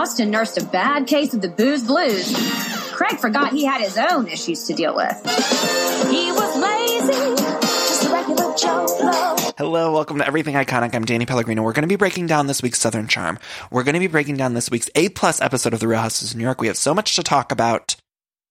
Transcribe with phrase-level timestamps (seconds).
[0.00, 2.34] Austin nursed a bad case of the booze blues,
[2.92, 5.14] Craig forgot he had his own issues to deal with.
[6.10, 8.86] He was lazy, just a regular Joe.
[9.58, 10.94] Hello, welcome to Everything Iconic.
[10.94, 11.62] I'm Danny Pellegrino.
[11.62, 13.38] We're going to be breaking down this week's Southern Charm.
[13.70, 16.30] We're going to be breaking down this week's A plus episode of The Real Houses
[16.30, 16.62] of New York.
[16.62, 17.96] We have so much to talk about.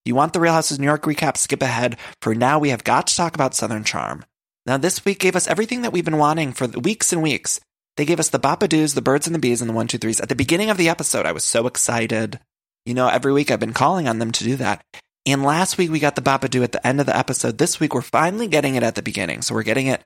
[0.05, 1.35] You want the Real Houses of New York recap?
[1.35, 1.97] Skip ahead.
[2.21, 4.23] For now, we have got to talk about Southern Charm.
[4.67, 7.59] Now, this week gave us everything that we've been wanting for weeks and weeks.
[7.99, 10.21] They gave us the Bapadoos, the Birds and the Bees, and the One Two Threes.
[10.21, 12.39] At the beginning of the episode, I was so excited.
[12.85, 14.81] You know, every week I've been calling on them to do that.
[15.25, 17.57] And last week we got the Bapadoo at the end of the episode.
[17.57, 19.41] This week we're finally getting it at the beginning.
[19.41, 20.01] So we're getting it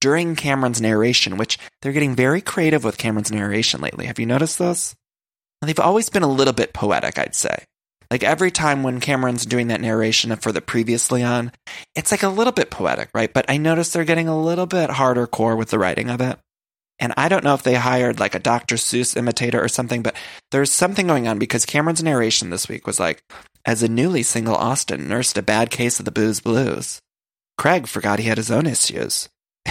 [0.00, 4.06] during Cameron's narration, which they're getting very creative with Cameron's narration lately.
[4.06, 4.94] Have you noticed this?
[5.60, 7.64] They've always been a little bit poetic, I'd say.
[8.10, 11.52] Like every time when Cameron's doing that narration for the previously on,
[11.94, 13.30] it's like a little bit poetic, right?
[13.30, 16.38] But I noticed they're getting a little bit harder core with the writing of it.
[16.98, 18.76] And I don't know if they hired like a Dr.
[18.76, 20.14] Seuss imitator or something, but
[20.52, 23.22] there's something going on because Cameron's narration this week was like,
[23.64, 27.00] as a newly single Austin nursed a bad case of the booze blues,
[27.58, 29.28] Craig forgot he had his own issues.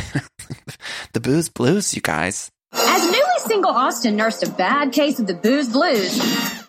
[1.14, 2.50] the booze blues, you guys.
[2.74, 6.20] As newly single Austin nursed a bad case of the booze blues,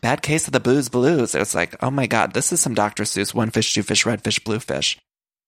[0.05, 1.35] Bad case of the booze blues.
[1.35, 3.05] It was like, oh my God, this is some Dr.
[3.05, 4.99] Seuss one fish, two fish, red fish, blue fish.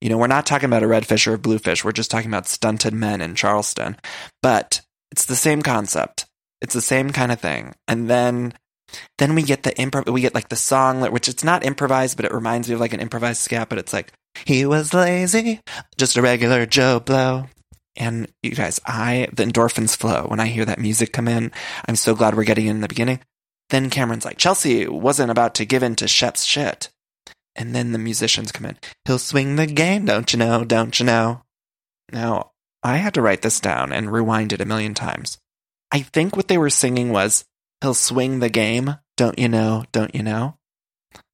[0.00, 1.84] You know, we're not talking about a red fish or a blue fish.
[1.84, 3.98] We're just talking about stunted men in Charleston.
[4.40, 4.80] But
[5.16, 6.26] it's the same concept.
[6.60, 7.74] It's the same kind of thing.
[7.88, 8.52] And then
[9.16, 12.26] then we get the improv we get like the song which it's not improvised, but
[12.26, 14.12] it reminds me of like an improvised scat, but it's like
[14.44, 15.60] he was lazy,
[15.96, 17.46] just a regular Joe Blow.
[17.96, 21.50] And you guys, I the endorphins flow when I hear that music come in.
[21.88, 23.20] I'm so glad we're getting in the beginning.
[23.70, 26.90] Then Cameron's like, Chelsea wasn't about to give in to Shep's shit.
[27.56, 28.76] And then the musicians come in.
[29.06, 30.62] He'll swing the game, don't you know?
[30.62, 31.40] Don't you know?
[32.12, 32.50] Now,
[32.86, 35.38] I had to write this down and rewind it a million times.
[35.90, 37.44] I think what they were singing was,
[37.82, 39.84] He'll swing the game, don't you know?
[39.92, 40.56] Don't you know?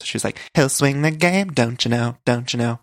[0.00, 2.16] So she was like, He'll swing the game, don't you know?
[2.24, 2.80] Don't you know?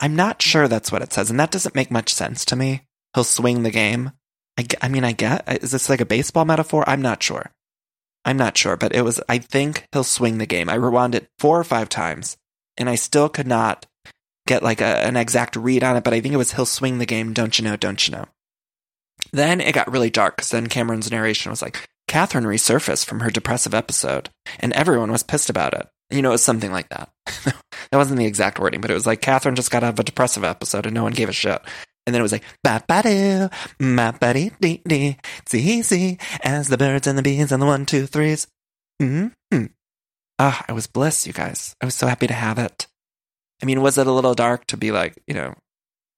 [0.00, 2.82] I'm not sure that's what it says, and that doesn't make much sense to me.
[3.14, 4.12] He'll swing the game.
[4.58, 6.84] I, I mean, I get, uh, is this like a baseball metaphor?
[6.88, 7.52] I'm not sure.
[8.24, 10.68] I'm not sure, but it was, I think he'll swing the game.
[10.68, 12.36] I rewound it four or five times
[12.76, 13.86] and I still could not
[14.46, 16.98] get like a, an exact read on it, but I think it was he'll swing
[16.98, 18.26] the game, don't you know, don't you know.
[19.32, 23.30] Then it got really dark because then Cameron's narration was like, Catherine resurfaced from her
[23.30, 25.88] depressive episode and everyone was pissed about it.
[26.10, 27.10] You know, it was something like that.
[27.44, 27.56] that
[27.92, 30.44] wasn't the exact wording, but it was like Catherine just got out of a depressive
[30.44, 31.62] episode and no one gave a shit.
[32.06, 33.48] And then it was like, ba ba doo,
[33.78, 37.66] ma ba dee dee dee, it's easy as the birds and the bees and the
[37.66, 38.48] one, two, threes.
[39.00, 39.66] Mm-hmm.
[40.38, 41.76] Ah, I was bliss, you guys.
[41.80, 42.88] I was so happy to have it.
[43.62, 45.54] I mean, was it a little dark to be like, you know,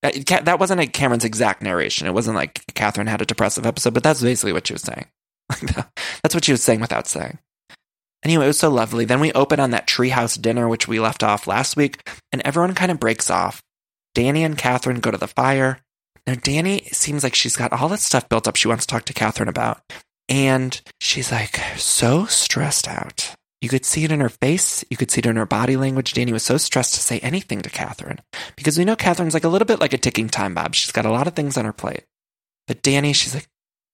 [0.03, 0.11] uh,
[0.43, 2.07] that wasn't a Cameron's exact narration.
[2.07, 5.07] It wasn't like Catherine had a depressive episode, but that's basically what she was saying.
[6.23, 7.39] that's what she was saying without saying.
[8.23, 9.05] Anyway, it was so lovely.
[9.05, 12.75] Then we open on that treehouse dinner, which we left off last week, and everyone
[12.75, 13.63] kind of breaks off.
[14.15, 15.81] Danny and Catherine go to the fire.
[16.27, 19.05] Now, Danny seems like she's got all this stuff built up she wants to talk
[19.07, 19.83] to Catherine about.
[20.29, 23.35] And she's like so stressed out.
[23.65, 24.85] You could see it in her face.
[24.91, 26.13] You could see it in her body language.
[26.13, 28.19] Danny was so stressed to say anything to Catherine
[28.57, 30.73] because we know Catherine's like a little bit like a ticking time bomb.
[30.73, 32.05] She's got a lot of things on her plate.
[32.67, 33.49] But Danny, she's like,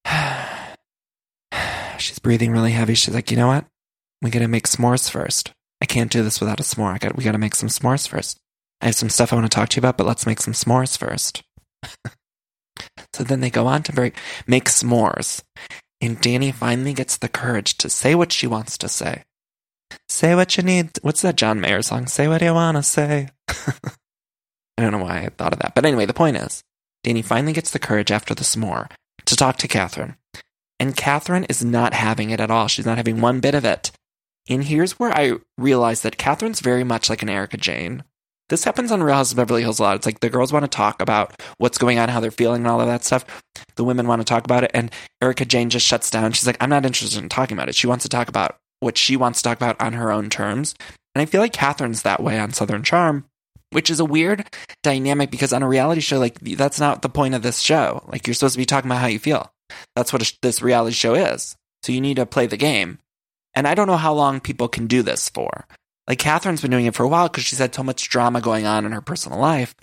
[2.00, 2.94] she's breathing really heavy.
[2.94, 3.64] She's like, you know what?
[4.20, 5.52] We gotta make s'mores first.
[5.80, 6.92] I can't do this without a s'more.
[6.92, 8.40] I got, we gotta make some s'mores first.
[8.80, 10.52] I have some stuff I want to talk to you about, but let's make some
[10.52, 11.44] s'mores first.
[13.14, 14.16] so then they go on to break,
[14.48, 15.44] make s'mores.
[16.00, 19.22] And Danny finally gets the courage to say what she wants to say.
[20.08, 20.90] Say what you need.
[21.02, 22.06] What's that John Mayer song?
[22.06, 23.28] Say what you want to say.
[23.48, 25.74] I don't know why I thought of that.
[25.74, 26.62] But anyway, the point is,
[27.04, 28.90] Danny finally gets the courage after the s'more
[29.26, 30.16] to talk to Catherine.
[30.78, 32.66] And Catherine is not having it at all.
[32.66, 33.90] She's not having one bit of it.
[34.48, 38.02] And here's where I realize that Catherine's very much like an Erika Jayne.
[38.48, 39.96] This happens on Real House of Beverly Hills a lot.
[39.96, 42.66] It's like the girls want to talk about what's going on, how they're feeling, and
[42.66, 43.24] all of that stuff.
[43.76, 44.90] The women want to talk about it, and
[45.22, 46.32] Erika Jayne just shuts down.
[46.32, 47.76] She's like, I'm not interested in talking about it.
[47.76, 50.74] She wants to talk about what she wants to talk about on her own terms.
[51.14, 53.24] And I feel like Catherine's that way on Southern Charm,
[53.70, 54.46] which is a weird
[54.82, 58.02] dynamic because on a reality show, like that's not the point of this show.
[58.08, 59.52] Like you're supposed to be talking about how you feel.
[59.94, 61.56] That's what a, this reality show is.
[61.82, 62.98] So you need to play the game.
[63.54, 65.66] And I don't know how long people can do this for.
[66.06, 68.66] Like Catherine's been doing it for a while because she's had so much drama going
[68.66, 69.74] on in her personal life.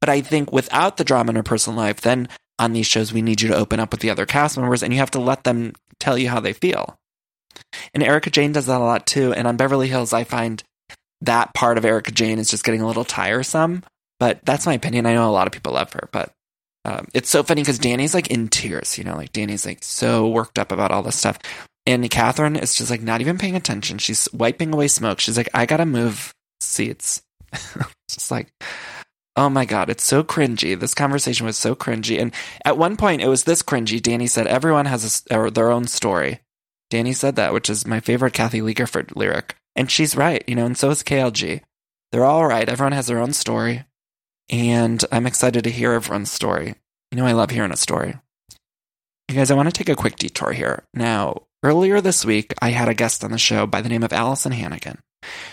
[0.00, 3.22] But I think without the drama in her personal life, then on these shows, we
[3.22, 5.44] need you to open up with the other cast members and you have to let
[5.44, 6.96] them tell you how they feel.
[7.92, 9.32] And Erika Jayne does that a lot too.
[9.32, 10.62] And on Beverly Hills, I find
[11.20, 13.82] that part of Erika Jayne is just getting a little tiresome.
[14.20, 15.06] But that's my opinion.
[15.06, 16.32] I know a lot of people love her, but
[16.84, 20.28] um, it's so funny because Danny's like in tears, you know, like Danny's like so
[20.28, 21.38] worked up about all this stuff.
[21.86, 23.98] And Catherine is just like not even paying attention.
[23.98, 25.20] She's wiping away smoke.
[25.20, 27.22] She's like, I gotta move seats.
[28.08, 28.52] just like,
[29.36, 30.78] oh my God, it's so cringy.
[30.78, 32.20] This conversation was so cringy.
[32.20, 32.32] And
[32.64, 34.00] at one point, it was this cringy.
[34.00, 36.40] Danny said, everyone has a, their own story.
[36.94, 39.56] Danny said that, which is my favorite Kathie Lee Gifford lyric.
[39.74, 41.60] And she's right, you know, and so is KLG.
[42.12, 42.68] They're all right.
[42.68, 43.84] Everyone has their own story.
[44.48, 46.76] And I'm excited to hear everyone's story.
[47.10, 48.14] You know, I love hearing a story.
[49.28, 50.84] You guys, I want to take a quick detour here.
[50.94, 54.12] Now, earlier this week, I had a guest on the show by the name of
[54.12, 55.00] Alyson Hannigan.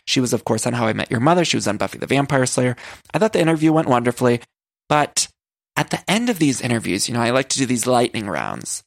[0.05, 1.43] She was, of course, on How I Met Your Mother.
[1.43, 2.75] She was on Buffy the Vampire Slayer.
[3.15, 4.41] I thought the interview went wonderfully.
[4.89, 5.27] But
[5.75, 8.83] at the end of these interviews, you know, I like to do these lightning rounds.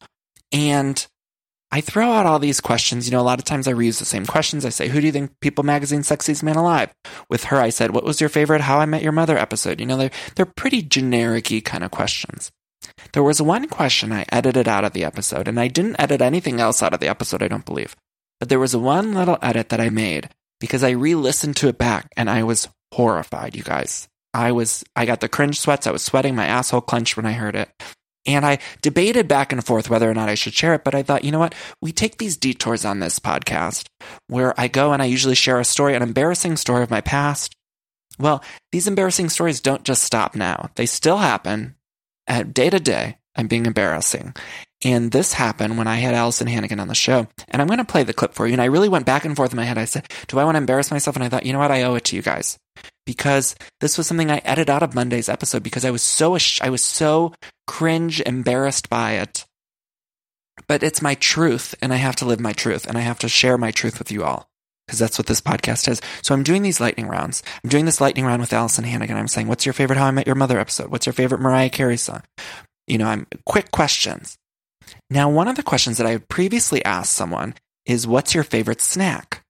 [0.53, 1.05] And
[1.75, 3.05] I throw out all these questions.
[3.05, 4.65] You know, a lot of times I reuse the same questions.
[4.65, 6.95] I say, Who do you think People Magazine Sexiest Man Alive?
[7.29, 9.81] With her, I said, What was your favorite How I Met Your Mother episode?
[9.81, 12.53] You know, they're, they're pretty generic kind of questions.
[13.13, 16.61] There was one question I edited out of the episode, and I didn't edit anything
[16.61, 17.97] else out of the episode, I don't believe.
[18.39, 20.29] But there was one little edit that I made
[20.61, 24.07] because I re listened to it back and I was horrified, you guys.
[24.33, 25.89] I was, I got the cringe sweats.
[25.89, 26.37] I was sweating.
[26.37, 27.69] My asshole clenched when I heard it.
[28.27, 31.03] And I debated back and forth whether or not I should share it, but I
[31.03, 31.55] thought, you know what?
[31.83, 33.87] We take these detours on this podcast
[34.29, 37.55] where I go and I usually share a story, an embarrassing story of my past.
[38.19, 38.43] Well,
[38.73, 40.71] these embarrassing stories don't just stop now.
[40.77, 41.75] They still happen
[42.53, 43.19] day to day.
[43.37, 44.35] I'm being embarrassing.
[44.85, 47.27] And this happened when I had Alyson Hannigan on the show.
[47.49, 48.53] And I'm going to play the clip for you.
[48.53, 49.77] And I really went back and forth in my head.
[49.77, 51.17] I said, do I want to embarrass myself?
[51.17, 51.73] And I thought, you know what?
[51.73, 52.59] I owe it to you guys
[53.07, 56.71] because this was something I edited out of Monday's episode because I was so, I
[56.71, 57.33] was so
[57.67, 59.45] cringe embarrassed by it.
[60.69, 63.29] But it's my truth and I have to live my truth and I have to
[63.29, 64.49] share my truth with you all
[64.87, 66.01] because that's what this podcast is.
[66.23, 67.43] So I'm doing these lightning rounds.
[67.63, 69.17] I'm doing this lightning round with Alyson Hannigan.
[69.17, 70.91] I'm saying, what's your favorite How I Met Your Mother episode?
[70.91, 72.23] What's your favorite Mariah Carey song?
[72.87, 74.37] You know, I'm quick questions.
[75.11, 77.55] Now, one of the questions that I previously asked someone
[77.87, 79.44] is, What's your favorite snack?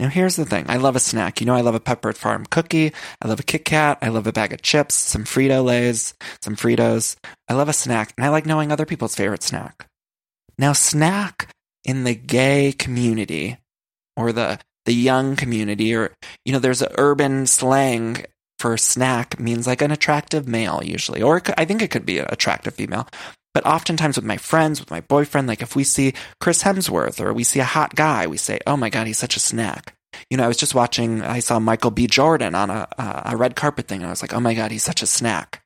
[0.00, 0.66] Now, here's the thing.
[0.68, 1.40] I love a snack.
[1.40, 2.92] You know, I love a Pepperidge Farm cookie.
[3.20, 3.98] I love a Kit Kat.
[4.00, 7.16] I love a bag of chips, some Frito Lays, some Fritos.
[7.48, 9.86] I love a snack, and I like knowing other people's favorite snack.
[10.56, 11.52] Now, snack
[11.84, 13.58] in the gay community
[14.16, 18.24] or the the young community, or you know, there's an urban slang
[18.58, 22.18] for snack means like an attractive male usually, or could, I think it could be
[22.18, 23.08] an attractive female.
[23.54, 27.32] But oftentimes with my friends, with my boyfriend, like if we see Chris Hemsworth or
[27.32, 29.94] we see a hot guy, we say, "Oh my god, he's such a snack."
[30.30, 31.22] You know, I was just watching.
[31.22, 32.06] I saw Michael B.
[32.06, 34.84] Jordan on a a red carpet thing, and I was like, "Oh my god, he's
[34.84, 35.62] such a snack."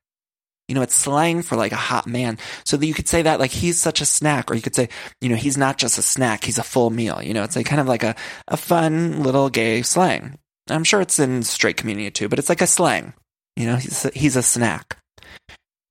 [0.69, 2.39] You know, it's slang for like a hot man.
[2.65, 4.89] So that you could say that like he's such a snack, or you could say,
[5.21, 7.21] you know, he's not just a snack, he's a full meal.
[7.23, 8.15] You know, it's like kind of like a,
[8.49, 10.39] a fun little gay slang.
[10.71, 13.13] I'm sure it's in straight community too, but it's like a slang.
[13.57, 14.97] You know, he's he's a snack.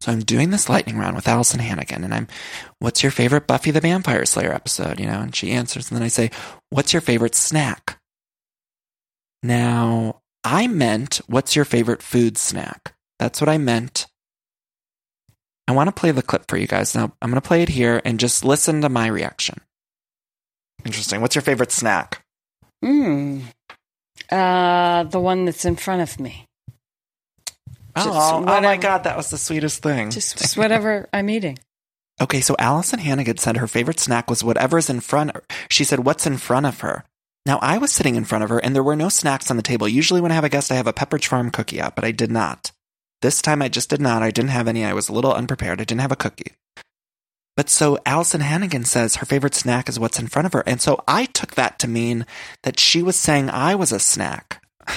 [0.01, 2.27] So I'm doing this lightning round with Alyson Hannigan, and I'm,
[2.79, 5.00] what's your favorite Buffy the Vampire Slayer episode?
[5.00, 6.31] You know, and she answers, and then I say,
[6.72, 8.00] what's your favorite snack?
[9.43, 12.96] Now, I meant, what's your favorite food snack?
[13.20, 14.08] That's what I meant.
[15.67, 16.96] I want to play the clip for you guys.
[16.96, 19.62] Now, I'm going to play it here and just listen to my reaction.
[20.84, 21.22] Interesting.
[21.22, 22.24] What's your favorite snack?
[22.84, 23.41] Hmm.
[24.31, 26.48] Uh, the one that's in front of me.
[27.95, 30.12] Oh, oh my God, that was the sweetest thing.
[30.12, 31.57] Just, just whatever I'm eating.
[32.21, 35.31] Okay, so Alyson Hannigan said her favorite snack was whatever's in front.
[35.31, 37.03] Of, she said, "What's in front of her?"
[37.45, 39.63] Now I was sitting in front of her, and there were no snacks on the
[39.63, 39.88] table.
[39.88, 42.12] Usually, when I have a guest, I have a Pepperidge Farm cookie out, but I
[42.12, 42.71] did not.
[43.21, 44.21] This time, I just did not.
[44.21, 44.86] I didn't have any.
[44.86, 45.81] I was a little unprepared.
[45.81, 46.53] I didn't have a cookie.
[47.57, 50.79] But so Alyson Hannigan says her favorite snack is what's in front of her, and
[50.79, 52.25] so I took that to mean
[52.63, 54.63] that she was saying I was a snack.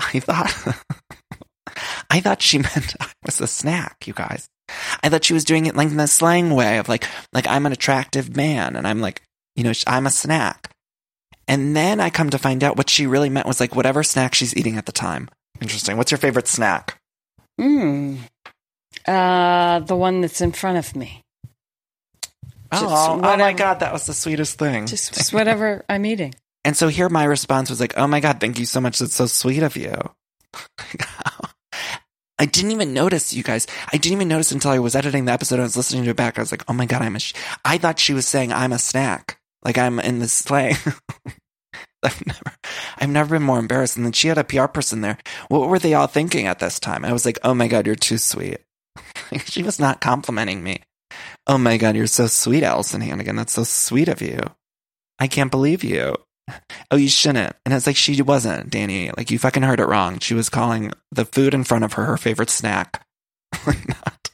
[0.00, 0.52] I thought.
[2.10, 4.48] I thought she meant I was a snack, you guys.
[5.02, 7.66] I thought she was doing it like in the slang way of like, like I'm
[7.66, 9.22] an attractive man and I'm like,
[9.56, 10.70] you know, I'm a snack.
[11.48, 14.34] And then I come to find out what she really meant was like whatever snack
[14.34, 15.28] she's eating at the time.
[15.60, 15.96] Interesting.
[15.96, 16.98] What's your favorite snack?
[17.58, 18.16] Hmm.
[19.06, 21.22] Uh, the one that's in front of me.
[22.70, 24.86] Oh, oh my God, that was the sweetest thing.
[24.86, 26.34] Just, just whatever I'm eating.
[26.64, 28.98] And so here my response was like, oh my God, thank you so much.
[28.98, 29.94] That's so sweet of you.
[32.42, 33.68] I didn't even notice, you guys.
[33.92, 35.60] I didn't even notice until I was editing the episode.
[35.60, 36.38] I was listening to it back.
[36.38, 37.34] I was like, oh my God, I'm a, sh-.
[37.64, 39.38] I thought she was saying I'm a snack.
[39.64, 40.74] Like I'm in this slang.
[42.02, 42.56] I've never,
[42.98, 43.96] I've never been more embarrassed.
[43.96, 45.18] And then she had a PR person there.
[45.50, 47.04] What were they all thinking at this time?
[47.04, 48.58] I was like, oh my God, you're too sweet.
[49.44, 50.82] she was not complimenting me.
[51.46, 53.36] Oh my God, you're so sweet, Alyson Hannigan.
[53.36, 54.40] That's so sweet of you.
[55.20, 56.16] I can't believe you.
[56.90, 57.54] Oh, you shouldn't.
[57.64, 59.10] And it's like she wasn't, Danny.
[59.16, 60.18] Like you fucking heard it wrong.
[60.18, 63.06] She was calling the food in front of her her favorite snack.
[63.66, 64.30] not.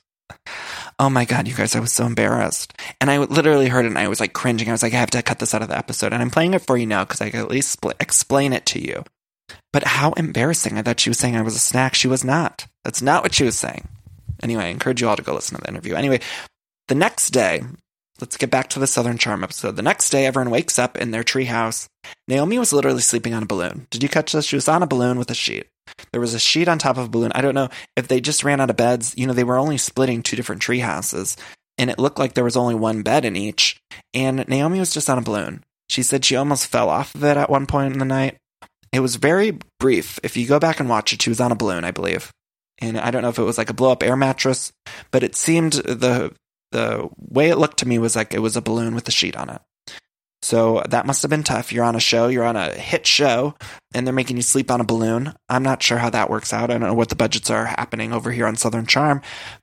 [1.01, 2.73] Oh my God, you guys, I was so embarrassed.
[3.01, 4.69] And I literally heard it and I was like cringing.
[4.69, 6.13] I was like, I have to cut this out of the episode.
[6.13, 8.67] And I'm playing it for you now because I can at least spl- explain it
[8.67, 9.05] to you.
[9.73, 10.77] But how embarrassing.
[10.77, 11.95] I thought she was saying I was a snack.
[11.95, 12.67] She was not.
[12.85, 13.87] That's not what she was saying.
[14.43, 15.95] Anyway, I encourage you all to go listen to the interview.
[15.95, 16.21] Anyway,
[16.89, 17.63] the next day,
[18.21, 19.77] let's get back to the Southern Charm episode.
[19.77, 21.89] The next day, everyone wakes up in their treehouse.
[22.27, 23.87] Naomi was literally sleeping on a balloon.
[23.91, 24.47] Did you catch this?
[24.47, 25.67] She was on a balloon with a sheet.
[26.13, 27.33] There was a sheet on top of a balloon.
[27.35, 29.15] I don't know if they just ran out of beds.
[29.17, 31.37] You know, they were only splitting two different tree houses,
[31.79, 33.81] and it looked like there was only one bed in each.
[34.13, 35.65] And Naomi was just on a balloon.
[35.89, 38.37] She said she almost fell off of it at one point in the night.
[38.93, 40.19] It was very brief.
[40.23, 42.33] If you go back and watch it, she was on a balloon, I believe.
[42.81, 44.73] And I don't know if it was like a blow up air mattress,
[45.11, 46.33] but it seemed the
[46.73, 49.37] the way it looked to me was like it was a balloon with a sheet
[49.37, 49.61] on it.
[50.41, 51.73] So that must have been tough.
[51.73, 53.55] You're on a show, you're on a hit show,
[53.93, 55.35] and they're making you sleep on a balloon.
[55.49, 56.71] I'm not sure how that works out.
[56.71, 59.21] I don't know what the budgets are happening over here on Southern Charm,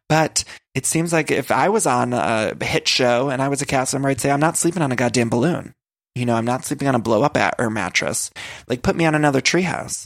[0.09, 0.43] but
[0.73, 3.93] it seems like if I was on a hit show and I was a cast
[3.93, 5.73] member, I'd say, I'm not sleeping on a goddamn balloon.
[6.13, 8.29] You know, I'm not sleeping on a blow up air mattress.
[8.67, 10.05] Like, put me on another treehouse.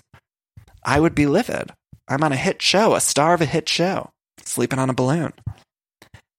[0.83, 1.71] I would be livid.
[2.07, 4.11] I'm on a hit show, a star of a hit show,
[4.43, 5.33] sleeping on a balloon.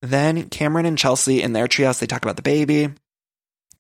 [0.02, 2.88] Then Cameron and Chelsea in their treehouse, they talk about the baby.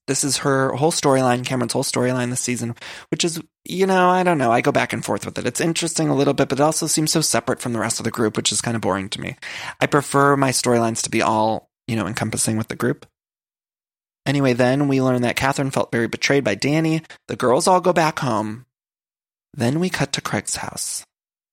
[0.06, 2.74] This is her whole storyline, Cameron's whole storyline this season,
[3.10, 4.50] which is, you know, I don't know.
[4.50, 5.46] I go back and forth with it.
[5.46, 8.04] It's interesting a little bit, but it also seems so separate from the rest of
[8.04, 9.36] the group, which is kind of boring to me.
[9.80, 13.06] I prefer my storylines to be all, you know, encompassing with the group.
[14.26, 17.02] Anyway, then we learn that Catherine felt very betrayed by Danny.
[17.28, 18.66] The girls all go back home.
[19.54, 21.04] Then we cut to Craig's house.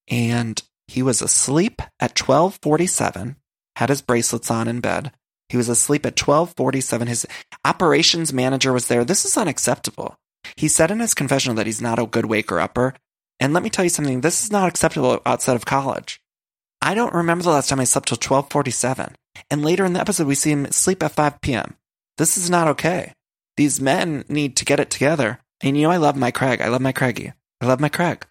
[0.09, 3.35] And he was asleep at 1247
[3.77, 5.11] had his bracelets on in bed.
[5.49, 7.07] He was asleep at 1247.
[7.07, 7.27] His
[7.63, 9.05] operations manager was there.
[9.05, 10.15] This is unacceptable.
[10.55, 12.95] He said in his confessional that he's not a good waker upper.
[13.39, 16.19] And let me tell you something, this is not acceptable outside of college.
[16.81, 19.15] I don't remember the last time I slept till 1247.
[19.51, 21.75] And later in the episode, we see him sleep at 5 p.m.
[22.17, 23.13] This is not okay.
[23.57, 25.39] These men need to get it together.
[25.61, 26.61] And you know, I love my Craig.
[26.61, 27.33] I love my Craigie.
[27.61, 28.25] I love my Craig.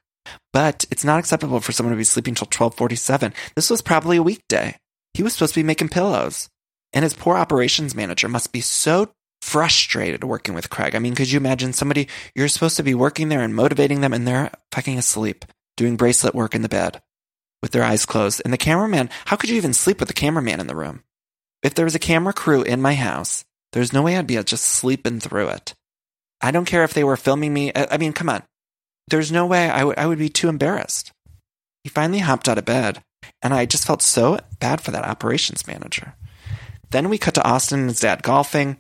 [0.53, 3.33] But it's not acceptable for someone to be sleeping till 1247.
[3.55, 4.77] This was probably a weekday.
[5.17, 6.51] He was supposed to be making pillows.
[6.93, 10.95] And his poor operations manager must be so frustrated working with Craig.
[10.95, 14.13] I mean, could you imagine somebody you're supposed to be working there and motivating them
[14.13, 17.01] and they're fucking asleep, doing bracelet work in the bed
[17.63, 18.43] with their eyes closed.
[18.45, 21.03] And the cameraman, how could you even sleep with the cameraman in the room?
[21.63, 24.67] If there was a camera crew in my house, there's no way I'd be just
[24.67, 25.75] sleeping through it.
[26.43, 27.73] I don't care if they were filming me.
[27.75, 28.43] I mean, come on.
[29.09, 31.11] There's no way I, w- I would be too embarrassed.
[31.85, 33.03] He finally hopped out of bed
[33.43, 36.15] and I just felt so bad for that operations manager.
[36.91, 38.79] Then we cut to Austin and his dad golfing.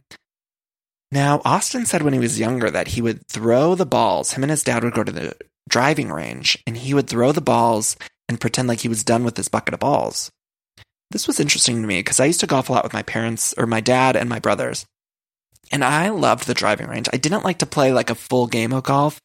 [1.13, 4.33] Now, Austin said when he was younger that he would throw the balls.
[4.33, 5.37] Him and his dad would go to the
[5.69, 7.97] driving range and he would throw the balls
[8.29, 10.31] and pretend like he was done with his bucket of balls.
[11.11, 13.55] This was interesting to me because I used to golf a lot with my parents
[13.57, 14.85] or my dad and my brothers.
[15.71, 17.09] And I loved the driving range.
[17.13, 19.21] I didn't like to play like a full game of golf.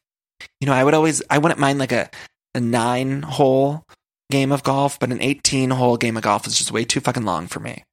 [0.60, 2.10] You know, I would always, I wouldn't mind like a,
[2.54, 3.84] a nine hole
[4.32, 7.24] game of golf, but an 18 hole game of golf is just way too fucking
[7.24, 7.84] long for me.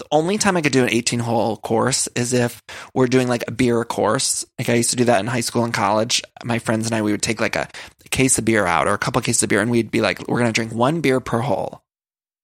[0.00, 2.60] The only time I could do an 18 hole course is if
[2.92, 4.44] we're doing like a beer course.
[4.58, 6.20] Like I used to do that in high school and college.
[6.44, 7.68] My friends and I, we would take like a,
[8.10, 10.28] case of beer out or a couple of cases of beer and we'd be like,
[10.28, 11.82] we're going to drink one beer per hole.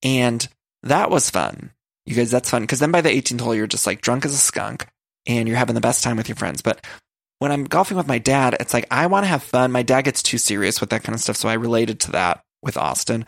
[0.03, 0.47] And
[0.83, 1.71] that was fun.
[2.07, 2.67] You guys, that's fun.
[2.67, 4.89] Cause then by the 18th hole, you're just like drunk as a skunk
[5.27, 6.61] and you're having the best time with your friends.
[6.61, 6.85] But
[7.39, 9.71] when I'm golfing with my dad, it's like, I want to have fun.
[9.71, 11.37] My dad gets too serious with that kind of stuff.
[11.37, 13.27] So I related to that with Austin.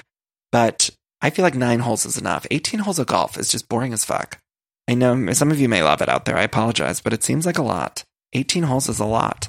[0.53, 0.91] But
[1.21, 2.47] I feel like nine holes is enough.
[2.51, 4.39] 18 holes of golf is just boring as fuck.
[4.87, 6.37] I know some of you may love it out there.
[6.37, 8.05] I apologize, but it seems like a lot.
[8.35, 9.49] 18 holes is a lot.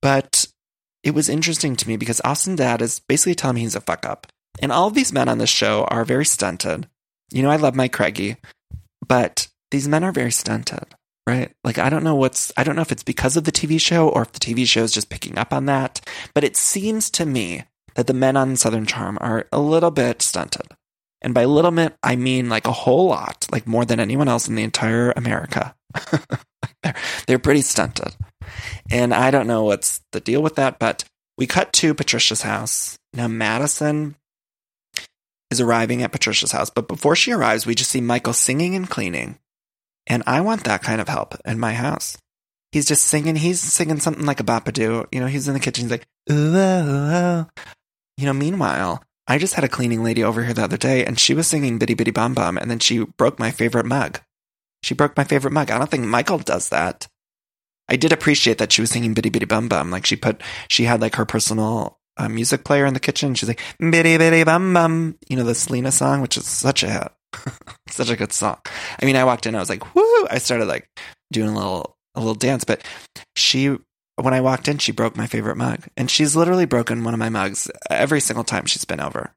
[0.00, 0.46] But
[1.02, 4.06] it was interesting to me because Austin Dad is basically telling me he's a fuck
[4.06, 4.26] up.
[4.60, 6.86] And all of these men on this show are very stunted.
[7.32, 8.36] You know, I love my Craigie,
[9.06, 10.84] but these men are very stunted,
[11.26, 11.50] right?
[11.64, 14.08] Like, I don't know what's, I don't know if it's because of the TV show
[14.08, 16.00] or if the TV show is just picking up on that,
[16.34, 20.22] but it seems to me that the men on Southern Charm are a little bit
[20.22, 20.68] stunted.
[21.22, 24.48] And by little bit, I mean like a whole lot, like more than anyone else
[24.48, 25.74] in the entire America.
[26.82, 26.94] they're,
[27.26, 28.14] they're pretty stunted.
[28.90, 31.04] And I don't know what's the deal with that, but
[31.38, 32.98] we cut to Patricia's house.
[33.14, 34.16] Now, Madison
[35.50, 38.88] is arriving at Patricia's house, but before she arrives, we just see Michael singing and
[38.88, 39.38] cleaning.
[40.06, 42.18] And I want that kind of help in my house.
[42.72, 45.06] He's just singing, he's singing something like a Bapadoo.
[45.12, 47.46] You know, he's in the kitchen, he's like, ooh, ooh, ooh.
[48.16, 51.18] You know, meanwhile, I just had a cleaning lady over here the other day and
[51.18, 54.20] she was singing Bidi Bidi Bom Bom and then she broke my favorite mug.
[54.82, 55.70] She broke my favorite mug.
[55.70, 57.06] I don't think Michael does that.
[57.88, 59.90] I did appreciate that she was singing Bidi Bidi Bom Bom.
[59.90, 63.34] Like she put, she had like her personal uh, music player in the kitchen.
[63.34, 65.18] She's like, Bidi Bidi Bom Bom.
[65.28, 67.12] You know, the Selena song, which is such a hit.
[67.88, 68.58] such a good song.
[69.00, 70.26] I mean, I walked in, I was like, whoo!
[70.30, 70.88] I started like
[71.32, 72.82] doing a little, a little dance, but
[73.36, 73.76] she,
[74.16, 75.86] when I walked in, she broke my favorite mug.
[75.96, 79.34] And she's literally broken one of my mugs every single time she's been over.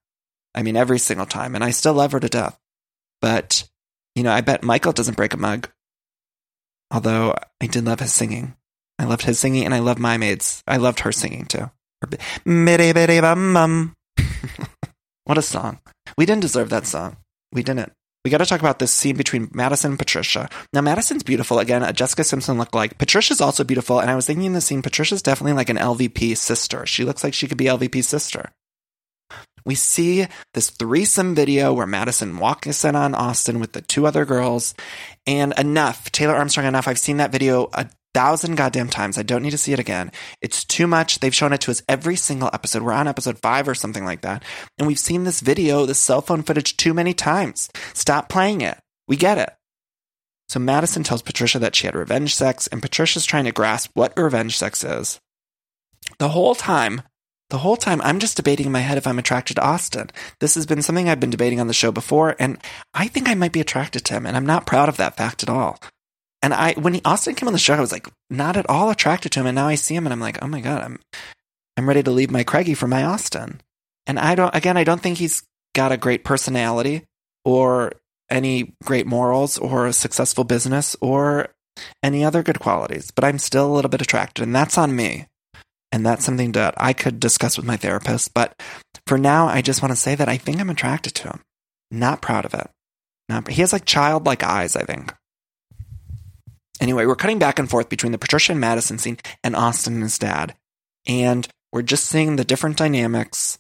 [0.54, 1.56] I mean, every single time.
[1.56, 2.58] And I still love her to death.
[3.22, 3.68] But,
[4.16, 5.70] you know, I bet Michael doesn't break a mug.
[6.92, 8.56] Although I did love his singing.
[9.00, 10.64] I loved his singing and I love My Maids.
[10.68, 11.70] I loved her singing too.
[13.54, 13.94] Bum.
[15.26, 15.80] what a song.
[16.18, 17.18] We didn't deserve that song.
[17.52, 17.92] We didn't.
[18.26, 20.50] We got to talk about this scene between Madison and Patricia.
[20.74, 21.60] Now, Madison's beautiful.
[21.60, 22.98] Again, Jessica Simpson look like.
[22.98, 24.00] Patricia's also beautiful.
[24.00, 26.88] And I was thinking in the scene, Patricia's definitely like an LVP sister.
[26.88, 28.52] She looks like she could be LVP's sister.
[29.64, 34.26] We see this threesome video where Madison walks in on Austin with the two other
[34.26, 34.74] girls.
[35.28, 36.12] And enough.
[36.12, 36.88] Taylor Armstrong, enough.
[36.88, 39.18] I've seen that video a thousand goddamn times.
[39.18, 40.10] I don't need to see it again.
[40.42, 41.20] It's too much.
[41.20, 42.82] They've shown it to us every single episode.
[42.82, 44.42] We're on episode five or something like that.
[44.78, 47.70] And we've seen this video, this cell phone footage too many times.
[47.94, 48.78] Stop playing it.
[49.06, 49.52] We get it.
[50.48, 54.18] So Madison tells Patricia that she had revenge sex, and Patricia's trying to grasp what
[54.18, 55.20] revenge sex is.
[56.18, 57.02] The whole time,
[57.50, 60.10] the whole time, I'm just debating in my head if I'm attracted to Austin.
[60.40, 62.60] This has been something I've been debating on the show before, and
[62.94, 65.44] I think I might be attracted to him, and I'm not proud of that fact
[65.44, 65.80] at all.
[66.42, 68.90] And I, when he, Austin came on the show, I was like not at all
[68.90, 69.48] attracted to him.
[69.48, 71.00] And now I see him and I'm like, oh my God, I'm,
[71.78, 73.62] I'm ready to leave my Craigie for my Austin.
[74.06, 75.44] And I don't, again, I don't think he's
[75.74, 77.04] got a great personality
[77.44, 77.94] or
[78.30, 81.50] any great morals or a successful business or
[82.02, 85.28] any other good qualities, but I'm still a little bit attracted and that's on me.
[85.92, 88.34] And that's something that I could discuss with my therapist.
[88.34, 88.60] But
[89.08, 91.42] for now, I just want to say that I think I'm attracted to him.
[91.90, 92.70] Not proud of it.
[93.30, 95.14] Not, he has like childlike eyes, I think.
[96.82, 100.04] Anyway, we're cutting back and forth between the Patricia and Madison scene and Austin and
[100.04, 100.56] his dad.
[101.08, 103.60] And we're just seeing the different dynamics.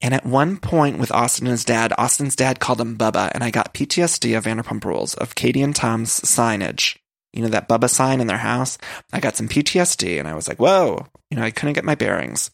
[0.00, 3.42] And at one point with Austin and his dad, Austin's dad called him Bubba, and
[3.42, 6.98] I got PTSD of Vanderpump Rules, of Katie and Tom's signage.
[7.32, 8.76] You know, that Bubba sign in their house?
[9.12, 11.94] I got some PTSD, and I was like, whoa, you know, I couldn't get my
[11.94, 12.50] bearings.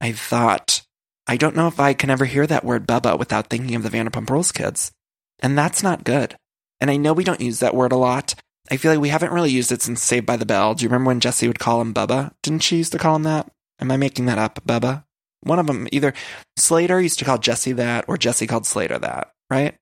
[0.00, 0.82] I thought,
[1.26, 3.90] I don't know if I can ever hear that word Bubba without thinking of the
[3.90, 4.90] Vanderpump Rules kids.
[5.40, 6.36] And that's not good.
[6.80, 8.34] And I know we don't use that word a lot,
[8.70, 10.74] I feel like we haven't really used it since Saved by the Bell.
[10.74, 12.32] Do you remember when Jessie would call him Bubba?
[12.42, 13.50] Didn't she used to call him that?
[13.80, 15.04] Am I making that up, Bubba?
[15.40, 16.12] One of them, either
[16.56, 19.74] Slater used to call Jessie that, or Jessie called Slater that, right?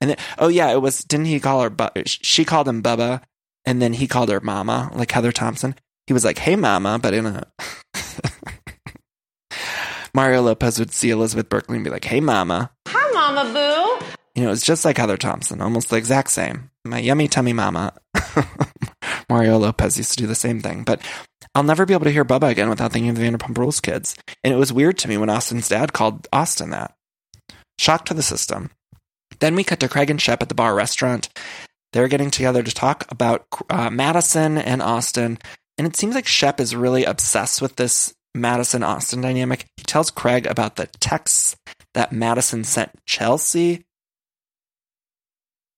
[0.00, 1.02] And then, oh yeah, it was.
[1.02, 1.72] Didn't he call her?
[2.06, 3.22] she called him Bubba,
[3.64, 5.74] and then he called her Mama, like Heather Thomson.
[6.06, 7.46] He was like, "Hey, Mama," but in a
[10.14, 14.06] Mario Lopez would see Elizabeth Berkley and be like, "Hey, Mama." Hi, Mama Boo.
[14.38, 16.70] You know, it's just like Heather Thomson, almost the exact same.
[16.84, 17.92] My yummy tummy mama.
[19.28, 20.84] Mario Lopez used to do the same thing.
[20.84, 21.02] But
[21.56, 24.14] I'll never be able to hear Bubba again without thinking of the Vanderpump Rules kids.
[24.44, 26.94] And it was weird to me when Austin's dad called Austin that.
[27.80, 28.70] Shock to the system.
[29.40, 31.30] Then we cut to Craig and Shep at the bar restaurant.
[31.92, 35.38] They're getting together to talk about uh, Madison and Austin.
[35.78, 39.66] And it seems like Shep is really obsessed with this Madison Austin dynamic.
[39.76, 41.56] He tells Craig about the texts
[41.94, 43.84] that Madison sent Chelsea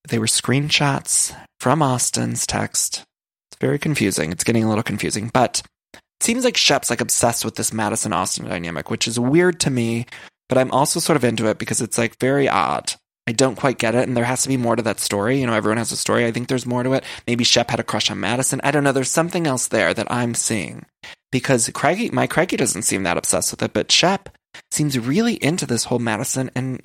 [0.09, 3.05] they were screenshots from Austin's text.
[3.51, 4.33] It's very confusing.
[4.33, 5.63] It's getting a little confusing, but
[5.95, 9.71] it seems like Shep's like obsessed with this Madison Austin dynamic, which is weird to
[9.71, 10.07] me,
[10.49, 12.95] but I'm also sort of into it because it's like very odd.
[13.27, 15.41] I don't quite get it, and there has to be more to that story.
[15.41, 16.27] You know, everyone has a story.
[16.27, 17.05] I think there's more to it.
[17.27, 18.61] Maybe Shep had a crush on Madison.
[18.65, 18.93] I don't know.
[18.93, 20.85] There's something else there that I'm seeing
[21.31, 24.31] because Craigie, my Craigie doesn't seem that obsessed with it, but Shep
[24.73, 26.83] seems really into this whole Madison and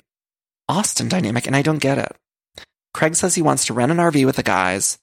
[0.68, 2.14] Austin dynamic, and I don't get it.
[2.96, 4.96] Craig says he wants to rent an RV with the guys,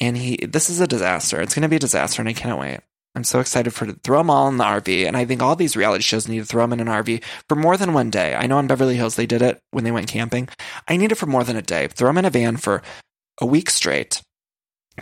[0.00, 1.40] and he this is a disaster.
[1.40, 2.80] It's going to be a disaster, and I can't wait.
[3.14, 5.54] I'm so excited for to throw them all in the RV, and I think all
[5.54, 8.34] these reality shows need to throw them in an RV for more than one day.
[8.34, 10.48] I know on Beverly Hills they did it when they went camping.
[10.88, 11.86] I need it for more than a day.
[11.86, 12.82] Throw them in a van for
[13.40, 14.20] a week straight.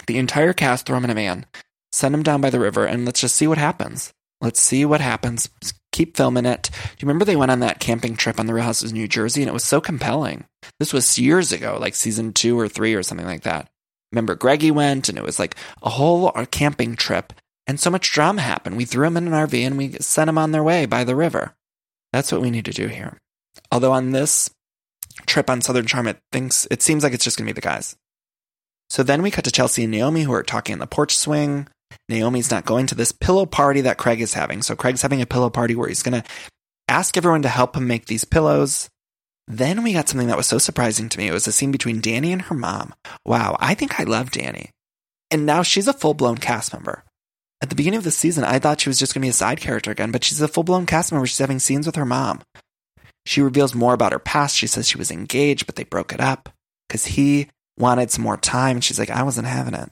[0.07, 1.47] The entire cast throw them in a van,
[1.91, 4.13] send them down by the river, and let's just see what happens.
[4.43, 5.49] Let's see what happens.
[5.93, 6.71] Keep filming it.
[6.73, 9.09] Do you remember they went on that camping trip on the Real Houses of New
[9.09, 10.45] Jersey and it was so compelling?
[10.79, 13.69] This was years ago, like season two or three or something like that.
[14.13, 17.33] Remember, Greggy went and it was like a whole uh, camping trip
[17.67, 18.77] and so much drama happened.
[18.77, 21.15] We threw them in an RV and we sent them on their way by the
[21.15, 21.55] river.
[22.13, 23.19] That's what we need to do here.
[23.71, 24.51] Although on this
[25.27, 27.61] trip on Southern Charm, it thinks it seems like it's just going to be the
[27.61, 27.95] guys.
[28.89, 31.69] So then we cut to Chelsea and Naomi who are talking in the porch swing.
[32.09, 34.63] Naomi's not going to this pillow party that Craig is having.
[34.63, 36.29] So Craig's having a pillow party where he's going to
[36.89, 38.89] ask everyone to help him make these pillows.
[39.47, 41.29] Then we got something that was so surprising to me.
[41.29, 42.95] It was a scene between Danny and her mom.
[43.25, 44.71] Wow, I think I love Danny.
[45.31, 47.05] And now she's a full blown cast member.
[47.63, 49.35] At the beginning of the season, I thought she was just going to be a
[49.35, 51.27] side character again, but she's a full blown cast member.
[51.27, 52.43] She's having scenes with her mom.
[53.27, 54.57] She reveals more about her past.
[54.57, 56.49] She says she was engaged, but they broke it up
[56.89, 57.49] because he
[57.79, 58.77] wanted some more time.
[58.77, 59.91] And she's like, I wasn't having it.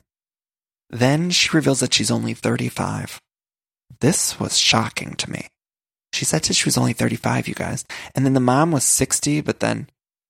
[0.90, 3.20] Then she reveals that she's only 35.
[4.01, 5.48] This was shocking to me.
[6.12, 7.85] She said that she was only 35, you guys.
[8.14, 9.88] And then the mom was 60, but then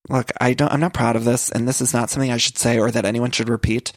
[0.09, 2.57] look, I don't I'm not proud of this and this is not something I should
[2.57, 3.93] say or that anyone should repeat,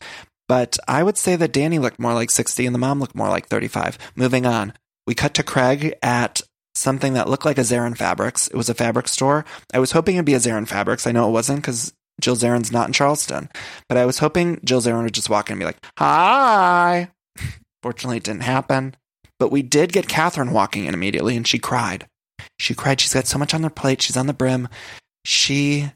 [0.48, 3.28] but I would say that Danny looked more like 60 and the mom looked more
[3.28, 3.98] like 35.
[4.14, 4.72] Moving on.
[5.06, 6.42] We cut to Craig at
[6.74, 8.48] something that looked like a Zarin Fabrics.
[8.48, 9.44] It was a fabric store.
[9.74, 11.06] I was hoping it'd be a Zarin Fabrics.
[11.06, 13.50] I know it wasn't because Jill Zarin's not in Charleston,
[13.88, 17.10] but I was hoping Jill Zarin would just walk in and be like, "Hi."
[17.82, 18.96] Fortunately, it didn't happen.
[19.38, 22.06] But we did get Catherine walking in immediately, and she cried.
[22.58, 23.00] She cried.
[23.00, 24.00] She's got so much on her plate.
[24.00, 24.68] She's on the brim.
[25.24, 25.90] She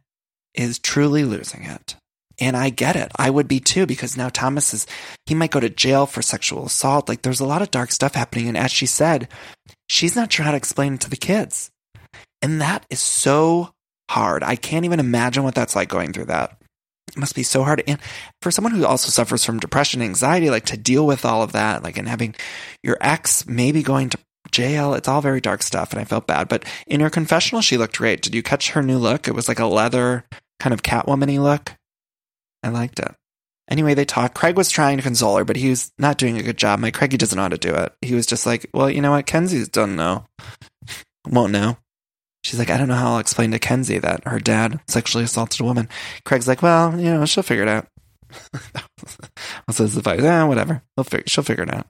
[0.54, 1.94] is truly losing it.
[2.40, 3.12] And I get it.
[3.16, 4.86] I would be too, because now Thomas is,
[5.26, 7.08] he might go to jail for sexual assault.
[7.08, 8.48] Like there's a lot of dark stuff happening.
[8.48, 9.28] And as she said,
[9.88, 11.70] she's not sure how to explain it to the kids.
[12.42, 13.70] And that is so
[14.10, 14.42] hard.
[14.42, 16.58] I can't even imagine what that's like going through that.
[17.08, 17.82] It must be so hard.
[17.86, 17.98] And
[18.42, 21.82] for someone who also suffers from depression, anxiety, like to deal with all of that,
[21.82, 22.34] like and having
[22.82, 24.18] your ex maybe going to
[24.50, 25.92] jail, it's all very dark stuff.
[25.92, 26.48] And I felt bad.
[26.48, 28.22] But in her confessional, she looked great.
[28.22, 29.28] Did you catch her new look?
[29.28, 30.24] It was like a leather
[30.60, 31.72] kind of Catwoman look.
[32.62, 33.14] I liked it.
[33.68, 34.34] Anyway, they talked.
[34.34, 36.78] Craig was trying to console her, but he was not doing a good job.
[36.78, 37.92] My Craigie doesn't know how to do it.
[38.00, 39.26] He was just like, well, you know what?
[39.26, 40.24] Kenzie doesn't know.
[41.28, 41.76] Won't know.
[42.46, 45.60] She's like, I don't know how I'll explain to Kenzie that her dad sexually assaulted
[45.60, 45.88] a woman.
[46.24, 47.88] Craig's like, well, you know, she'll figure it out.
[49.64, 50.22] What's his advice?
[50.22, 50.80] Eh, whatever.
[51.02, 51.88] Fig- she'll figure it out.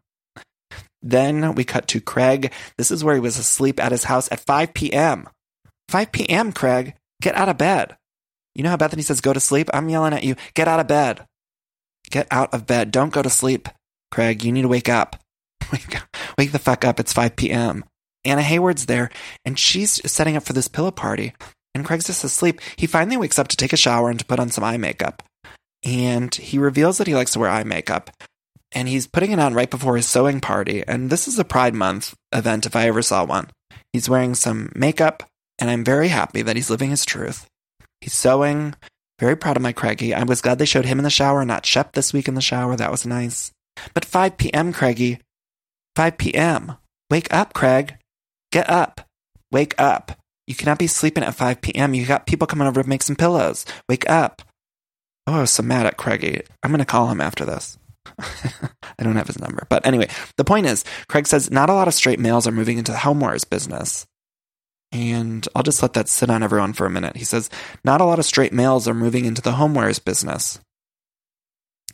[1.03, 2.55] Then we cut to Craig.
[2.79, 5.29] This is where he was asleep at his house at 5 p.m.
[5.91, 6.95] 5 p.m., Craig.
[7.21, 7.95] Get out of bed.
[8.55, 9.69] You know how Bethenny says, go to sleep?
[9.75, 10.37] I'm yelling at you.
[10.55, 11.27] Get out of bed.
[12.11, 12.93] Get out of bed.
[12.93, 13.69] Don't go to sleep.
[14.11, 15.17] Craig, you need to wake up.
[16.39, 16.99] Wake the fuck up.
[16.99, 17.85] It's 5 p.m.
[18.27, 19.11] Anna Hayward's there
[19.45, 21.33] and she's setting up for this pillow party.
[21.75, 22.61] And Craig's just asleep.
[22.77, 25.23] He finally wakes up to take a shower and to put on some eye makeup.
[25.85, 28.11] And he reveals that he likes to wear eye makeup.
[28.73, 30.83] And he's putting it on right before his sewing party.
[30.87, 33.49] And this is a Pride Month event if I ever saw one.
[33.93, 35.23] He's wearing some makeup,
[35.59, 37.47] and I'm very happy that he's living his truth.
[38.01, 38.75] He's sewing.
[39.19, 40.13] Very proud of my Craigie.
[40.13, 42.43] I was glad they showed him in the shower, not Shep this week in the
[42.43, 42.77] shower.
[42.77, 43.53] That was nice.
[43.95, 45.21] But 5 p.m., Craigie.
[45.95, 46.77] 5 p.m.
[47.11, 47.97] Wake up, Craig.
[48.57, 49.03] Get up.
[49.53, 50.13] Wake up.
[50.47, 51.93] You cannot be sleeping at 5 p.m.
[51.93, 53.67] You got people coming over to make some pillows.
[53.87, 54.41] Wake up.
[55.27, 56.41] Oh, I was so mad at Craigie.
[56.63, 57.77] I'm going to call him after this.
[58.19, 59.67] I don't have his number.
[59.69, 62.79] But anyway, the point is, Craig says not a lot of straight males are moving
[62.79, 64.07] into the homewares business.
[64.91, 67.19] And I'll just let that sit on everyone for a minute.
[67.19, 67.51] He says,
[67.85, 70.61] not a lot of straight males are moving into the homewares business.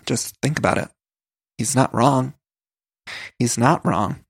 [0.06, 0.90] Just think about it.
[1.58, 2.34] He's not wrong.
[3.40, 4.20] He's not wrong.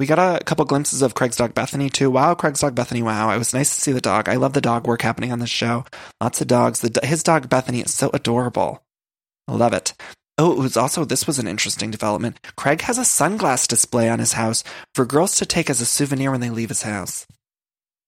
[0.00, 2.10] We got a couple glimpses of Craig's dog Bethany too.
[2.10, 3.02] Wow, Craig's dog Bethany.
[3.02, 4.30] Wow, it was nice to see the dog.
[4.30, 5.84] I love the dog work happening on this show.
[6.22, 6.80] Lots of dogs.
[6.80, 8.82] The, his dog Bethany is so adorable.
[9.46, 9.92] I love it.
[10.38, 12.40] Oh, it was also this was an interesting development.
[12.56, 16.30] Craig has a sunglass display on his house for girls to take as a souvenir
[16.30, 17.26] when they leave his house.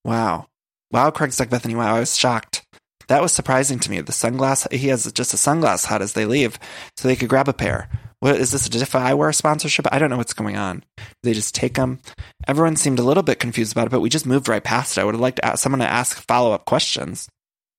[0.03, 0.47] Wow,
[0.93, 1.75] wow, Craig's dog Bethany.
[1.75, 2.65] Wow, I was shocked.
[3.09, 4.01] That was surprising to me.
[4.01, 6.59] The sunglass he has just a sunglass hut as they leave,
[6.97, 7.91] so they could grab a pair.
[8.23, 9.89] What is this a Diff Eyewear sponsorship?
[9.91, 10.85] I don't know what's going on.
[11.25, 11.99] They just take them.
[12.47, 15.01] Everyone seemed a little bit confused about it, but we just moved right past it.
[15.01, 17.29] I would have liked to ask, someone to ask follow up questions.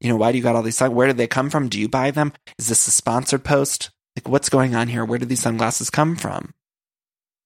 [0.01, 0.82] You know, why do you got all these?
[0.82, 1.69] Where did they come from?
[1.69, 2.34] Do you buy them?
[2.60, 3.89] Is this a sponsored post?
[4.17, 5.06] Like, what's going on here?
[5.06, 6.51] Where did these sunglasses come from?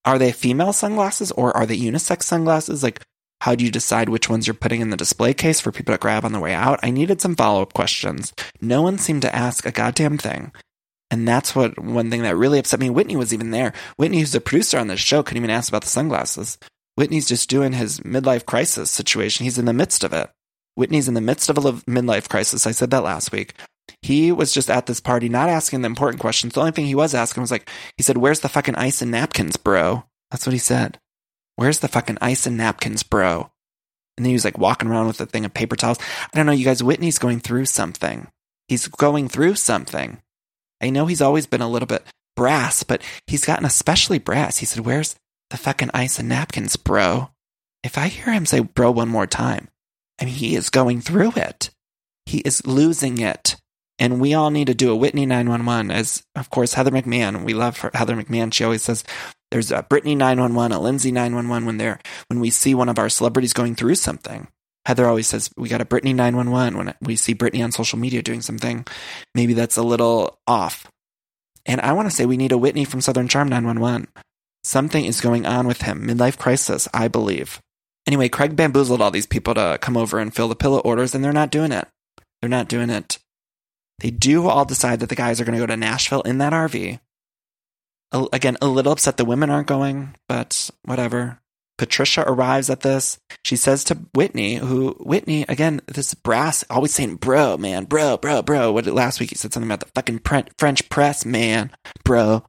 [0.03, 2.81] Are they female sunglasses or are they unisex sunglasses?
[2.81, 3.03] Like,
[3.41, 5.99] how do you decide which ones you're putting in the display case for people to
[5.99, 6.79] grab on the way out?
[6.81, 8.33] I needed some follow up questions.
[8.59, 10.51] No one seemed to ask a goddamn thing.
[11.09, 12.89] And that's what one thing that really upset me.
[12.89, 13.73] Whitney was even there.
[13.95, 16.57] Whitney, who's a producer on this show, couldn't even ask about the sunglasses.
[16.95, 19.43] Whitney's just doing his midlife crisis situation.
[19.43, 20.29] He's in the midst of it.
[20.75, 22.67] Whitney's in the midst of a midlife crisis.
[22.67, 23.53] I said that last week.
[24.01, 26.53] He was just at this party, not asking the important questions.
[26.53, 29.11] The only thing he was asking was like, he said, Where's the fucking ice and
[29.11, 30.03] napkins, bro?
[30.29, 30.99] That's what he said.
[31.55, 33.49] Where's the fucking ice and napkins, bro?
[34.17, 35.99] And then he was like walking around with a thing of paper towels.
[35.99, 38.27] I don't know, you guys, Whitney's going through something.
[38.67, 40.19] He's going through something.
[40.81, 42.03] I know he's always been a little bit
[42.35, 44.57] brass, but he's gotten especially brass.
[44.57, 45.15] He said, Where's
[45.49, 47.29] the fucking ice and napkins, bro?
[47.83, 49.69] If I hear him say bro one more time,
[50.19, 51.69] I mean, he is going through it.
[52.25, 53.55] He is losing it.
[53.99, 57.43] And we all need to do a Whitney 911 as, of course, Heather McMahan.
[57.43, 58.53] We love her, Heather McMahan.
[58.53, 59.03] She always says
[59.49, 63.09] there's a Britney 911, a Lindsay 911 when they're, when we see one of our
[63.09, 64.47] celebrities going through something.
[64.87, 68.21] Heather always says we got a Britney 911 when we see Britney on social media
[68.21, 68.85] doing something.
[69.35, 70.87] Maybe that's a little off.
[71.65, 74.07] And I want to say we need a Whitney from Southern Charm 911.
[74.63, 76.07] Something is going on with him.
[76.07, 77.59] Midlife crisis, I believe.
[78.07, 81.21] Anyway, Craig bamboozled all these people to come over and fill the pillow orders, and
[81.21, 81.85] they're not doing it.
[82.39, 83.19] They're not doing it.
[83.99, 86.53] They do all decide that the guys are going to go to Nashville in that
[86.53, 87.01] RV.
[88.31, 91.41] Again, a little upset the women aren't going, but whatever.
[91.77, 93.19] Patricia arrives at this.
[93.43, 98.41] She says to Whitney, who Whitney again, this brass always saying bro, man, bro, bro,
[98.41, 98.71] bro.
[98.71, 100.21] What last week he said something about the fucking
[100.57, 101.71] French press, man,
[102.03, 102.43] bro.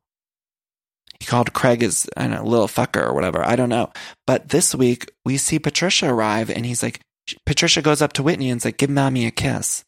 [1.20, 3.44] He called Craig his know, little fucker or whatever.
[3.44, 3.92] I don't know.
[4.26, 7.00] But this week we see Patricia arrive, and he's like,
[7.44, 9.84] Patricia goes up to Whitney and's like, give mommy a kiss.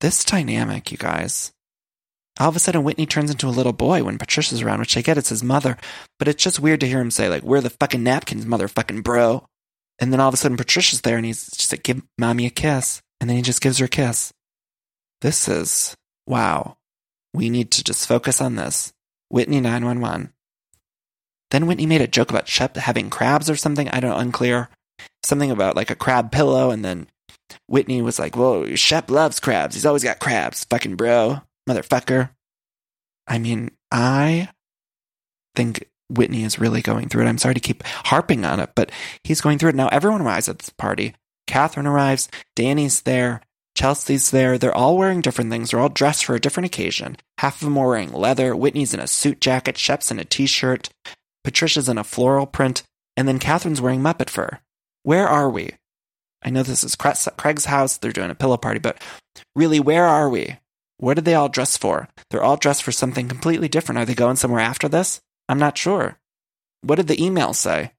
[0.00, 1.50] This dynamic, you guys,
[2.38, 5.02] all of a sudden Whitney turns into a little boy when Patricia's around, which I
[5.02, 5.76] get it's his mother,
[6.18, 9.44] but it's just weird to hear him say, like, we're the fucking napkins, motherfucking bro.
[9.98, 12.50] And then all of a sudden Patricia's there and he's just like, give mommy a
[12.50, 13.02] kiss.
[13.20, 14.32] And then he just gives her a kiss.
[15.20, 15.96] This is,
[16.26, 16.76] wow.
[17.34, 18.92] We need to just focus on this.
[19.28, 20.32] Whitney 911.
[21.50, 23.88] Then Whitney made a joke about Shep having crabs or something.
[23.88, 24.68] I don't unclear.
[25.24, 26.70] Something about like a crab pillow.
[26.70, 27.08] And then
[27.66, 29.74] Whitney was like, whoa, Shep loves crabs.
[29.74, 30.64] He's always got crabs.
[30.64, 32.30] Fucking bro motherfucker.
[33.26, 34.48] I mean, I
[35.54, 37.28] think Whitney is really going through it.
[37.28, 38.90] I'm sorry to keep harping on it, but
[39.24, 39.74] he's going through it.
[39.74, 41.14] Now, everyone arrives at this party.
[41.46, 43.42] Catherine arrives, Danny's there,
[43.78, 44.58] Chelsea's there.
[44.58, 45.70] They're all wearing different things.
[45.70, 47.16] They're all dressed for a different occasion.
[47.38, 48.56] Half of them are wearing leather.
[48.56, 49.78] Whitney's in a suit jacket.
[49.78, 50.88] Shep's in a t shirt.
[51.44, 52.82] Patricia's in a floral print.
[53.16, 54.58] And then Catherine's wearing Muppet fur.
[55.04, 55.74] Where are we?
[56.42, 57.98] I know this is Craig's house.
[57.98, 59.00] They're doing a pillow party, but
[59.54, 60.56] really, where are we?
[60.98, 62.08] What did they all dress for?
[62.30, 63.98] They're all dressed for something completely different.
[63.98, 65.20] Are they going somewhere after this?
[65.48, 66.18] I'm not sure.
[66.82, 67.92] What did the email say?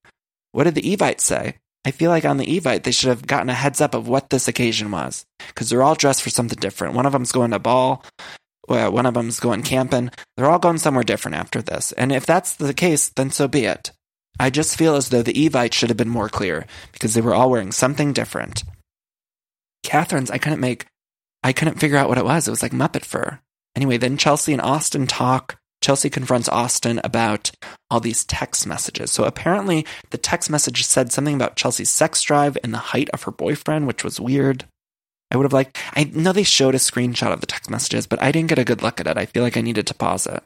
[0.52, 1.56] What did the Evite say?
[1.86, 4.30] I feel like on the Evite, they should have gotten a heads up of what
[4.30, 6.94] this occasion was because they're all dressed for something different.
[6.94, 8.04] One of them's going to ball.
[8.68, 10.12] Well, one of them's going camping.
[10.36, 11.92] They're all going somewhere different after this.
[11.94, 13.92] And if that's the case, then so be it.
[14.40, 17.34] I just feel as though the Evite should have been more clear because they were
[17.34, 18.64] all wearing something different.
[19.84, 20.86] Catherine's, I couldn't make
[21.44, 22.48] I couldn't figure out what it was.
[22.48, 23.40] It was like Muppet fur.
[23.76, 25.58] Anyway, then Chelsea and Austin talk.
[25.82, 27.52] Chelsea confronts Austin about
[27.90, 29.12] all these text messages.
[29.12, 33.24] So apparently, the text message said something about Chelsea's sex drive and the height of
[33.24, 34.66] her boyfriend, which was weird.
[35.32, 38.22] I would have liked, I know they showed a screenshot of the text messages, but
[38.22, 39.18] I didn't get a good look at it.
[39.18, 40.44] I feel like I needed to pause it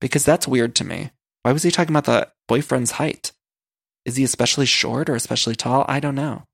[0.00, 1.10] because that's weird to me.
[1.42, 3.32] Why was he talking about the boyfriend's height?
[4.04, 5.84] Is he especially short or especially tall?
[5.88, 6.44] I don't know.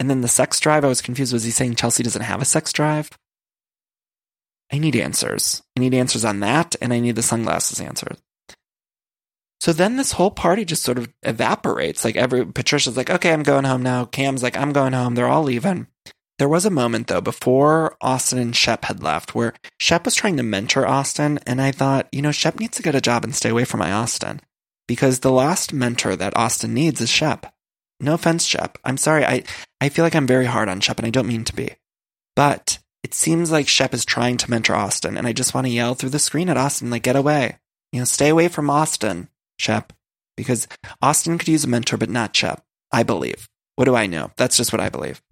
[0.00, 1.32] And then the sex drive, I was confused.
[1.32, 3.10] Was he saying Chelsea doesn't have a sex drive?
[4.72, 5.62] I need answers.
[5.76, 8.16] I need answers on that, and I need the sunglasses answered.
[9.60, 12.02] So then this whole party just sort of evaporates.
[12.02, 14.06] Like every Patricia's like, okay, I'm going home now.
[14.06, 15.14] Cam's like, I'm going home.
[15.14, 15.86] They're all leaving.
[16.38, 20.38] There was a moment though before Austin and Shep had left where Shep was trying
[20.38, 23.34] to mentor Austin, and I thought, you know, Shep needs to get a job and
[23.34, 24.40] stay away from my Austin.
[24.88, 27.52] Because the last mentor that Austin needs is Shep.
[28.00, 28.78] No offense, Shep.
[28.84, 29.24] I'm sorry.
[29.24, 29.44] I,
[29.80, 31.70] I feel like I'm very hard on Shep and I don't mean to be.
[32.34, 35.72] But it seems like Shep is trying to mentor Austin and I just want to
[35.72, 37.58] yell through the screen at Austin, like, get away.
[37.92, 39.92] You know, stay away from Austin, Shep.
[40.36, 40.66] Because
[41.02, 42.64] Austin could use a mentor, but not Shep.
[42.92, 43.48] I believe.
[43.76, 44.30] What do I know?
[44.36, 45.22] That's just what I believe.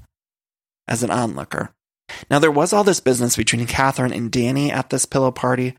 [0.87, 1.71] As an onlooker.
[2.31, 5.77] Now, there was all this business between Catherine and Danny at this pillow party.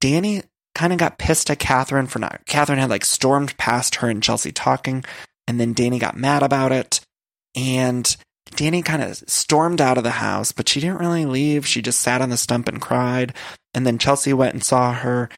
[0.00, 0.42] Danny
[0.74, 2.42] kind of got pissed at Catherine for not.
[2.46, 5.04] Catherine had like stormed past her and Chelsea talking.
[5.46, 7.00] And then Danny got mad about it.
[7.54, 8.16] And
[8.54, 11.66] Danny kind of stormed out of the house, but she didn't really leave.
[11.66, 13.34] She just sat on the stump and cried.
[13.74, 15.28] And then Chelsea went and saw her.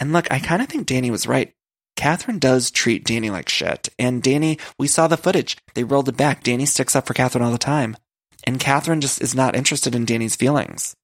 [0.00, 1.52] And look, I kind of think Danny was right.
[1.96, 3.88] Catherine does treat Danny like shit.
[3.98, 5.56] And Danny, we saw the footage.
[5.74, 6.42] They rolled it back.
[6.42, 7.96] Danny sticks up for Catherine all the time.
[8.44, 10.94] And Catherine just is not interested in Danny's feelings.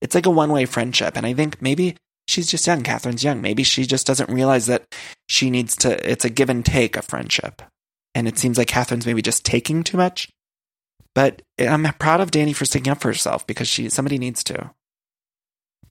[0.00, 1.16] It's like a one way friendship.
[1.16, 1.96] And I think maybe
[2.28, 2.82] she's just young.
[2.82, 3.40] Catherine's young.
[3.40, 4.86] Maybe she just doesn't realize that
[5.28, 7.62] she needs to, it's a give and take of friendship
[8.16, 10.32] and it seems like Catherine's maybe just taking too much.
[11.14, 14.70] But I'm proud of Danny for sticking up for herself because she somebody needs to.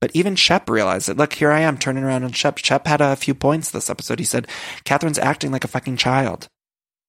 [0.02, 1.18] But even Shep realized it.
[1.18, 2.58] Look, here I am turning around on Shep.
[2.58, 4.18] Shep had a few points this episode.
[4.18, 4.48] He said,
[4.86, 6.48] Catherine's acting like a fucking child.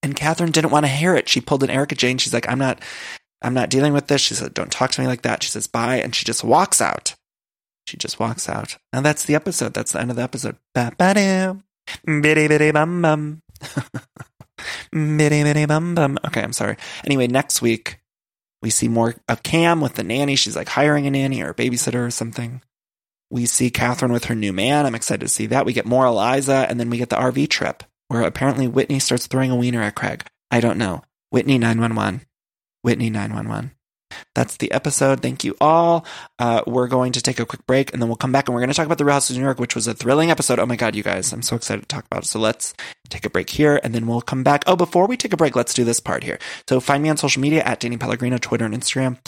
[0.03, 1.31] And Catherine didn't want to hear it.
[1.31, 2.19] She pulled an Erika Jayne.
[2.19, 2.83] She's like, I'm not,
[3.41, 4.21] I'm not dealing with this.
[4.21, 5.43] She said, don't talk to me like that.
[5.43, 5.97] She says, bye.
[5.97, 7.15] And she just walks out.
[7.87, 8.77] She just walks out.
[8.93, 9.73] And that's the episode.
[9.73, 10.57] That's the end of the episode.
[10.77, 11.59] Bidi
[12.07, 13.41] Bidi Bom Bom.
[16.27, 16.77] Okay, I'm sorry.
[17.05, 18.01] Anyway, next week
[18.63, 20.37] we see more of Cam with the nanny.
[20.37, 22.63] She's like hiring a nanny or a babysitter or something.
[23.31, 24.87] We see Catherine with her new man.
[24.87, 25.67] I'm excited to see that.
[25.67, 29.27] We get more Eliza, and then we get the RV trip where apparently Whitney starts
[29.27, 30.25] throwing a wiener at Craig.
[30.51, 31.03] I don't know.
[31.31, 32.23] Whitney 911.
[32.83, 33.73] Whitney 911.
[34.35, 35.21] That's the episode.
[35.21, 36.05] Thank you all.
[36.39, 38.61] Uh, we're going to take a quick break and then we'll come back and we're
[38.61, 40.59] going to talk about The Real House of New York, which was a thrilling episode.
[40.59, 41.33] Oh my God, you guys.
[41.33, 42.27] I'm so excited to talk about it.
[42.27, 42.75] So let's
[43.09, 44.65] take a break here and then we'll come back.
[44.67, 46.39] Oh, before we take a break, let's do this part here.
[46.69, 49.19] So find me on social media at Danny Pellegrino, Twitter and Instagram.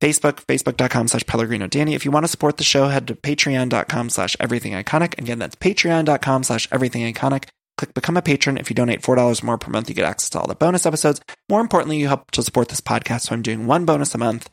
[0.00, 1.94] Facebook, facebook.com slash Pellegrino Danny.
[1.94, 5.18] If you want to support the show, head to patreon.com slash everything iconic.
[5.18, 7.48] Again, that's patreon.com slash everything iconic.
[7.78, 8.58] Click become a patron.
[8.58, 11.20] If you donate $4 more per month, you get access to all the bonus episodes.
[11.48, 13.22] More importantly, you help to support this podcast.
[13.22, 14.50] So I'm doing one bonus a month.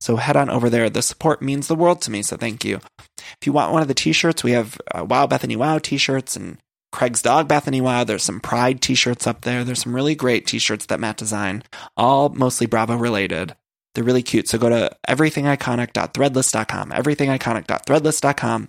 [0.00, 0.90] So head on over there.
[0.90, 2.22] The support means the world to me.
[2.22, 2.80] So thank you.
[3.18, 6.58] If you want one of the t-shirts, we have uh, Wow Bethenny Wow t-shirts and
[6.92, 8.04] Craig's Dog Bethenny Wow.
[8.04, 9.64] There's some Pride t-shirts up there.
[9.64, 11.64] There's some really great t-shirts that Matt designed,
[11.96, 13.56] all mostly Bravo related.
[13.94, 14.48] They're really cute.
[14.48, 18.68] So go to everythingiconic.threadless.com, everythingiconic.threadless.com.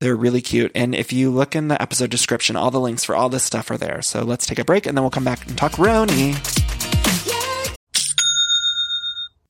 [0.00, 0.72] They're really cute.
[0.74, 3.70] And if you look in the episode description, all the links for all this stuff
[3.70, 4.02] are there.
[4.02, 6.83] So let's take a break and then we'll come back and talk RHONY.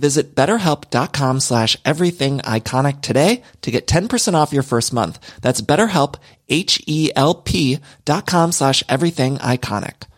[0.00, 5.18] Visit betterhelp.com slash everything iconic today to get 10% off your first month.
[5.42, 6.16] That's betterhelp,
[6.48, 10.08] H-E-L-P dot com slash everything iconic.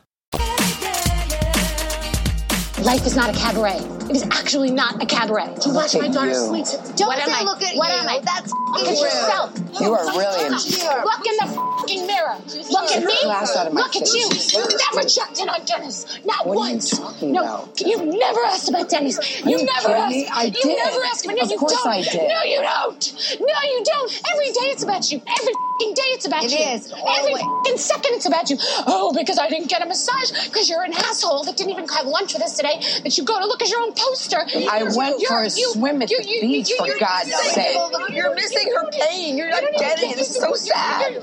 [2.84, 4.01] Life is not a cabaret.
[4.12, 5.56] It is actually not a cabaret.
[5.62, 6.66] To watch my daughter sleep.
[7.00, 7.42] Don't What am I?
[7.48, 7.78] look at me.
[7.78, 8.00] What you.
[8.04, 8.20] am I?
[8.20, 9.48] That's look at yourself.
[9.80, 12.36] You are really Look, in- look in the fucking mirror.
[12.68, 13.16] Look at me.
[13.24, 14.52] Glass out of my Look at face.
[14.52, 14.60] you.
[14.60, 16.04] You never checked in on Dennis.
[16.26, 16.90] Not What are you once.
[16.90, 17.80] talking no, about?
[17.80, 19.16] you never asked about Dennis.
[19.46, 20.12] You you never kidding asked.
[20.12, 20.28] me?
[20.28, 20.76] I you did.
[20.76, 21.24] never asked.
[21.24, 21.86] But no, Of you course don't.
[21.88, 22.28] I did.
[22.28, 23.14] No, you don't.
[23.40, 24.20] No, you don't.
[24.30, 25.22] Every day it's about you.
[25.24, 26.58] Every fucking day it's about It you.
[26.58, 28.56] is, Every fucking second it's about you.
[28.86, 32.06] Oh, because I didn't get a massage because you're an asshole that didn't even have
[32.06, 32.80] lunch with us today.
[33.02, 34.38] That you go to look at your own poster.
[34.70, 37.74] I went You're- for a you- swim at you- the beach, for you're- God's sake.
[37.74, 39.36] you're- You're missing her pain.
[39.36, 40.18] You're not You don't even getting it.
[40.18, 41.22] It's so sad.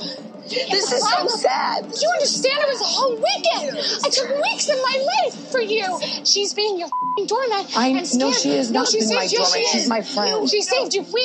[0.49, 1.85] This is so sad.
[1.85, 2.57] You understand?
[2.59, 3.77] It was a whole weekend.
[4.03, 5.85] I took weeks of my life for you.
[6.25, 7.65] She's being your f***ing doormat.
[7.77, 9.37] I- and no, scared- she has no, not she been my saved you.
[9.39, 9.57] doormat.
[9.59, 9.89] She She's is.
[9.89, 10.49] my friend.
[10.49, 11.01] She saved you.
[11.13, 11.21] We.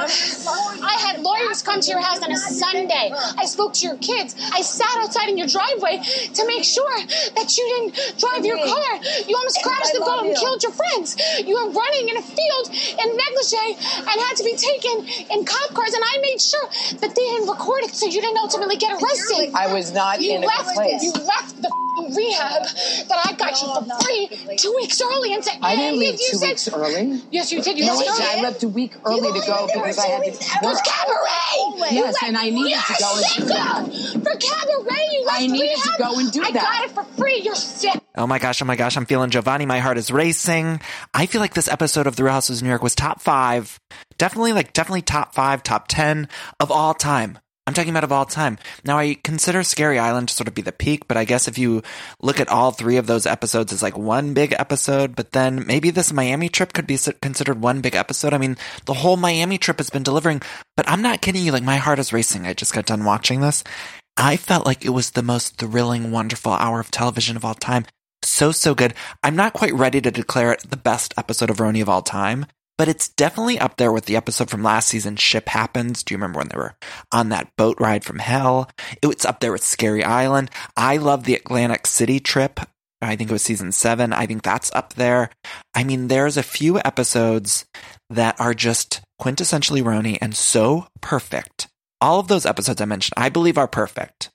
[0.00, 3.12] I had lawyers come to your house on a Sunday.
[3.12, 4.34] I spoke to your kids.
[4.52, 6.00] I sat outside in your driveway
[6.34, 6.96] to make sure
[7.36, 8.90] that you didn't drive your car.
[9.28, 11.16] You almost crashed the boat and killed your friends.
[11.44, 15.74] You were running in a field in negligee and had to be taken in cop
[15.74, 15.92] cars.
[15.92, 16.66] And I made sure
[17.00, 19.50] that they didn't record it so you didn't ultimately get arrested.
[19.54, 20.66] I was not You in a left.
[20.66, 21.02] good place.
[21.02, 21.70] You left the
[22.16, 22.62] rehab
[23.08, 26.28] that I got you for free two weeks early and said, I didn't leave you
[26.30, 27.22] two said- weeks early.
[27.30, 27.78] Yes, you did.
[27.78, 30.64] You No, left I, left a week early to go because I had to For
[30.66, 30.78] work.
[30.84, 31.90] cabaret!
[31.92, 33.84] Yes, and I needed to go and do that.
[34.24, 36.62] For cabaret, you left I needed to go and do I that.
[36.62, 37.40] I got it for free.
[37.44, 38.00] You're sick.
[38.16, 39.66] Oh my gosh, oh my gosh, I'm feeling Jovani.
[39.66, 40.80] My heart is racing.
[41.14, 43.78] I feel like this episode of The Real Housewives of New York was top five.
[44.18, 46.28] Definitely, like, definitely top five, top 10
[46.58, 47.38] of all time.
[47.70, 48.58] I'm talking about of all time.
[48.84, 51.56] Now, I consider Scary Island to sort of be the peak, but I guess if
[51.56, 51.82] you
[52.20, 55.90] look at all three of those episodes as like one big episode, but then maybe
[55.90, 58.34] this Miami trip could be considered one big episode.
[58.34, 58.56] I mean,
[58.86, 60.42] the whole Miami trip has been delivering,
[60.76, 61.52] but I'm not kidding you.
[61.52, 62.44] Like, my heart is racing.
[62.44, 63.62] I just got done watching this.
[64.16, 67.84] I felt like it was the most thrilling, wonderful hour of television of all time.
[68.24, 68.94] So, so good.
[69.22, 72.46] I'm not quite ready to declare it the best episode of RHONY of all time,
[72.80, 76.02] but it's definitely up there with the episode from last season, Ship Happens.
[76.02, 76.76] Do you remember when they were
[77.12, 78.70] on that boat ride from hell?
[79.02, 80.50] It's up there with Scary Island.
[80.78, 82.58] I love the Atlantic City trip.
[83.02, 84.14] I think it was season seven.
[84.14, 85.28] I think that's up there.
[85.74, 87.66] I mean, there's a few episodes
[88.08, 91.68] that are just quintessentially RHONY and so perfect.
[92.00, 94.30] All of those episodes I mentioned, I believe are perfect.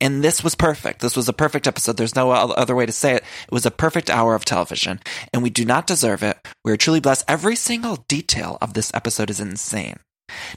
[0.00, 1.00] And this was perfect.
[1.00, 1.96] This was a perfect episode.
[1.96, 3.22] There's no other way to say it.
[3.44, 5.00] It was a perfect hour of television,
[5.32, 6.38] and we do not deserve it.
[6.64, 7.24] We are truly blessed.
[7.28, 9.98] Every single detail of this episode is insane.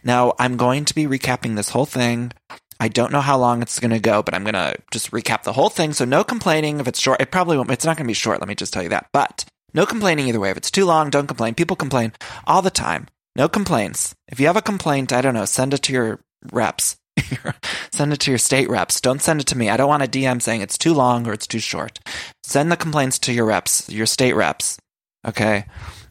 [0.04, 2.32] Now, I'm going to be recapping this whole thing.
[2.80, 5.44] I don't know how long it's going to go, but I'm going to just recap
[5.44, 5.94] the whole thing.
[5.94, 7.22] So no complaining if it's short.
[7.22, 7.72] It probably won't.
[7.72, 8.40] It's not going to be short.
[8.40, 9.08] Let me just tell you that.
[9.14, 10.52] But no complaining either way.
[10.52, 11.56] If it's too long, don't complain.
[11.56, 12.14] People complain
[12.46, 13.08] all the time.
[13.36, 14.14] No complaints.
[14.28, 16.20] If you have a complaint, I don't know, send it to your
[16.52, 16.98] reps.
[17.92, 19.02] send it to your state reps.
[19.02, 19.70] Don't send it to me.
[19.70, 22.00] I don't want a DM saying it's too long or it's too short.
[22.44, 24.78] Send the complaints to your reps, your state reps.
[25.26, 25.66] Okay.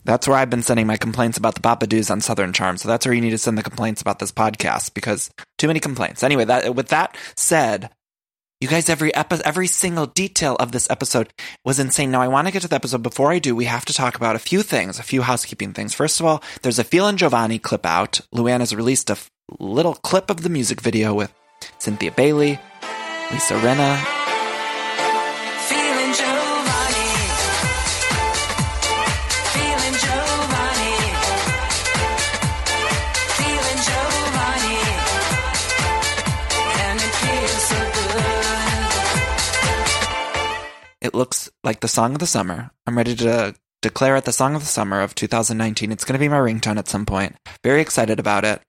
[0.05, 2.77] That's where I've been sending my complaints about the Babadoos on Southern Charm.
[2.77, 5.81] So that's where you need to send the complaints about this podcast because too many
[5.81, 6.23] complaints.
[6.23, 7.91] Anyway, that with that said,
[8.61, 11.33] you guys, every epi- every single detail of this episode
[11.65, 12.13] was insane.
[12.13, 13.03] Now, I want to get to the episode.
[13.03, 15.95] Before I do, we have to talk about a few things, a few housekeeping things.
[15.95, 18.21] First of all, there's a Feel and Jovani clip out.
[18.33, 19.19] Luann has released a
[19.59, 21.33] little clip of the music video with
[21.79, 22.59] Cynthia Bailey,
[23.31, 23.97] Lisa Rinna.
[25.69, 27.09] Feeling Jovani.
[29.55, 30.95] Feeling Jovani.
[33.39, 34.79] Feeling Jovani.
[36.87, 38.23] And it feels so good.
[41.01, 42.71] It looks like the song of the summer.
[42.87, 45.91] I'm ready to declare it the song of the summer of 2019.
[45.91, 47.37] It's going to be my ringtone at some point.
[47.65, 48.63] Very excited about it.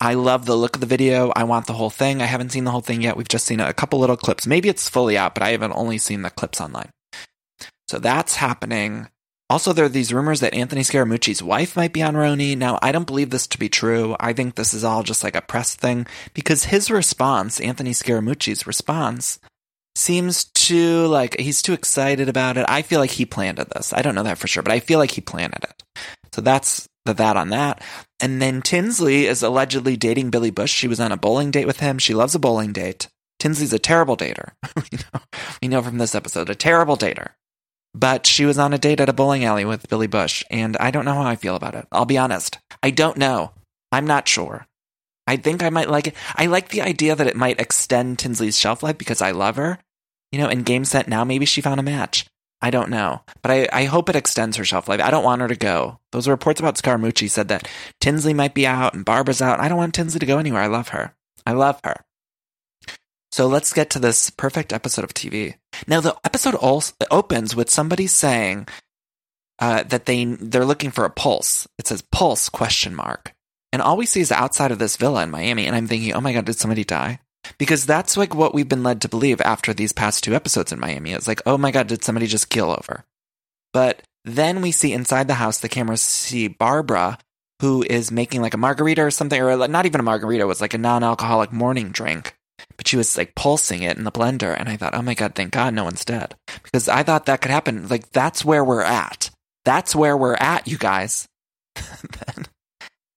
[0.00, 1.30] I love the look of the video.
[1.36, 2.22] I want the whole thing.
[2.22, 3.16] I haven't seen the whole thing yet.
[3.16, 4.46] We've just seen a couple little clips.
[4.46, 6.90] Maybe it's fully out, but I haven't only seen the clips online.
[7.88, 9.08] So that's happening.
[9.50, 12.56] Also, there are these rumors that Anthony Scaramucci's wife might be on RHONY.
[12.56, 14.16] Now, I don't believe this to be true.
[14.20, 18.66] I think this is all just like a press thing because his response, Anthony Scaramucci's
[18.66, 19.40] response,
[19.96, 22.64] seems too like he's too excited about it.
[22.68, 23.92] I feel like he planned this.
[23.92, 25.82] I don't know that for sure, but I feel like he planned it.
[26.32, 27.82] So that's the that on that.
[28.20, 30.72] And then Tinsley is allegedly dating Billy Bush.
[30.72, 31.98] She was on a bowling date with him.
[31.98, 33.08] She loves a bowling date.
[33.38, 34.52] Tinsley's a terrible dater.
[34.76, 35.20] we, know,
[35.62, 37.30] we know from this episode, a terrible dater.
[37.94, 40.90] But she was on a date at a bowling alley with Billy Bush, and I
[40.92, 41.88] don't know how I feel about it.
[41.90, 42.58] I'll be honest.
[42.82, 43.52] I don't know.
[43.90, 44.66] I'm not sure.
[45.26, 46.14] I think I might like it.
[46.36, 49.78] I like the idea that it might extend Tinsley's shelf life because I love her.
[50.30, 52.26] You know, in game set now, maybe she found a match.
[52.62, 53.22] I don't know.
[53.42, 55.00] But I, I hope it extends her shelf life.
[55.00, 55.98] I don't want her to go.
[56.12, 57.68] Those reports about Scaramucci said that
[58.00, 59.60] Tinsley might be out and Barbara's out.
[59.60, 60.62] I don't want Tinsley to go anywhere.
[60.62, 61.14] I love her.
[61.46, 62.04] I love her.
[63.32, 65.54] So let's get to this perfect episode of TV.
[65.86, 68.66] Now the episode also opens with somebody saying
[69.60, 71.68] uh, that they they're looking for a pulse.
[71.78, 73.32] It says pulse question mark,
[73.72, 75.66] and all we see is outside of this villa in Miami.
[75.66, 77.20] And I'm thinking, oh my god, did somebody die?
[77.58, 80.80] Because that's like what we've been led to believe after these past two episodes in
[80.80, 81.12] Miami.
[81.12, 83.04] It's like, oh my god, did somebody just kill over?
[83.72, 87.18] But then we see inside the house, the cameras see Barbara,
[87.60, 90.60] who is making like a margarita or something, or not even a margarita, it was
[90.60, 92.34] like a non alcoholic morning drink.
[92.76, 94.58] But she was like pulsing it in the blender.
[94.58, 96.34] And I thought, oh my God, thank God no one's dead.
[96.62, 97.88] Because I thought that could happen.
[97.88, 99.30] Like, that's where we're at.
[99.64, 101.26] That's where we're at, you guys.
[101.76, 102.46] then,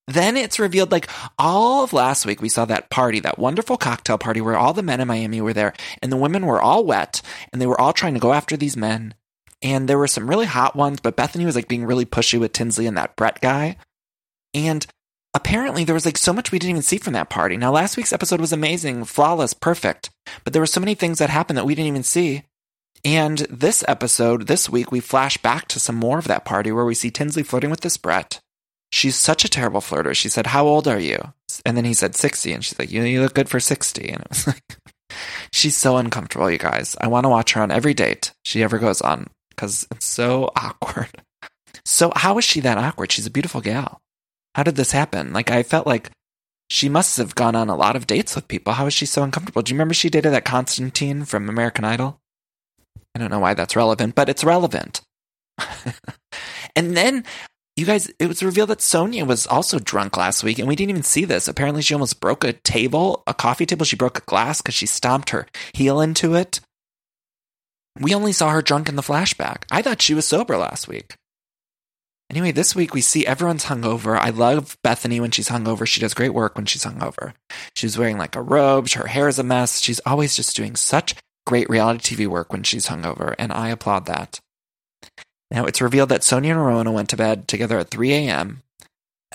[0.07, 1.07] then it's revealed like
[1.39, 4.83] all of last week we saw that party, that wonderful cocktail party where all the
[4.83, 7.93] men in Miami were there and the women were all wet and they were all
[7.93, 9.13] trying to go after these men.
[9.61, 12.51] And there were some really hot ones, but Bethenny was like being really pushy with
[12.51, 13.77] Tinsley and that Brett guy.
[14.53, 14.85] And
[15.33, 17.55] apparently there was like so much we didn't even see from that party.
[17.55, 20.09] Now last week's episode was amazing, flawless, perfect,
[20.43, 22.43] but there were so many things that happened that we didn't even see.
[23.05, 26.85] And this episode, this week, we flash back to some more of that party where
[26.85, 28.39] we see Tinsley flirting with this Brett.
[28.93, 30.13] She's such a terrible flirter.
[30.15, 31.33] She said, How old are you?
[31.65, 32.53] And then he said 60.
[32.53, 34.07] And she's like, You, you look good for 60.
[34.07, 34.77] And it was like,
[35.51, 36.95] She's so uncomfortable, you guys.
[37.01, 40.51] I want to watch her on every date she ever goes on because it's so
[40.55, 41.09] awkward.
[41.83, 43.11] So, how is she that awkward?
[43.11, 43.99] She's a beautiful gal.
[44.53, 45.33] How did this happen?
[45.33, 46.11] Like, I felt like
[46.69, 48.73] she must have gone on a lot of dates with people.
[48.73, 49.63] How is she so uncomfortable?
[49.63, 52.19] Do you remember she dated that Constantine from American Idol?
[53.15, 55.01] I don't know why that's relevant, but it's relevant.
[56.75, 57.25] and then,
[57.75, 60.91] you guys, it was revealed that Sonja was also drunk last week, and we didn't
[60.91, 61.47] even see this.
[61.47, 63.85] Apparently, she almost broke a table, a coffee table.
[63.85, 66.59] She broke a glass because she stomped her heel into it.
[67.99, 69.63] We only saw her drunk in the flashback.
[69.71, 71.15] I thought she was sober last week.
[72.29, 74.17] Anyway, this week we see everyone's hungover.
[74.17, 75.85] I love Bethenny when she's hungover.
[75.87, 77.33] She does great work when she's hungover.
[77.75, 78.89] She's wearing like a robe.
[78.89, 79.79] Her hair is a mess.
[79.79, 81.15] She's always just doing such
[81.45, 84.39] great reality TV work when she's hungover, and I applaud that.
[85.53, 88.63] Now it's revealed that Sonja and Ramona went to bed together at 3 a.m.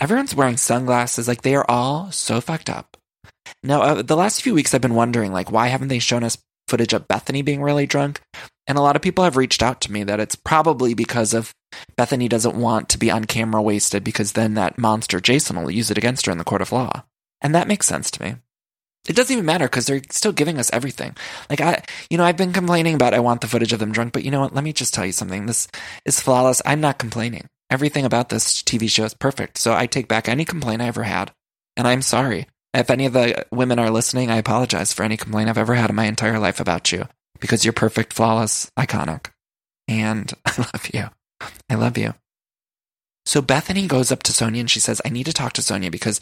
[0.00, 2.96] Everyone's wearing sunglasses, like they are all so fucked up.
[3.62, 6.38] Now, uh, the last few weeks I've been wondering, like, why haven't they shown us
[6.66, 8.20] footage of Bethenny being really drunk?
[8.66, 11.54] And a lot of people have reached out to me that it's probably because of
[11.96, 15.90] Bethenny doesn't want to be on camera wasted because then that monster Jason will use
[15.90, 17.04] it against her in the court of law.
[17.40, 18.34] And that makes sense to me.
[19.08, 21.16] It doesn't even matter because they're still giving us everything.
[21.48, 24.12] Like I, you know, I've been complaining about I want the footage of them drunk,
[24.12, 24.54] but you know what?
[24.54, 25.46] Let me just tell you something.
[25.46, 25.66] This
[26.04, 26.60] is flawless.
[26.66, 27.46] I'm not complaining.
[27.70, 29.58] Everything about this TV show is perfect.
[29.58, 31.32] So I take back any complaint I ever had,
[31.76, 32.46] and I'm sorry.
[32.74, 35.90] If any of the women are listening, I apologize for any complaint I've ever had
[35.90, 37.08] in my entire life about you
[37.40, 39.30] because you're perfect, flawless, iconic,
[39.86, 41.04] and I love you.
[41.70, 42.14] I love you.
[43.24, 45.90] So Bethenny goes up to Sonja and she says, I need to talk to Sonja
[45.90, 46.20] because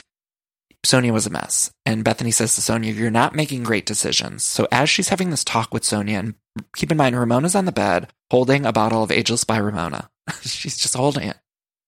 [0.87, 1.71] Sonja was a mess.
[1.85, 4.45] And Bethenny says to Sonja, You're not making great decisions.
[4.45, 6.35] So as she's having this talk with Sonja, and
[6.75, 10.09] keep in mind, Ramona's on the bed holding a bottle of Ageless by Ramona.
[10.43, 11.37] she's just holding it.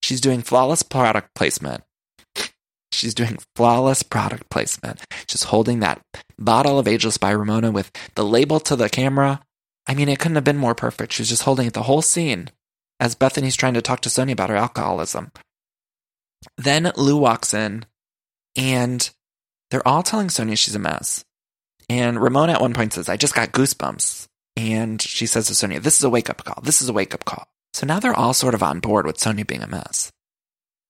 [0.02, 1.84] She's doing flawless product placement.
[2.92, 5.04] She's doing flawless product placement.
[5.26, 6.00] Just holding that
[6.38, 9.40] bottle of Ageless by Ramona with the label to the camera.
[9.86, 11.12] I mean, it couldn't have been more perfect.
[11.12, 12.50] She's just holding it the whole scene
[13.00, 15.30] as Bethenny's trying to talk to Sonja about her alcoholism.
[16.56, 17.84] Then Lou walks in
[18.58, 19.08] and
[19.70, 21.24] they're all telling Sonja she's a mess.
[21.88, 24.26] And Ramona at one point says, I just got goosebumps.
[24.56, 26.60] And she says to Sonja, This is a wake up call.
[26.62, 27.46] This is a wake up call.
[27.72, 30.10] So now they're all sort of on board with Sonja being a mess.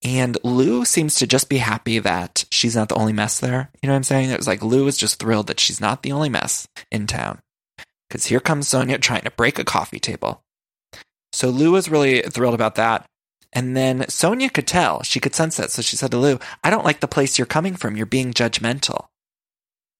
[0.03, 3.71] And Lou seems to just be happy that she's not the only mess there.
[3.83, 4.31] You know what I'm saying?
[4.31, 7.41] It was like Lou is just thrilled that she's not the only mess in town.
[8.09, 10.43] Because here comes Sonja trying to break a coffee table.
[11.33, 13.05] So Lou was really thrilled about that.
[13.53, 15.70] And then Sonja could tell, she could sense that.
[15.70, 17.96] So she said to Lou, I don't like the place you're coming from.
[17.96, 19.07] You're being judgmental.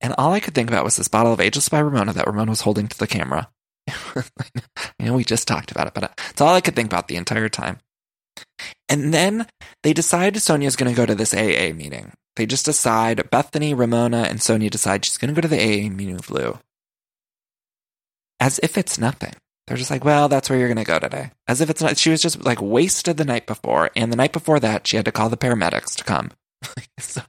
[0.01, 2.53] And all I could think about was this bottle of Ageless by Ramona that Ramona
[2.53, 3.49] was holding to the camera.
[4.17, 4.23] you
[5.07, 7.17] know, we just talked about it, but uh, it's all I could think about the
[7.17, 7.79] entire time.
[8.89, 9.47] And then
[9.83, 12.13] they decide Sonja's going to go to this AA meeting.
[12.37, 15.91] They just decide, Bethenny, Ramona, and Sonja decide she's going to go to the AA
[15.91, 16.59] meeting with Lou.
[18.39, 19.35] As if it's nothing.
[19.69, 21.31] They're just like, well, that's where you're going to go today.
[21.47, 23.91] As if it's not, she was just like wasted the night before.
[23.95, 26.31] And the night before that, she had to call the paramedics to come.
[26.99, 27.21] so,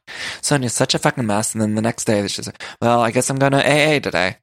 [0.41, 1.53] Sonja's such a fucking mess.
[1.53, 4.37] And then the next day, she's like, well, I guess I'm going to AA today.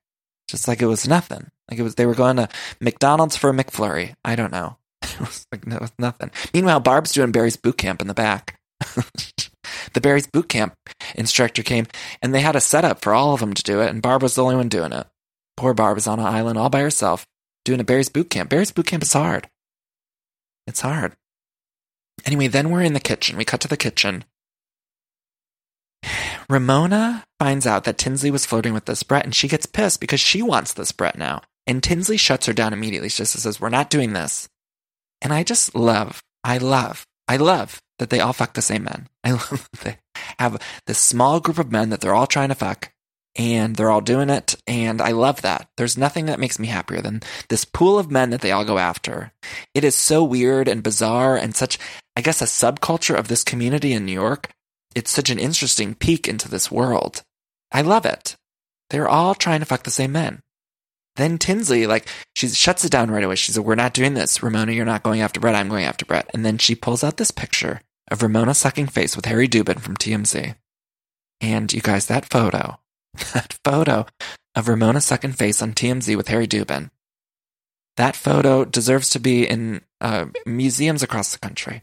[0.47, 1.49] Just like it was nothing.
[1.71, 2.51] Like it was, they were going to
[2.83, 4.15] McDonald's for a McFlurry.
[4.25, 4.77] I don't know.
[5.09, 6.31] It was like, no, it was nothing.
[6.53, 8.59] Meanwhile, Barb's doing Barry's boot camp in the back.
[9.95, 10.75] the Barry's boot camp
[11.15, 11.87] instructor came
[12.21, 13.89] and they had a setup for all of them to do it.
[13.89, 15.07] And Barb was the only one doing it.
[15.57, 17.27] Poor Barb is on an island all by herself
[17.67, 18.49] doing a Barry's boot camp.
[18.49, 19.49] Barry's boot camp is hard.
[20.67, 21.13] It's hard.
[22.25, 23.37] Anyway, then we're in the kitchen.
[23.37, 24.25] We cut to the kitchen.
[26.49, 30.21] Ramona finds out that Tinsley was flirting with this Brett and she gets pissed because
[30.21, 31.43] she wants this Brett now.
[31.67, 33.09] And Tinsley shuts her down immediately.
[33.09, 34.49] She just says, We're not doing this.
[35.21, 39.09] And I just love, I love, I love that they all fuck the same men.
[39.25, 39.99] I love that they
[40.39, 42.93] have this small group of men that they're all trying to fuck
[43.37, 44.57] and they're all doing it.
[44.67, 45.69] And I love that.
[45.77, 48.79] There's nothing that makes me happier than this pool of men that they all go
[48.79, 49.33] after.
[49.75, 51.79] It is so weird and bizarre and such,
[52.17, 54.51] I guess, a subculture of this community in New York.
[54.95, 57.23] It's such an interesting peek into this world.
[57.71, 58.37] I love it.
[58.91, 60.41] They're all trying to fuck the same men.
[61.17, 63.37] Then Tinsley, like, she shuts it down right away.
[63.37, 64.43] She said, We're not doing this.
[64.43, 65.55] Ramona, you're not going after Brett.
[65.55, 66.31] I'm going after Brett.
[66.33, 67.81] And then she pulls out this picture
[68.11, 70.55] of Ramona sucking face with Harry Dubin from TMZ.
[71.41, 72.79] And you guys, that photo,
[73.35, 74.07] that photo
[74.55, 76.91] of Ramona's second face on TMZ with Harry Dubin,
[77.97, 81.83] that photo deserves to be in uh, museums across the country.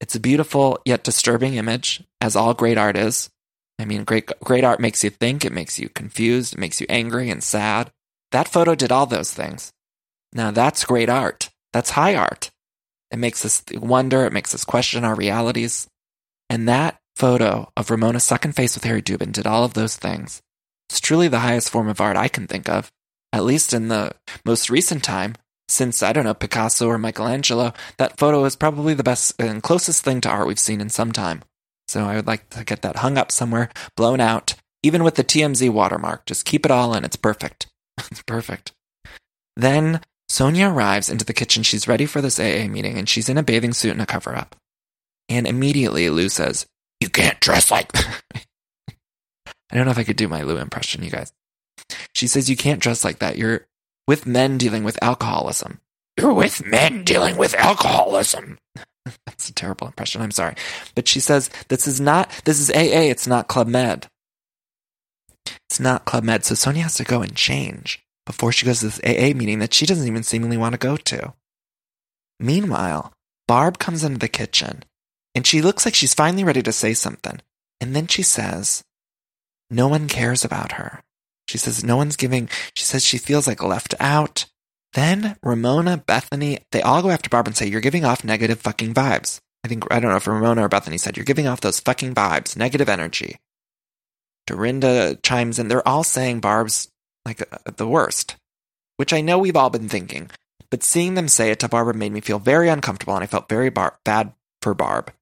[0.00, 3.30] It's a beautiful yet disturbing image, as all great art is.
[3.78, 6.86] I mean, great, great art makes you think, it makes you confused, it makes you
[6.88, 7.90] angry and sad.
[8.30, 9.72] That photo did all those things.
[10.32, 11.50] Now that's great art.
[11.72, 12.50] That's high art.
[13.10, 15.88] It makes us wonder, it makes us question our realities.
[16.48, 20.40] And that photo of Ramona's second face with Harry Dubin did all of those things.
[20.90, 22.90] It's truly the highest form of art I can think of,
[23.32, 24.12] at least in the
[24.44, 25.36] most recent time.
[25.68, 30.02] Since, I don't know, Picasso or Michelangelo, that photo is probably the best and closest
[30.02, 31.44] thing to art we've seen in some time.
[31.86, 35.22] So I would like to get that hung up somewhere, blown out, even with the
[35.22, 36.26] TMZ watermark.
[36.26, 37.68] Just keep it all and it's perfect.
[38.10, 38.72] it's perfect.
[39.56, 41.62] Then Sonja arrives into the kitchen.
[41.62, 44.34] She's ready for this AA meeting and she's in a bathing suit and a cover
[44.34, 44.56] up.
[45.28, 46.66] And immediately Lou says,
[46.98, 47.92] You can't dress like
[49.70, 51.32] I don't know if I could do my Lou impression, you guys.
[52.14, 53.38] She says, You can't dress like that.
[53.38, 53.66] You're
[54.06, 55.80] with men dealing with alcoholism.
[56.18, 58.58] You're with men dealing with alcoholism.
[59.26, 60.20] That's a terrible impression.
[60.20, 60.54] I'm sorry.
[60.94, 63.08] But she says, This is not, this is AA.
[63.10, 64.06] It's not Club Med.
[65.68, 66.44] It's not Club Med.
[66.44, 69.74] So Sonja has to go and change before she goes to this AA meeting that
[69.74, 71.32] she doesn't even seemingly want to go to.
[72.38, 73.12] Meanwhile,
[73.46, 74.84] Barb comes into the kitchen
[75.34, 77.40] and she looks like she's finally ready to say something.
[77.80, 78.82] And then she says,
[79.70, 81.02] No one cares about her.
[81.48, 84.46] She says, No one's giving, she says she feels like left out.
[84.92, 88.94] Then Ramona, Bethenny, they all go after Barb and say, You're giving off negative fucking
[88.94, 89.40] vibes.
[89.64, 92.14] I think, I don't know if Ramona or Bethenny said, You're giving off those fucking
[92.14, 93.36] vibes, negative energy.
[94.46, 95.68] Dorinda chimes in.
[95.68, 96.88] They're all saying Barb's
[97.24, 98.36] like uh, the worst,
[98.96, 100.30] which I know we've all been thinking.
[100.70, 103.48] But seeing them say it to Barbara made me feel very uncomfortable and I felt
[103.48, 105.12] very bar- bad for Barb.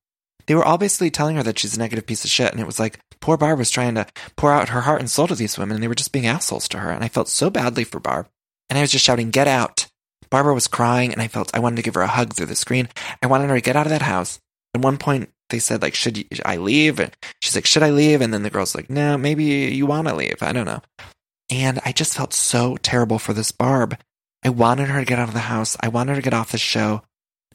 [0.46, 2.66] They were all basically telling her that she's a negative piece of shit, and it
[2.66, 4.06] was like poor Barb was trying to
[4.36, 6.68] pour out her heart and soul to these women, and they were just being assholes
[6.68, 8.28] to her, and I felt so badly for Barb.
[8.68, 9.86] And I was just shouting, Get out!
[10.30, 12.54] Barbara was crying, and I felt I wanted to give her a hug through the
[12.54, 12.88] screen.
[13.22, 14.40] I wanted her to get out of that house.
[14.74, 17.00] At one point, they said, like, should I leave?
[17.00, 18.20] And she's like, should I leave?
[18.20, 20.42] And then the girl's like, no, maybe you want to leave.
[20.42, 20.82] I don't know.
[21.50, 23.98] And I just felt so terrible for this Barb.
[24.44, 25.76] I wanted her to get out of the house.
[25.80, 27.02] I wanted her to get off the show.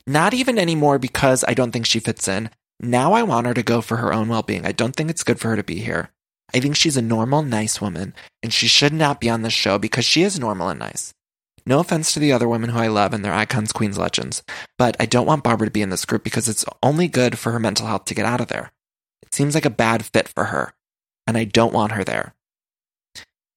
[0.07, 2.49] Not even anymore because I don't think she fits in.
[2.84, 4.66] Now I want her to go for her own well being.
[4.66, 6.10] I don't think it's good for her to be here.
[6.54, 8.14] I think she's a normal, nice woman,
[8.44, 11.14] and she should not be on this show because she is normal and nice.
[11.66, 14.44] No offense to the other women who I love and they're icons, queens, legends,
[14.78, 17.54] but I don't want Barbara to be in this group because it's only good for
[17.54, 18.74] her mental health to get out of there.
[19.22, 20.74] It seems like a bad fit for her,
[21.26, 22.36] and I don't want her there.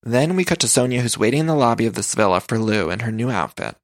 [0.05, 2.91] Then we cut to Sonja, who's waiting in the lobby of this villa for Lou
[2.91, 3.75] in her new outfit.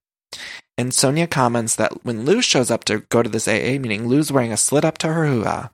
[0.78, 4.32] And Sonja comments that when Lou shows up to go to this AA meeting, Lou's
[4.32, 5.70] wearing a slit up to her hoo ha.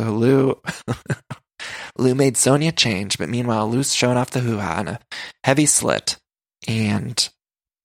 [0.00, 0.60] So Lou,
[1.98, 5.00] Lou made Sonja change, but meanwhile, Lou's showing off the hoo ha in a
[5.44, 6.18] heavy slit.
[6.66, 7.28] And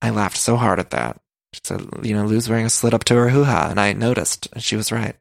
[0.01, 1.21] I laughed so hard at that.
[1.53, 3.67] She said, you know, Lou's wearing a slit up to her hoo ha.
[3.69, 5.15] And I noticed, and she was right.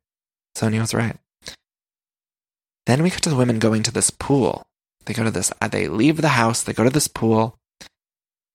[0.57, 1.17] Sonja was right.
[2.87, 4.67] Then we cut to the women going to this pool.
[5.05, 7.59] They go to this, uh, they leave the house, they go to this pool.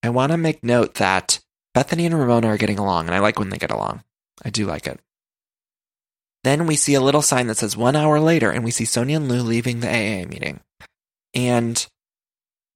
[0.01, 1.39] I want to make note that
[1.75, 4.03] Bethenny and Ramona are getting along, and I like when they get along.
[4.43, 4.99] I do like it.
[6.43, 9.15] Then we see a little sign that says one hour later, and we see Sonja
[9.15, 10.59] and Lou leaving the AA meeting.
[11.33, 11.85] And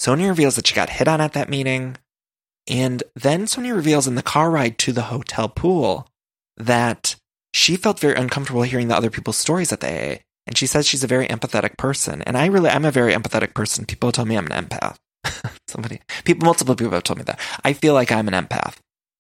[0.02, 1.98] Sonja reveals that she got hit on at that meeting.
[2.68, 6.08] And then Sonja reveals in the car ride to the hotel pool
[6.56, 7.16] that
[7.54, 10.18] she felt very uncomfortable hearing the other people's stories at the AA.
[10.46, 12.22] And she says she's a very empathetic person.
[12.22, 13.86] And I really, I'm a very empathetic person.
[13.86, 14.96] People tell me I'm an empath.
[15.68, 17.40] Somebody, people, multiple people have told me that.
[17.66, 18.78] I feel like I'm an empath.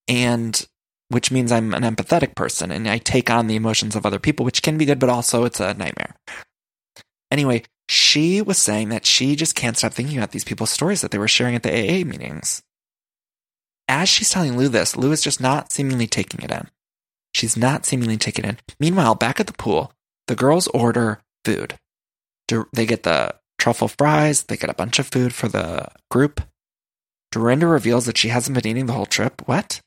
[0.07, 0.65] And
[1.09, 4.45] which means I'm an empathetic person and I take on the emotions of other people,
[4.45, 6.15] which can be good, but also it's a nightmare.
[7.31, 11.11] Anyway, she was saying that she just can't stop thinking about these people's stories that
[11.11, 12.61] they were sharing at the AA meetings.
[13.87, 16.67] As she's telling Lou this, Lou is just not seemingly taking it in.
[17.33, 18.57] She's not seemingly taking it in.
[18.79, 19.93] Meanwhile, back at the pool,
[20.27, 21.77] the girls order food.
[22.73, 26.41] They get the truffle fries, they get a bunch of food for the group.
[27.31, 29.41] Dorinda reveals that she hasn't been eating the whole trip.
[29.45, 29.79] What?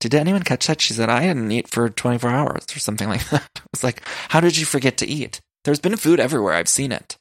[0.00, 0.80] Did anyone catch that?
[0.80, 3.48] She said, I didn't eat for 24 hours or something like that.
[3.56, 5.40] I was like, how did you forget to eat?
[5.64, 6.54] There's been food everywhere.
[6.54, 7.16] I've seen it.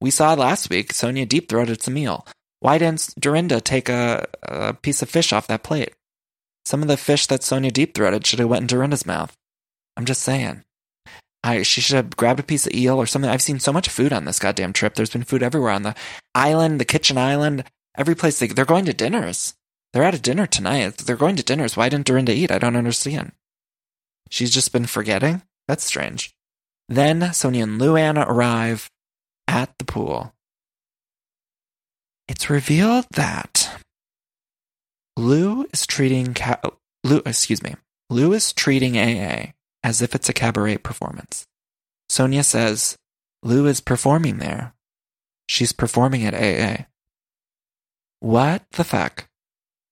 [0.00, 2.26] We saw last week Sonja deep throated some meal.
[2.60, 5.94] Why didn't Dorinda take a, a piece of fish off that plate?
[6.64, 9.34] Some of the fish that Sonja deep throated should have went in Dorinda's mouth.
[9.96, 10.64] I'm just saying.
[11.44, 13.30] I, she should have grabbed a piece of eel or something.
[13.30, 14.94] I've seen so much food on this goddamn trip.
[14.94, 15.94] There's been food everywhere on the
[16.34, 17.64] island, the kitchen island,
[17.96, 18.38] every place.
[18.38, 19.54] They, they're going to dinners.
[19.94, 20.98] They're at a dinner tonight.
[20.98, 21.76] They're going to dinners.
[21.76, 22.50] Why didn't Dorinda eat?
[22.50, 23.30] I don't understand.
[24.28, 25.42] She's just been forgetting?
[25.68, 26.34] That's strange.
[26.88, 28.90] Then Sonja and Luann arrive
[29.46, 30.34] at the pool.
[32.26, 33.70] It's revealed that
[35.16, 36.60] Lou is treating ca-
[37.04, 37.76] Lou, excuse me,
[38.10, 39.52] Lou is treating AA
[39.84, 41.46] as if it's a cabaret performance.
[42.10, 42.96] Sonja says
[43.44, 44.74] Lou is performing there.
[45.48, 46.86] She's performing at AA.
[48.18, 49.28] What the fuck?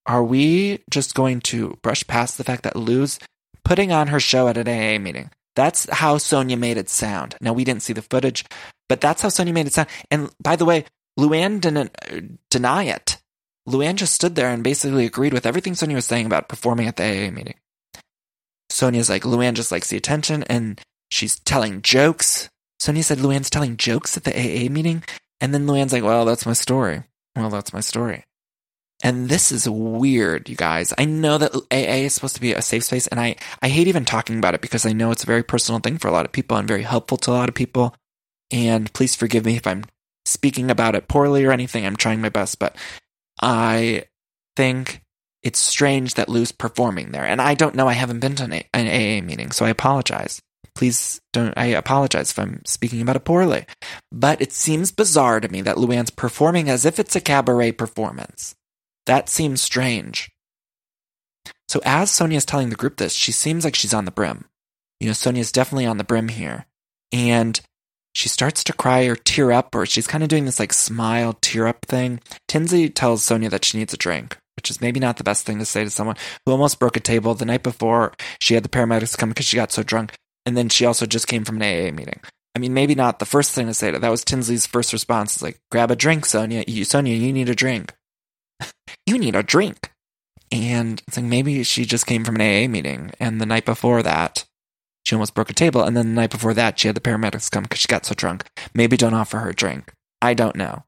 [0.05, 3.19] Are we just going to brush past the fact that Lou's
[3.63, 5.29] putting on her show at an AA meeting?
[5.55, 7.35] That's how Sonja made it sound.
[7.39, 8.43] Now, we didn't see the footage,
[8.89, 9.89] but that's how Sonja made it sound.
[10.09, 10.85] And by the way,
[11.17, 13.17] Luann didn't uh, deny it.
[13.67, 16.97] Luann just stood there and basically agreed with everything Sonja was saying about performing at
[16.97, 17.55] the AA meeting.
[18.71, 22.49] Sonja's like, Luann just likes the attention and she's telling jokes.
[22.81, 25.03] Sonja said Luann's telling jokes at the AA meeting.
[25.39, 27.03] And then Luann's like, well, that's my story.
[27.35, 28.25] Well, that's my story.
[29.03, 30.93] And this is weird, you guys.
[30.97, 33.89] I know that AA is supposed to be a safe space, and I, I hate
[33.89, 36.25] even talking about it because I know it's a very personal thing for a lot
[36.25, 37.93] of people and very helpful to a lot of people.
[38.49, 39.83] And please forgive me if I'm
[40.25, 41.85] speaking about it poorly or anything.
[41.85, 42.77] I'm trying my best, but
[43.41, 44.05] I
[44.55, 45.01] think
[45.41, 47.25] it's strange that Lou's performing there.
[47.25, 47.89] And I don't know.
[47.89, 50.41] I haven't been to an, an AA meeting, so I apologize.
[50.75, 53.65] Please don't, I apologize if I'm speaking about it poorly.
[54.13, 58.55] But it seems bizarre to me that Luann's performing as if it's a cabaret performance.
[59.05, 60.31] That seems strange.
[61.67, 64.45] So as Sonja's telling the group this, she seems like she's on the brim.
[64.99, 66.65] You know, Sonja's definitely on the brim here.
[67.11, 67.59] And
[68.13, 71.33] she starts to cry or tear up, or she's kind of doing this like smile,
[71.41, 72.19] tear up thing.
[72.47, 75.59] Tinsley tells Sonja that she needs a drink, which is maybe not the best thing
[75.59, 78.13] to say to someone who almost broke a table the night before.
[78.39, 80.13] She had the paramedics come because she got so drunk.
[80.45, 82.19] And then she also just came from an AA meeting.
[82.55, 85.37] I mean, maybe not the first thing to say to that was Tinsley's first response
[85.37, 86.63] is like, grab a drink, Sonja.
[86.67, 87.93] You, Sonja, you need a drink.
[89.05, 89.91] You need a drink.
[90.51, 93.11] And it's like maybe she just came from an AA meeting.
[93.19, 94.45] And the night before that,
[95.05, 95.83] she almost broke a table.
[95.83, 98.13] And then the night before that, she had the paramedics come because she got so
[98.13, 98.45] drunk.
[98.73, 99.93] Maybe don't offer her a drink.
[100.21, 100.83] I don't know.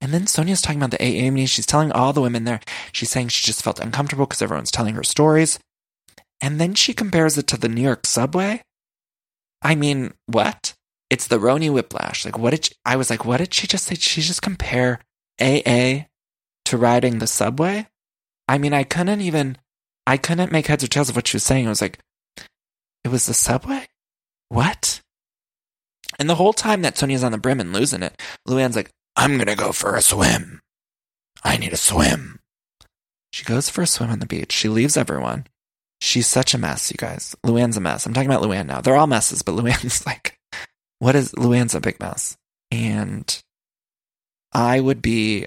[0.00, 1.46] And then Sonja's talking about the AA meeting.
[1.46, 4.96] She's telling all the women there, she's saying she just felt uncomfortable because everyone's telling
[4.96, 5.60] her stories.
[6.40, 8.62] And then she compares it to the New York subway.
[9.62, 10.74] I mean, what?
[11.08, 12.24] It's the RHONY Whiplash.
[12.24, 13.94] Like, what did she, I was like, what did she just say?
[13.94, 14.98] She just compare
[15.42, 16.06] AA
[16.66, 17.88] to riding the subway?
[18.48, 19.58] I mean, I couldn't even,
[20.06, 21.66] I couldn't make heads or tails of what she was saying.
[21.66, 21.98] I was like,
[23.04, 23.86] it was the subway?
[24.48, 25.00] What?
[26.18, 29.38] And the whole time that Sonja's on the brim and losing it, Luann's like, I'm
[29.38, 30.60] gonna go for a swim.
[31.42, 32.38] I need a swim.
[33.32, 34.52] She goes for a swim on the beach.
[34.52, 35.46] She leaves everyone.
[36.00, 37.34] She's such a mess, you guys.
[37.44, 38.04] Luann's a mess.
[38.04, 38.80] I'm talking about Luann now.
[38.80, 40.38] They're all messes, but Luann's like,
[40.98, 42.36] what is, Luann's a big mess.
[42.70, 43.42] And
[44.52, 45.46] I would be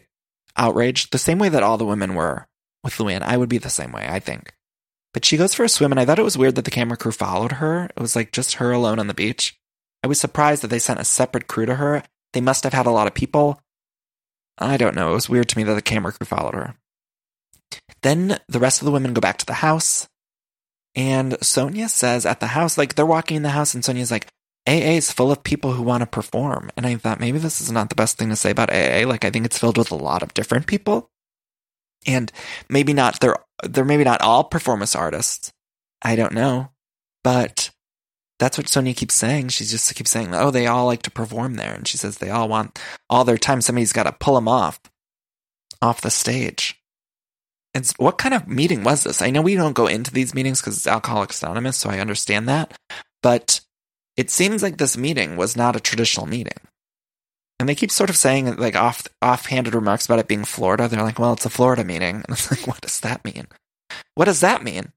[0.57, 2.47] outraged the same way that all the women were
[2.83, 3.21] with Luann.
[3.21, 4.53] I would be the same way, I think.
[5.13, 6.97] But she goes for a swim, and I thought it was weird that the camera
[6.97, 7.85] crew followed her.
[7.85, 9.57] It was like just her alone on the beach.
[10.03, 12.03] I was surprised that they sent a separate crew to her.
[12.33, 13.61] They must have had a lot of people.
[14.57, 15.11] I don't know.
[15.11, 16.75] It was weird to me that the camera crew followed her.
[18.01, 20.07] Then the rest of the women go back to the house.
[20.95, 24.27] And Sonja says at the house, like they're walking in the house, and Sonja's like,
[24.67, 26.71] AA is full of people who want to perform.
[26.75, 29.07] And I thought maybe this is not the best thing to say about AA.
[29.07, 31.09] Like I think it's filled with a lot of different people.
[32.07, 32.31] And
[32.69, 35.51] maybe not they're they're maybe not all performance artists.
[36.01, 36.69] I don't know.
[37.23, 37.71] But
[38.37, 39.49] that's what Sonja keeps saying.
[39.49, 42.29] She just keeps saying, "Oh, they all like to perform there," and she says they
[42.29, 43.61] all want all their time.
[43.61, 44.79] Somebody's got to pull them off,
[45.81, 46.79] off the stage.
[47.73, 49.21] And what kind of meeting was this?
[49.21, 52.47] I know we don't go into these meetings because it's Alcoholics Anonymous, so I understand
[52.47, 52.77] that.
[53.21, 53.61] But
[54.17, 56.57] it seems like this meeting was not a traditional meeting.
[57.59, 60.87] And they keep sort of saying like off offhanded remarks about it being Florida.
[60.87, 63.47] They're like, "Well, it's a Florida meeting," and it's like, "What does that mean?
[64.15, 64.91] What does that mean?"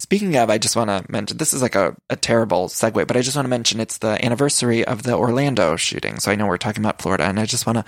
[0.00, 3.16] Speaking of, I just want to mention this is like a, a terrible segue, but
[3.16, 6.18] I just want to mention it's the anniversary of the Orlando shooting.
[6.18, 7.84] So I know we're talking about Florida, and I just want to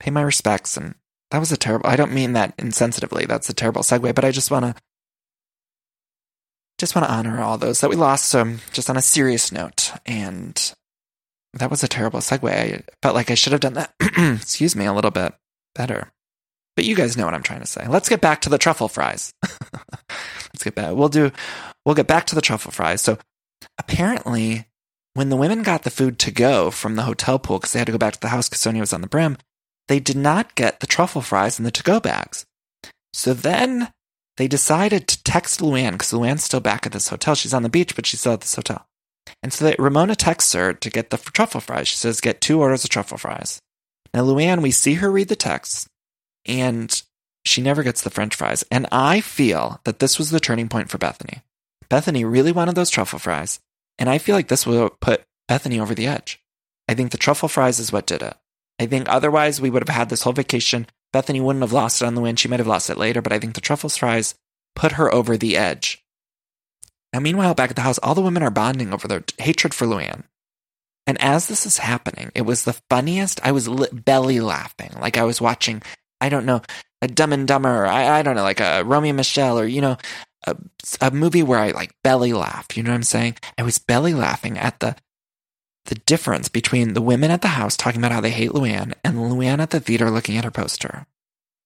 [0.00, 0.76] pay my respects.
[0.76, 0.96] And
[1.30, 3.26] that was a terrible, I don't mean that insensitively.
[3.26, 4.82] That's a terrible segue, but I just want to.
[6.78, 9.92] Just want to honor all those that we lost, um, just on a serious note.
[10.06, 10.74] And
[11.54, 12.50] that was a terrible segue.
[12.50, 13.94] I felt like I should have done that,
[14.40, 15.34] excuse me, a little bit
[15.74, 16.12] better.
[16.76, 17.88] But you guys know what I'm trying to say.
[17.88, 19.32] Let's get back to the truffle fries.
[19.42, 20.94] Let's get back.
[20.94, 21.32] We'll do.
[21.84, 23.02] We'll get back to the truffle fries.
[23.02, 23.18] So
[23.78, 24.66] apparently,
[25.14, 27.86] when the women got the food to go from the hotel pool because they had
[27.86, 29.38] to go back to the house because Sonja was on the brim,
[29.88, 32.46] they did not get the truffle fries in the to-go bags.
[33.12, 33.92] So then
[34.38, 37.34] they decided to text Luann because Luann's still back at this hotel.
[37.34, 38.86] She's on the beach, but she's still at this hotel.
[39.42, 41.88] And so they, Ramona texts her to get the truffle fries.
[41.88, 43.60] She says, "Get two orders of truffle fries."
[44.14, 45.88] Now, Luann, we see her read the text,
[46.46, 47.02] and
[47.44, 48.64] she never gets the french fries.
[48.70, 51.42] And I feel that this was the turning point for Bethenny.
[51.90, 53.60] Bethenny really wanted those truffle fries.
[53.98, 56.40] And I feel like this will put Bethenny over the edge.
[56.88, 58.36] I think the truffle fries is what did it.
[58.78, 60.86] I think otherwise we would have had this whole vacation.
[61.14, 62.36] Bethenny wouldn't have lost it on the win.
[62.36, 64.34] She might have lost it later, but I think the truffle fries
[64.74, 66.04] put her over the edge.
[67.12, 69.86] Now, meanwhile, back at the house, all the women are bonding over their hatred for
[69.86, 70.24] Luann.
[71.06, 73.40] And as this is happening, it was the funniest.
[73.42, 75.82] I was li- belly laughing, like I was watching,
[76.20, 76.60] I don't know,
[77.00, 79.80] a Dumb and Dumber, I, I don't know, like a Romy and Michele, or you
[79.80, 79.96] know,
[80.46, 80.56] a,
[81.00, 82.76] a movie where I like belly laughed.
[82.76, 83.36] You know what I'm saying?
[83.56, 84.96] I was belly laughing at the
[85.88, 89.16] the difference between the women at the house talking about how they hate Luann and
[89.16, 91.06] Luann at the theater looking at her poster.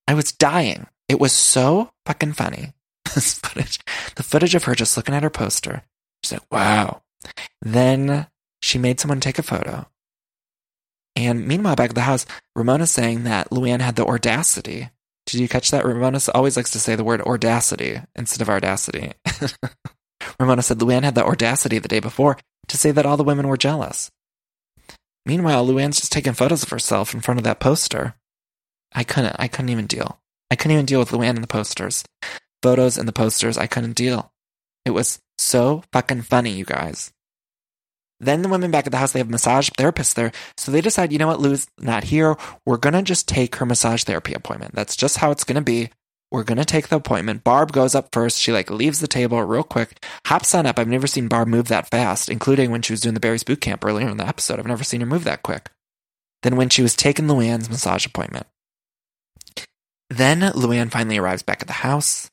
[0.08, 0.86] I was dying.
[1.08, 2.72] It was so fucking funny.
[3.14, 3.78] This footage,
[4.14, 5.82] the footage of her just looking at her poster.
[6.22, 7.02] She's like, wow.
[7.60, 8.26] Then
[8.62, 9.86] she made someone take a photo.
[11.14, 12.24] And meanwhile, back at the house,
[12.56, 14.88] Ramona's saying that Luann had the audacity.
[15.26, 15.84] Did you catch that?
[15.84, 19.12] Ramona always likes to say the word audacity instead of audacity.
[20.40, 22.38] Ramona said Luann had the audacity the day before
[22.68, 24.10] to say that all the women were jealous.
[25.24, 28.14] Meanwhile, Luann's just taking photos of herself in front of that poster.
[28.92, 29.36] I couldn't.
[29.38, 30.18] I couldn't even deal.
[30.50, 32.04] I couldn't even deal with Luann and the posters.
[32.62, 34.32] Photos and the posters, I couldn't deal.
[34.84, 37.12] It was so fucking funny, you guys.
[38.20, 40.30] Then the women back at the house, they have massage therapists there.
[40.56, 42.36] So they decide, you know what, Lou's not here.
[42.64, 44.74] We're going to just take her massage therapy appointment.
[44.74, 45.90] That's just how it's going to be.
[46.32, 47.44] We're to take the appointment.
[47.44, 48.38] Barb goes up first.
[48.38, 50.78] She like leaves the table real quick, hops on up.
[50.78, 53.60] I've never seen Barb move that fast, including when she was doing the Barry's boot
[53.60, 54.58] camp earlier in the episode.
[54.58, 55.70] I've never seen her move that quick.
[56.42, 58.46] Then when she was taking Luann's massage appointment.
[60.08, 62.30] Then Luann finally arrives back at the house,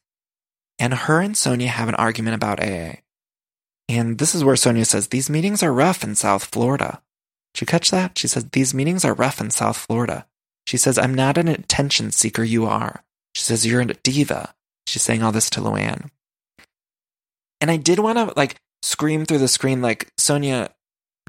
[0.80, 3.00] and her and Sonja have an argument about AA.
[3.90, 7.02] And this is where Sonja says, These meetings are rough in South Florida.
[7.54, 8.18] Did you catch that?
[8.18, 10.26] She says, These meetings are rough in South Florida.
[10.66, 13.04] She says, I'm not an attention seeker, you are.
[13.36, 14.54] She says, You're a diva.
[14.88, 16.10] She's saying all this to Luann.
[17.62, 20.70] And I did want to like scream through the screen, like, Sonja,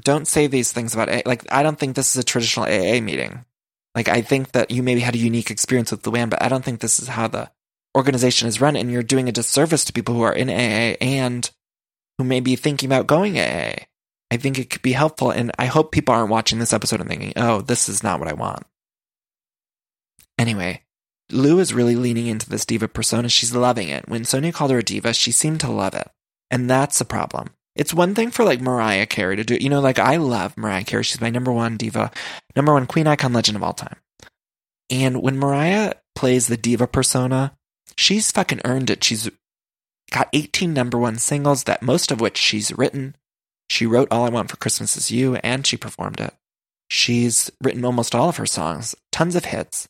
[0.03, 1.21] don't say these things about AA.
[1.25, 3.45] Like, I don't think this is a traditional AA meeting.
[3.93, 6.63] Like, I think that you maybe had a unique experience with Luann, but I don't
[6.63, 7.51] think this is how the
[7.95, 8.75] organization is run.
[8.75, 11.49] And you're doing a disservice to people who are in AA and
[12.17, 13.85] who may be thinking about going AA.
[14.31, 15.29] I think it could be helpful.
[15.29, 18.29] And I hope people aren't watching this episode and thinking, oh, this is not what
[18.29, 18.65] I want.
[20.39, 20.83] Anyway,
[21.31, 23.29] Lou is really leaning into this diva persona.
[23.29, 24.07] She's loving it.
[24.07, 26.09] When Sonja called her a diva, she seemed to love it.
[26.49, 27.49] And that's the problem.
[27.75, 30.83] It's one thing for like Mariah Carey to do, you know, like I love Mariah
[30.83, 31.03] Carey.
[31.03, 32.11] She's my number one diva,
[32.55, 33.97] number one queen icon legend of all time.
[34.89, 37.55] And when Mariah plays the diva persona,
[37.97, 39.03] she's fucking earned it.
[39.03, 39.29] She's
[40.11, 43.15] got 18 number one singles that most of which she's written.
[43.69, 46.33] She wrote All I Want for Christmas Is You and she performed it.
[46.89, 49.87] She's written almost all of her songs, tons of hits.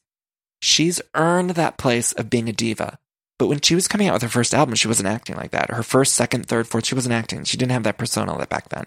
[0.61, 2.99] She's earned that place of being a diva.
[3.39, 5.71] But when she was coming out with her first album, she wasn't acting like that.
[5.71, 7.43] Her first, second, third, fourth, she wasn't acting.
[7.43, 8.85] She didn't have that persona that back then.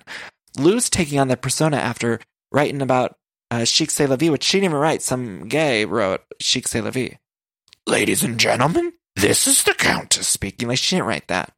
[0.56, 2.20] Lou's taking on that persona after
[2.52, 3.16] writing about
[3.50, 5.02] uh, Chic C'est La Vie, which she didn't even write.
[5.02, 7.18] Some gay wrote Chic C'est La Vie.
[7.86, 10.68] Ladies and gentlemen, this is the Countess speaking.
[10.68, 11.52] Like, she didn't write that.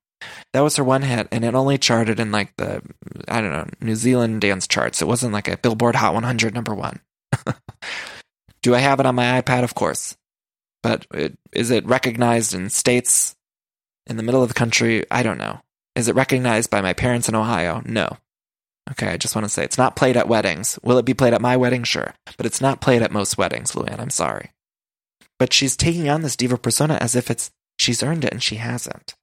[0.54, 2.82] That was her one hit, and it only charted in like the,
[3.28, 5.02] I don't know, New Zealand dance charts.
[5.02, 7.00] It wasn't like a Billboard Hot 100 number one.
[8.66, 9.62] Do I have it on my iPad?
[9.62, 10.16] Of course.
[10.82, 13.36] But it, is it recognized in states
[14.08, 15.04] in the middle of the country?
[15.08, 15.60] I don't know.
[15.94, 17.80] Is it recognized by my parents in Ohio?
[17.84, 18.16] No.
[18.90, 20.80] Okay, I just want to say it's not played at weddings.
[20.82, 21.84] Will it be played at my wedding?
[21.84, 22.12] Sure.
[22.36, 24.00] But it's not played at most weddings, Luann.
[24.00, 24.50] I'm sorry.
[25.38, 28.56] But she's taking on this diva persona as if it's she's earned it and she
[28.56, 29.14] hasn't.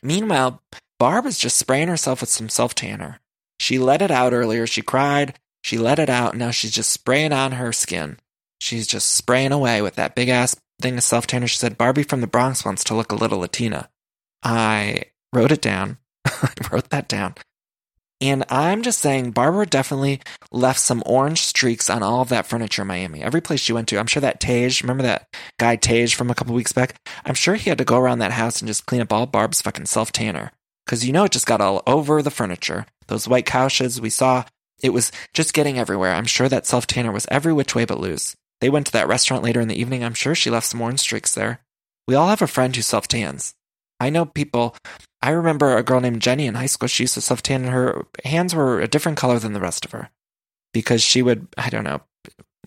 [0.00, 0.62] Meanwhile,
[1.00, 3.18] Barb is just spraying herself with some self tanner.
[3.58, 4.64] She let it out earlier.
[4.64, 5.40] She cried.
[5.64, 6.36] She let it out.
[6.36, 8.18] Now she's just spraying on her skin.
[8.58, 11.46] She's just spraying away with that big ass thing of self tanner.
[11.46, 13.88] She said Barbie from the Bronx wants to look a little Latina.
[14.42, 15.02] I
[15.32, 15.98] wrote it down.
[16.26, 17.34] I wrote that down.
[18.20, 22.82] And I'm just saying, Barbara definitely left some orange streaks on all of that furniture
[22.82, 23.22] in Miami.
[23.22, 25.28] Every place she went to, I'm sure that Tage, remember that
[25.58, 26.96] guy Tage from a couple weeks back?
[27.24, 29.62] I'm sure he had to go around that house and just clean up all Barb's
[29.62, 30.50] fucking self tanner.
[30.84, 32.86] Because you know it just got all over the furniture.
[33.06, 34.44] Those white couches we saw,
[34.82, 36.14] it was just getting everywhere.
[36.14, 38.34] I'm sure that self tanner was every which way but loose.
[38.60, 40.02] They went to that restaurant later in the evening.
[40.02, 41.60] I'm sure she left some orange streaks there.
[42.06, 43.54] We all have a friend who self tans.
[44.00, 44.76] I know people.
[45.20, 46.88] I remember a girl named Jenny in high school.
[46.88, 49.84] She used to self tan, and her hands were a different color than the rest
[49.84, 50.10] of her
[50.72, 52.02] because she would, I don't know,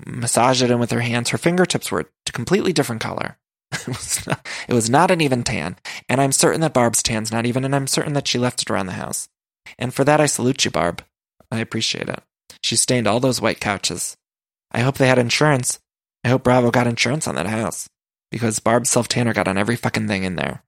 [0.05, 1.29] massage it in with her hands.
[1.29, 3.37] Her fingertips were a completely different color.
[3.71, 5.77] it, was not, an even tan.
[6.09, 8.69] And I'm certain that Barb's tan's not even, and I'm certain that she left it
[8.69, 9.29] around the house.
[9.79, 11.03] And for that, I salute you, Barb.
[11.51, 12.21] I appreciate it.
[12.61, 14.17] She stained all those white couches.
[14.71, 15.79] I hope they had insurance.
[16.23, 17.89] I hope Bravo got insurance on that house
[18.31, 20.63] because Barb's self tanner got on every fucking thing in there.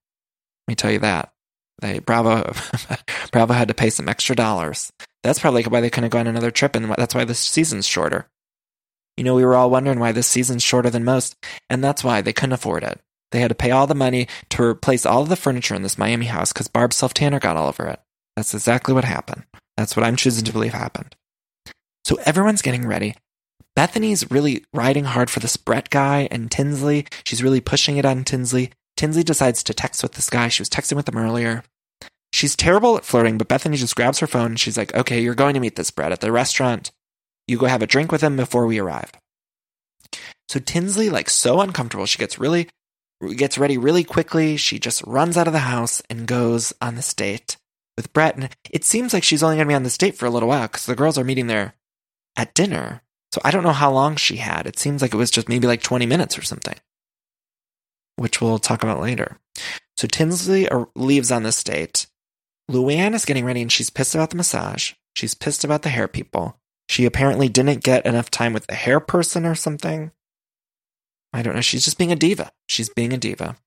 [0.67, 1.33] Let me tell you that.
[1.79, 2.53] They Bravo
[3.31, 4.91] Bravo had to pay some extra dollars.
[5.23, 8.27] That's probably why they couldn't go on another trip, and that's why this season's shorter.
[9.17, 11.35] You know, we were all wondering why this season's shorter than most,
[11.69, 12.99] and that's why they couldn't afford it.
[13.31, 15.97] They had to pay all the money to replace all of the furniture in this
[15.97, 17.99] Miami house because Barb Self Tanner got all over it.
[18.35, 19.43] That's exactly what happened.
[19.77, 21.15] That's what I'm choosing to believe happened.
[22.05, 23.15] So everyone's getting ready.
[23.77, 27.07] Bethenny's really riding hard for this Brett guy and Tinsley.
[27.25, 28.71] She's really pushing it on Tinsley.
[28.95, 30.47] Tinsley decides to text with this guy.
[30.47, 31.63] She was texting with him earlier.
[32.31, 35.35] She's terrible at flirting, but Bethenny just grabs her phone and she's like, okay, you're
[35.35, 36.91] going to meet this Brett at the restaurant.
[37.47, 39.11] You go have a drink with him before we arrive.
[40.49, 42.69] So Tinsley, like so uncomfortable, she gets really
[43.35, 44.57] gets ready really quickly.
[44.57, 47.57] She just runs out of the house and goes on this date
[47.95, 48.35] with Brett.
[48.35, 50.49] And it seems like she's only going to be on this date for a little
[50.49, 51.75] while because the girls are meeting there
[52.35, 53.02] at dinner.
[53.33, 54.67] So I don't know how long she had.
[54.67, 56.75] It seems like it was just maybe like 20 minutes or something,
[58.15, 59.39] which we'll talk about later.
[59.97, 62.05] So Tinsley leaves on this date.
[62.69, 64.93] Luann is getting ready and she's pissed about the massage.
[65.15, 66.59] She's pissed about the hair people.
[66.87, 70.11] She apparently didn't get enough time with the hair person or something.
[71.33, 71.61] I don't know.
[71.61, 72.51] She's just being a diva.
[72.67, 73.57] She's being a diva.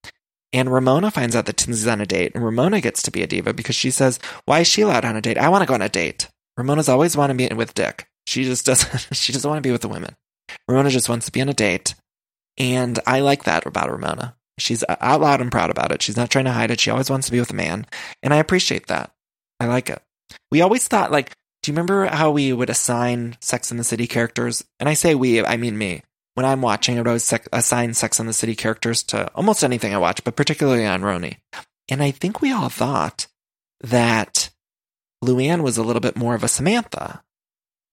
[0.53, 3.27] And Ramona finds out that Tinsley's on a date, and Ramona gets to be a
[3.27, 5.37] diva because she says, Why is she allowed on a date?
[5.37, 6.29] I want to go on a date.
[6.55, 8.07] Ramona's always wanted to be with Dick.
[8.27, 10.15] She just doesn't she doesn't want to be with the women.
[10.67, 11.95] Ramona just wants to be on a date.
[12.57, 14.35] And I like that about Ramona.
[14.59, 16.01] She's uh, out loud and proud about it.
[16.01, 16.79] She's not trying to hide it.
[16.79, 17.85] She always wants to be with a man.
[18.23, 19.11] And I appreciate that.
[19.59, 20.01] I like it.
[20.51, 24.07] We always thought like, do you remember how we would assign Sex in the City
[24.07, 24.63] characters?
[24.79, 26.01] And I say we, I mean me
[26.37, 29.63] when I'm watching, I would always sec- assign Sex and the City characters to almost
[29.63, 31.37] anything I watch, but particularly on RHONY.
[31.89, 33.25] And I think we all thought
[33.81, 34.51] that
[35.25, 37.23] Luann was a little bit more of a Samantha.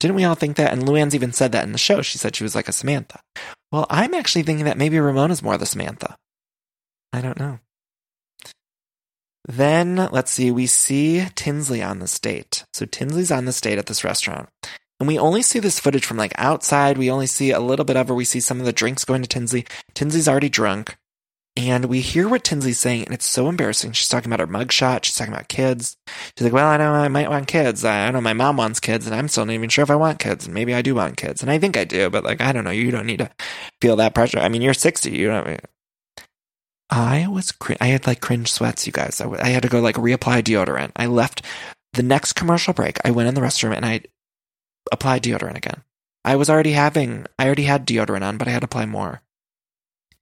[0.00, 0.72] Didn't we all think that?
[0.72, 2.02] And Luann's even said that in the show.
[2.02, 3.20] She said she was like a Samantha.
[3.72, 6.16] Well, I'm actually thinking that maybe Ramona's more the Samantha.
[7.12, 7.60] I don't know.
[9.46, 12.64] Then, let's see, we see Tinsley on the date.
[12.72, 14.48] So Tinsley's on the date at this restaurant.
[15.00, 16.96] And we only see this footage from like outside.
[16.96, 18.14] We only see a little bit of her.
[18.14, 19.66] We see some of the drinks going to Tinsley.
[19.92, 20.96] Tinsley's already drunk.
[21.56, 23.92] And we hear what Tinsley's saying, and it's so embarrassing.
[23.92, 25.04] She's talking about her mugshot.
[25.04, 25.96] She's talking about kids.
[26.36, 27.84] She's like, Well, I know I might want kids.
[27.84, 30.18] I know my mom wants kids, and I'm still not even sure if I want
[30.18, 30.46] kids.
[30.46, 31.42] And maybe I do want kids.
[31.42, 32.70] And I think I do, but like, I don't know.
[32.70, 33.30] You don't need to
[33.80, 34.40] feel that pressure.
[34.40, 35.10] I mean, you're 60.
[35.12, 35.60] You don't.
[36.90, 39.20] I was, cr- I had like cringe sweats, you guys.
[39.20, 40.90] I, w- I had to go like reapply deodorant.
[40.96, 41.42] I left
[41.92, 42.98] the next commercial break.
[43.04, 44.02] I went in the restroom and I
[44.92, 45.82] applied deodorant again.
[46.24, 49.22] I was already having, I already had deodorant on, but I had to apply more.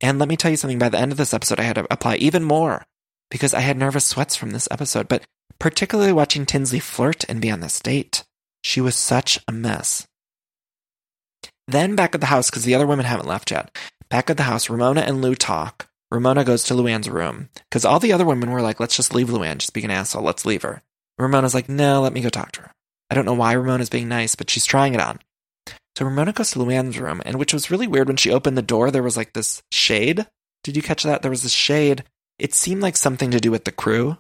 [0.03, 1.87] And let me tell you something, by the end of this episode, I had to
[1.91, 2.85] apply even more
[3.31, 5.25] because I had nervous sweats from this episode, but
[5.59, 8.25] particularly watching Tinsley flirt and be on this date.
[8.65, 10.07] She was such a mess.
[11.69, 13.77] Then back at the house, because the other women haven't left yet,
[14.11, 15.89] back at the house, Ramona and Lou talk.
[16.11, 19.29] Ramona goes to Luann's room because all the other women were like, let's just leave
[19.29, 20.83] Luann, just be an asshole, let's leave her.
[21.19, 22.73] Ramona's like, no, let me go talk to her.
[23.09, 25.21] I don't know why Ramona's being nice, but she's trying it on.
[25.97, 28.63] So Ramona goes to Luann's room, and which was really weird when she opened the
[28.63, 30.27] door, there was like this shade.
[30.65, 31.23] Did you catch that?
[31.23, 32.05] There was this shade.
[32.39, 34.17] It seemed like something to do with the crew,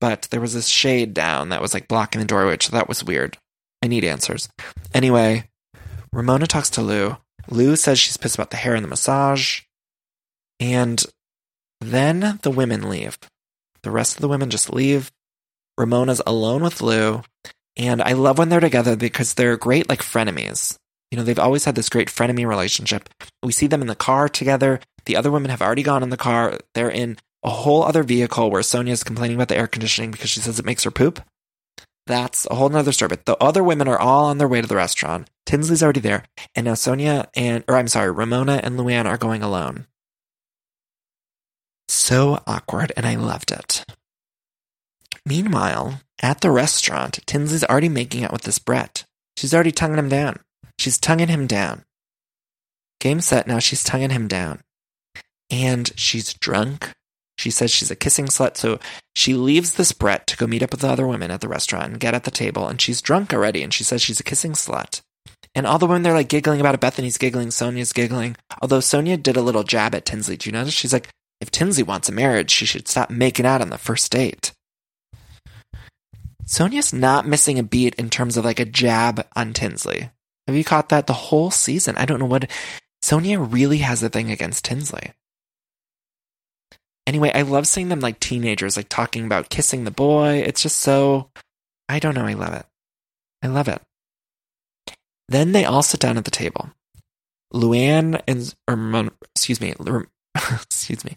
[0.00, 3.04] but there was this shade down that was like blocking the door, which that was
[3.04, 3.38] weird.
[3.82, 4.48] I need answers.
[4.92, 5.48] Anyway,
[6.12, 7.16] Ramona talks to Lou.
[7.48, 9.60] Lou says she's pissed about the hair and the massage.
[10.58, 11.04] And
[11.80, 13.18] then the women leave.
[13.82, 15.12] The rest of the women just leave.
[15.76, 17.22] Ramona's alone with Lou.
[17.76, 20.76] And I love when they're together because they're great, like frenemies.
[21.10, 23.08] You know, they've always had this great frenemy relationship.
[23.42, 24.80] We see them in the car together.
[25.06, 26.58] The other women have already gone in the car.
[26.74, 30.40] They're in a whole other vehicle where Sonja's complaining about the air conditioning because she
[30.40, 31.22] says it makes her poop.
[32.06, 33.08] That's a whole nother story.
[33.08, 35.28] But the other women are all on their way to the restaurant.
[35.46, 36.24] Tinsley's already there.
[36.54, 39.86] And now Sonja and, or I'm sorry, Ramona and Luann are going alone.
[41.88, 43.84] So awkward, and I loved it.
[45.24, 49.04] Meanwhile, at the restaurant, Tinsley's already making out with this Brett.
[49.36, 50.40] She's already tonguing him down.
[50.78, 51.84] She's tonguing him down.
[53.00, 54.60] Game set, now she's tonguing him down.
[55.50, 56.92] And she's drunk.
[57.36, 58.80] She says she's a kissing slut, so
[59.14, 61.92] she leaves this Brett to go meet up with the other women at the restaurant
[61.92, 64.52] and get at the table, and she's drunk already, and she says she's a kissing
[64.52, 65.00] slut.
[65.54, 66.80] And all the women, they're like giggling about it.
[66.80, 68.36] Bethenny's giggling, Sonja's giggling.
[68.60, 70.36] Although Sonja did a little jab at Tinsley.
[70.36, 70.74] Do you notice?
[70.74, 71.08] She's like,
[71.40, 74.52] if Tinsley wants a marriage, she should stop making out on the first date.
[76.44, 80.10] Sonja's not missing a beat in terms of like a jab on Tinsley.
[80.48, 81.94] Have you caught that the whole season?
[81.98, 82.50] I don't know what
[83.04, 85.12] Sonja really has a thing against Tinsley.
[87.06, 90.38] Anyway, I love seeing them like teenagers, like talking about kissing the boy.
[90.38, 91.30] It's just so,
[91.86, 92.24] I don't know.
[92.24, 92.64] I love it.
[93.42, 93.82] I love it.
[95.28, 96.70] Then they all sit down at the table.
[97.52, 99.74] Luann and, or, excuse me,
[100.34, 101.14] excuse me.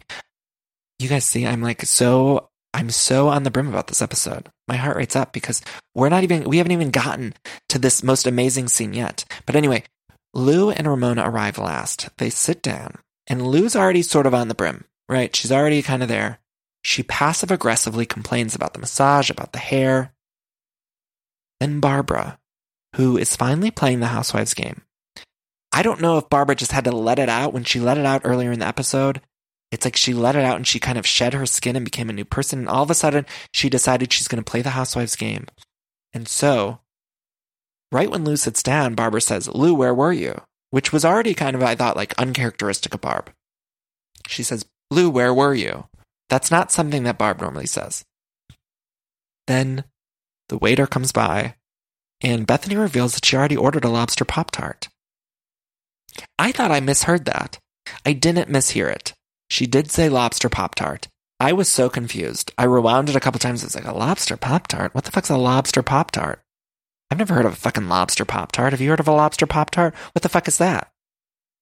[0.98, 4.48] You guys see, I'm like so I'm so on the brim about this episode.
[4.66, 5.62] My heart rate's up because
[5.94, 7.34] we're not even, we haven't even gotten
[7.68, 9.24] to this most amazing scene yet.
[9.44, 9.84] But anyway,
[10.32, 12.08] Lou and Ramona arrive last.
[12.16, 12.96] They sit down,
[13.26, 15.34] and Lou's already sort of on the brim, right?
[15.36, 16.38] She's already kind of there.
[16.82, 20.14] She passive aggressively complains about the massage, about the hair.
[21.60, 22.38] Then Barbara,
[22.96, 24.82] who is finally playing the housewives game.
[25.72, 28.04] I don't know if Barbara just had to let it out when she let it
[28.04, 29.20] out earlier in the episode.
[29.72, 32.10] It's like she let it out and she kind of shed her skin and became
[32.10, 32.60] a new person.
[32.60, 35.46] And all of a sudden, she decided she's going to play the housewives game.
[36.12, 36.80] And so,
[37.90, 40.42] right when Lou sits down, Barbara says, Lou, where were you?
[40.70, 43.32] Which was already kind of, I thought, like uncharacteristic of Barb.
[44.28, 45.86] She says, Lou, where were you?
[46.28, 48.04] That's not something that Barb normally says.
[49.46, 49.84] Then
[50.50, 51.54] the waiter comes by,
[52.20, 54.88] and Bethenny reveals that she already ordered a lobster Pop Tart.
[56.38, 57.58] I thought I misheard that.
[58.04, 59.14] I didn't mishear it.
[59.52, 61.08] She did say lobster Pop Tart.
[61.38, 62.52] I was so confused.
[62.56, 63.62] I rewound it a couple times.
[63.62, 64.94] It's like a lobster Pop Tart.
[64.94, 66.40] What the fuck's a lobster Pop Tart?
[67.10, 68.72] I've never heard of a fucking lobster Pop Tart.
[68.72, 69.94] Have you heard of a lobster Pop Tart?
[70.14, 70.90] What the fuck is that?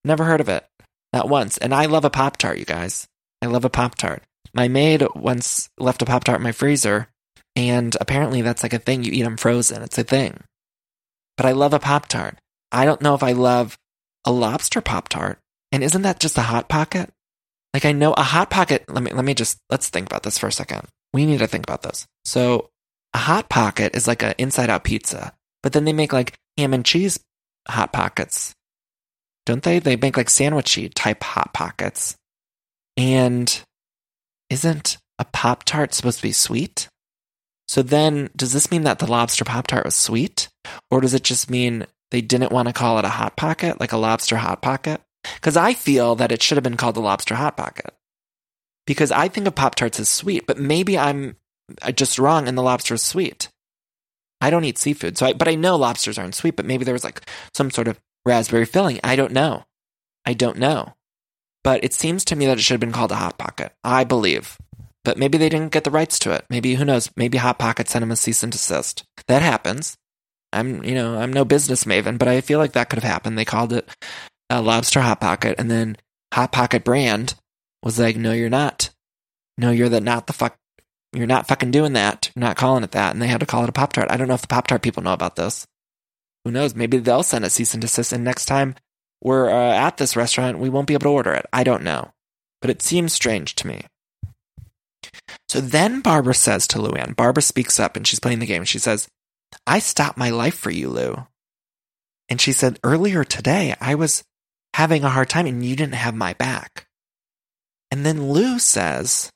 [0.04, 0.64] Never heard of it.
[1.12, 1.58] Not once.
[1.58, 3.08] And I love a Pop Tart, you guys.
[3.42, 4.22] I love a Pop Tart.
[4.54, 7.08] My maid once left a Pop Tart in my freezer,
[7.56, 9.02] and apparently that's like a thing.
[9.02, 9.82] You eat them frozen.
[9.82, 10.38] It's a thing.
[11.36, 12.38] But I love a Pop Tart.
[12.70, 13.76] I don't know if I love
[14.24, 15.40] a lobster Pop Tart.
[15.72, 17.10] And isn't that just a Hot Pocket?
[17.72, 20.38] Like I know a Hot Pocket, let me, let me just, let's think about this
[20.38, 20.88] for a second.
[21.12, 22.06] We need to think about this.
[22.24, 22.70] So
[23.14, 26.74] a Hot Pocket is like an inside out pizza, but then they make like ham
[26.74, 27.20] and cheese
[27.68, 28.54] Hot Pockets.
[29.46, 29.78] Don't they?
[29.78, 32.16] They make like sandwichy type Hot Pockets.
[32.96, 33.62] And
[34.48, 36.88] isn't a Pop Tart supposed to be sweet?
[37.68, 40.48] So then, does this mean that the lobster Pop Tart was sweet?
[40.90, 43.92] Or does it just mean they didn't want to call it a Hot Pocket, like
[43.92, 45.00] a lobster Hot Pocket?
[45.22, 47.94] Because I feel that it should have been called the lobster Hot Pocket.
[48.86, 51.36] Because I think of Pop Tarts as sweet, but maybe I'm
[51.82, 53.48] uh, just wrong and the lobster is sweet.
[54.40, 56.94] I don't eat seafood, so I, but I know lobsters aren't sweet, but maybe there
[56.94, 58.98] was like some sort of raspberry filling.
[59.04, 59.64] I don't know.
[60.24, 60.94] I don't know.
[61.62, 63.72] But it seems to me that it should have been called a Hot Pocket.
[63.84, 64.56] I believe.
[65.04, 66.44] But maybe they didn't get the rights to it.
[66.50, 67.10] Maybe, who knows?
[67.16, 69.04] Maybe Hot Pocket sent them a cease and desist.
[69.28, 69.96] That happens.
[70.52, 73.38] I'm, you know, I'm no business maven, but I feel like that could have happened.
[73.38, 73.88] They called it
[74.50, 75.96] a Lobster Hot Pocket, and then
[76.34, 77.34] Hot Pocket brand
[77.82, 78.90] was like, no, you're not.
[79.56, 80.56] No, you're the not the fuck.
[81.12, 82.30] You're not fucking doing that.
[82.34, 83.12] You're not calling it that.
[83.12, 84.10] And they had to call it a Pop Tart.
[84.10, 85.66] I don't know if the Pop Tart people know about this.
[86.44, 86.74] Who knows?
[86.74, 88.74] Maybe they'll send a cease and desist, and next time
[89.22, 91.46] we're uh, at this restaurant, we won't be able to order it.
[91.52, 92.12] I don't know.
[92.60, 93.82] But it seems strange to me.
[95.48, 98.64] So then Barbara says to Luann, Barbara speaks up and she's playing the game.
[98.64, 99.08] She says,
[99.66, 101.26] I stopped my life for you, Lou.
[102.28, 104.22] And she said, earlier today, I was
[104.74, 106.86] having a hard time and you didn't have my back.
[107.90, 109.30] And then Lou says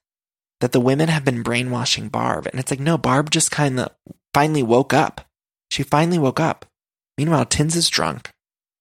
[0.60, 2.46] that the women have been brainwashing Barb.
[2.46, 3.90] And it's like, no, Barb just kind of
[4.32, 5.22] finally woke up.
[5.70, 6.66] She finally woke up.
[7.18, 8.30] Meanwhile, Tins is drunk.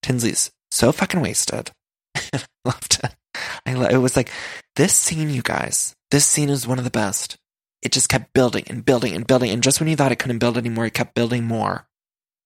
[0.02, 1.70] Tinsley's so fucking wasted.
[2.64, 3.14] Loved it.
[3.66, 4.30] I it was like
[4.76, 5.94] this scene, you guys.
[6.10, 7.36] This scene is one of the best.
[7.82, 10.38] It just kept building and building and building, and just when you thought it couldn't
[10.38, 11.86] build anymore, it kept building more.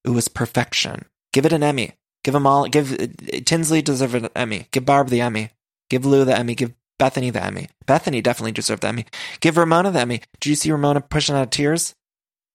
[0.04, 1.04] It was perfection.
[1.32, 1.94] Give it an Emmy.
[2.28, 2.68] Give them all.
[2.68, 3.16] Give
[3.46, 4.68] Tinsley deserve an Emmy.
[4.70, 5.48] Give Barb the Emmy.
[5.88, 6.54] Give Lou the Emmy.
[6.54, 7.70] Give Bethenny the Emmy.
[7.86, 9.06] Bethenny definitely deserved the Emmy.
[9.40, 10.20] Give Ramona the Emmy.
[10.38, 11.94] Did you see Ramona pushing out of tears?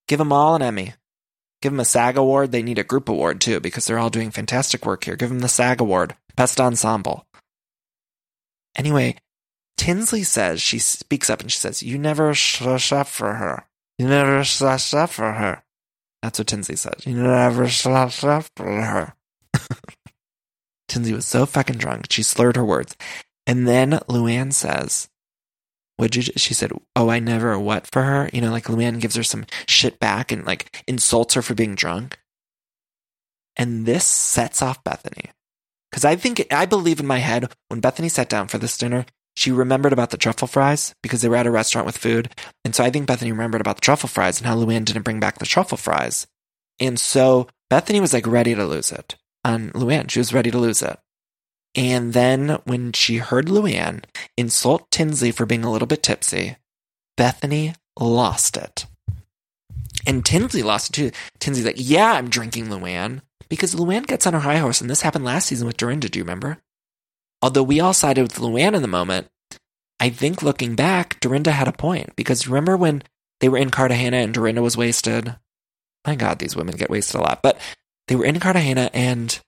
[0.07, 0.93] Give them all an Emmy.
[1.63, 2.51] Give them a SAG award.
[2.51, 5.15] They need a group award too because they're all doing fantastic work here.
[5.15, 6.15] Give them the SAG award.
[6.35, 7.25] Best ensemble.
[8.75, 9.15] Anyway,
[9.75, 13.65] Tinsley says, she speaks up and she says, You never slush up for her.
[13.97, 15.63] You never slush up for her.
[16.21, 17.07] That's what Tinsley says.
[17.07, 19.15] You never slush up for her.
[20.87, 22.95] Tinsley was so fucking drunk, she slurred her words.
[23.45, 25.09] And then Luann says,
[25.97, 26.21] Would you?
[26.21, 28.29] She said, Oh, I never what for her?
[28.31, 31.75] You know, like Luann gives her some shit back and like insults her for being
[31.75, 32.19] drunk.
[33.55, 35.29] And this sets off Bethenny.
[35.91, 39.05] Because I think, I believe in my head, when Bethenny sat down for this dinner,
[39.35, 42.33] she remembered about the truffle fries because they were at a restaurant with food.
[42.65, 45.19] And so I think Bethenny remembered about the truffle fries and how Luann didn't bring
[45.19, 46.25] back the truffle fries.
[46.79, 50.09] And so Bethenny was like ready to lose it on Luann.
[50.09, 50.97] She was ready to lose it.
[51.75, 54.03] And then when she heard Luann
[54.37, 56.57] insult Tinsley for being a little bit tipsy,
[57.17, 58.85] Bethenny lost it.
[60.05, 61.11] And Tinsley lost it too.
[61.39, 63.21] Tinsley's like, yeah, I'm drinking Luann.
[63.49, 66.19] Because Luann gets on her high horse, and this happened last season with Dorinda, do
[66.19, 66.57] you remember?
[67.41, 69.27] Although we all sided with Luann in the moment,
[69.99, 72.15] I think looking back, Dorinda had a point.
[72.15, 73.03] Because remember when
[73.39, 75.35] they were in Cartagena and Dorinda was wasted?
[76.05, 77.41] My God, these women get wasted a lot.
[77.43, 77.59] But
[78.07, 79.39] they were in Cartagena and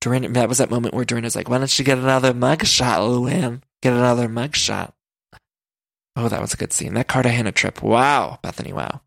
[0.00, 3.62] Dorinda, that was that moment where Dorinda's like, why don't you get another mugshot, Luann?
[3.82, 4.92] Get another mugshot.
[6.16, 6.94] Oh, that was a good scene.
[6.94, 7.82] That Cartagena trip.
[7.82, 9.00] Wow, Bethenny, wow.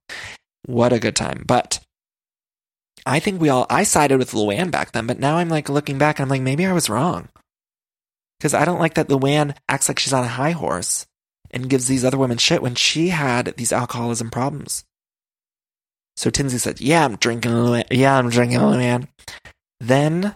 [0.66, 1.44] What a good time.
[1.46, 1.80] But
[3.06, 5.98] I think we all, I sided with Luann back then, but now I'm like looking
[5.98, 7.30] back and I'm like, maybe I was wrong.
[8.40, 11.06] Because I don't like that Luann acts like she's on a high horse
[11.52, 14.84] and gives these other women shit when she had these alcoholism problems.
[16.16, 17.86] So Tinsley said, Yeah, I'm drinking Luann.
[17.92, 19.08] Yeah, I'm drinking Luann.
[19.80, 20.36] Then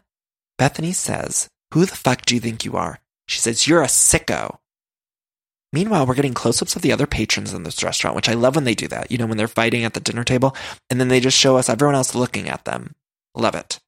[0.59, 2.99] Bethenny says, Who the fuck do you think you are?
[3.27, 4.57] She says, You're a sicko.
[5.71, 8.55] Meanwhile, we're getting close ups of the other patrons in this restaurant, which I love
[8.55, 9.11] when they do that.
[9.11, 10.55] You know, when they're fighting at the dinner table,
[10.89, 12.95] and then they just show us everyone else looking at them.
[13.35, 13.79] Love it.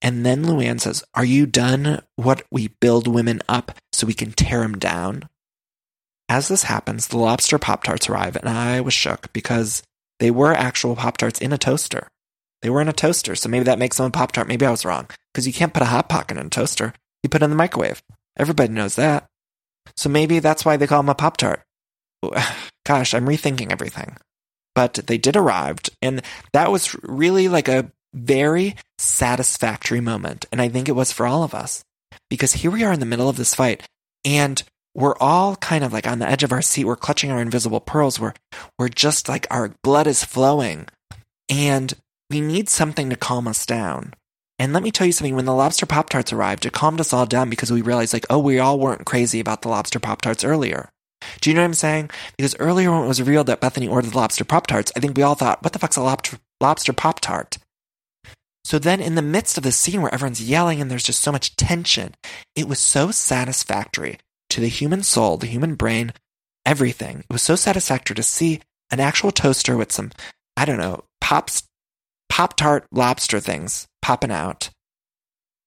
[0.00, 4.32] And then Luann says, Are you done what we build women up so we can
[4.32, 5.28] tear them down?
[6.28, 9.82] As this happens, the lobster Pop Tarts arrive, and I was shook because
[10.18, 12.08] they were actual Pop Tarts in a toaster.
[12.62, 14.48] They were in a toaster, so maybe that makes them a Pop Tart.
[14.48, 16.94] Maybe I was wrong because you can't put a Hot Pocket in a toaster.
[17.22, 18.02] You put it in the microwave.
[18.38, 19.26] Everybody knows that.
[19.96, 21.62] So maybe that's why they call them a Pop Tart.
[22.86, 24.16] Gosh, I'm rethinking everything.
[24.74, 26.22] But they did arrive, and
[26.52, 30.46] that was really like a very satisfactory moment.
[30.50, 31.84] And I think it was for all of us
[32.30, 33.86] because here we are in the middle of this fight,
[34.24, 34.62] and
[34.94, 36.84] we're all kind of like on the edge of our seat.
[36.84, 38.20] We're clutching our invisible pearls.
[38.20, 38.34] We're,
[38.78, 40.86] we're just like our blood is flowing,
[41.48, 41.92] and
[42.30, 44.14] we need something to calm us down.
[44.58, 47.12] And let me tell you something, when the lobster Pop Tarts arrived, it calmed us
[47.12, 50.22] all down because we realized, like, oh, we all weren't crazy about the lobster Pop
[50.22, 50.90] Tarts earlier.
[51.40, 52.10] Do you know what I'm saying?
[52.36, 55.16] Because earlier when it was revealed that Bethenny ordered the lobster Pop Tarts, I think
[55.16, 57.58] we all thought, what the fuck's a lobster, lobster Pop Tart?
[58.64, 61.32] So then, in the midst of the scene where everyone's yelling and there's just so
[61.32, 62.14] much tension,
[62.54, 64.18] it was so satisfactory
[64.54, 66.12] to the human soul, the human brain,
[66.64, 67.18] everything.
[67.18, 68.60] It was so satisfactory to see
[68.90, 70.12] an actual toaster with some,
[70.56, 71.64] I don't know, pops,
[72.28, 74.70] Pop Tart lobster things popping out.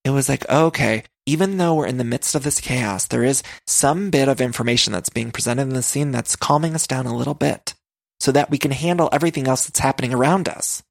[0.05, 3.43] It was like, okay, even though we're in the midst of this chaos, there is
[3.65, 7.15] some bit of information that's being presented in the scene that's calming us down a
[7.15, 7.73] little bit
[8.21, 10.81] so that we can handle everything else that's happening around us.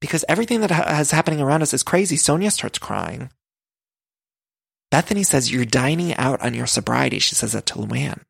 [0.00, 2.16] Because everything that ha- is happening around us is crazy.
[2.16, 3.30] Sonja starts crying.
[4.92, 7.18] Bethenny says, You're dining out on your sobriety.
[7.18, 8.22] She says that to Luann.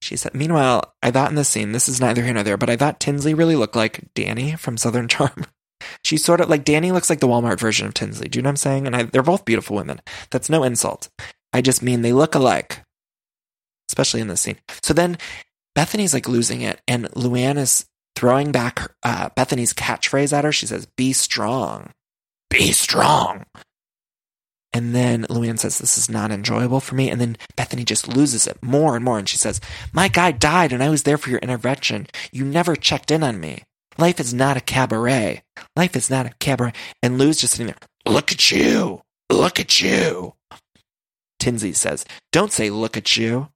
[0.00, 2.70] She said, Meanwhile, I thought in this scene, this is neither here nor there, but
[2.70, 5.46] I thought Tinsley really looked like Danni from Southern Charm.
[6.02, 8.28] She's sort of like Danni looks like the Walmart version of Tinsley.
[8.28, 8.86] Do you know what I'm saying?
[8.86, 10.00] And I, they're both beautiful women.
[10.30, 11.08] That's no insult.
[11.52, 12.82] I just mean they look alike,
[13.90, 14.58] especially in this scene.
[14.82, 15.18] So then
[15.76, 20.52] Bethenny's like losing it, and Luann is throwing back her, uh, Bethenny's catchphrase at her.
[20.52, 21.90] She says, Be strong.
[22.50, 23.44] Be strong.
[24.74, 27.08] And then Luann says, This is not enjoyable for me.
[27.08, 29.18] And then Bethenny just loses it more and more.
[29.18, 29.60] And she says,
[29.92, 32.08] My guy died and I was there for your intervention.
[32.32, 33.62] You never checked in on me.
[33.98, 35.44] Life is not a cabaret.
[35.76, 36.72] Life is not a cabaret.
[37.04, 39.02] And Lou's just sitting there, Look at you.
[39.30, 40.34] Look at you.
[41.38, 43.50] Tinsley says, Don't say look at you.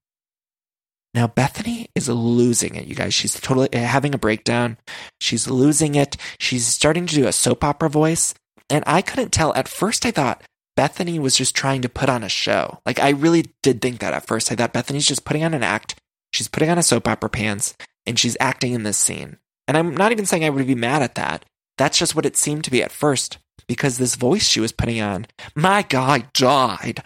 [1.15, 3.13] Now, Bethenny is losing it, you guys.
[3.13, 4.77] She's totally uh, having a breakdown.
[5.21, 6.17] She's losing it.
[6.39, 8.35] She's starting to do a soap opera voice.
[8.71, 9.53] And I couldn't tell.
[9.55, 10.43] At first, I thought
[10.79, 12.79] Bethenny was just trying to put on a show.
[12.87, 14.53] Like, I really did think that at first.
[14.53, 15.97] I thought Bethenny's just putting on an act.
[16.33, 17.75] She's putting on a soap opera pants
[18.07, 19.39] and she's acting in this scene.
[19.67, 21.45] And I'm not even saying I would be mad at that.
[21.79, 25.01] That's just what it seemed to be at first because this voice she was putting
[25.01, 25.27] on,
[25.57, 27.03] my guy died.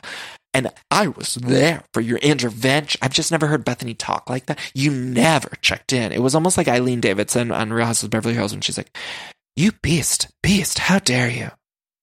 [0.53, 2.99] And I was there for your intervention.
[3.03, 4.59] I've just never heard Bethenny talk like that.
[4.75, 6.13] You never checked in.
[6.13, 8.95] It was almost like Eileen Davidson on Real Houses of Beverly Hills when she's like,
[9.57, 11.53] You beast, beast, how dare you?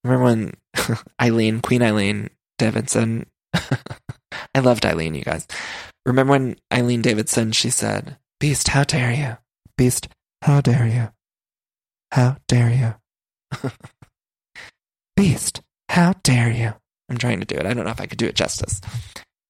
[0.03, 0.53] Remember when
[1.21, 5.47] Eileen, Queen Eileen Davidson, I loved Eileen, you guys.
[6.05, 9.37] Remember when Eileen Davidson, she said, Beast, how dare you?
[9.77, 10.07] Beast,
[10.41, 11.09] how dare you?
[12.11, 12.97] How dare
[13.61, 13.71] you?
[15.15, 16.73] Beast, how dare you?
[17.09, 17.65] I'm trying to do it.
[17.65, 18.79] I don't know if I could do it justice.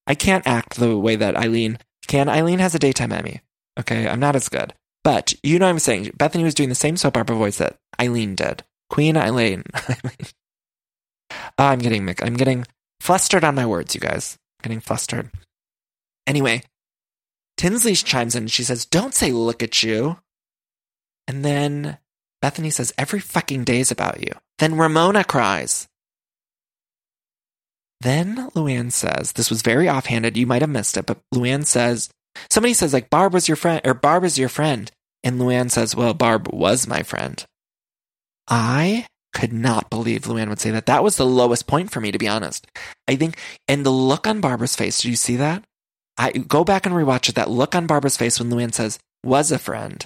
[0.08, 1.78] I can't act the way that Eileen
[2.08, 2.30] can.
[2.30, 3.42] Eileen has a daytime Emmy.
[3.80, 4.74] Okay, I'm not as good.
[5.04, 6.06] But you know what I'm saying.
[6.18, 8.64] Bethenny was doing the same soap opera voice that Eileen did.
[8.90, 9.64] Queen Eileen.
[11.58, 12.66] I'm getting I'm getting
[13.00, 14.38] flustered on my words, you guys.
[14.60, 15.30] I'm getting flustered.
[16.28, 16.64] Anyway,
[17.58, 20.18] Tinsley chimes in and she says, Don't say look at you.
[21.28, 21.98] And then
[22.44, 24.32] Bethenny says, Every fucking day is about you.
[24.60, 25.88] Then Ramona cries.
[28.02, 30.38] Then Luann says, This was very offhanded.
[30.38, 32.10] You might have missed it, but Luann says,
[32.50, 34.90] Somebody says, like, Barb was your friend, or Barb is your friend.
[35.24, 37.44] And Luann says, Well, Barb was my friend.
[38.48, 40.86] I could not believe Luann would say that.
[40.86, 42.68] That was the lowest point for me, to be honest.
[43.08, 43.38] I think,
[43.68, 45.64] and the look on Barbara's face, do you see that?
[46.18, 47.36] I go back and rewatch it.
[47.36, 50.06] That look on Barbara's face when Luann says, was a friend.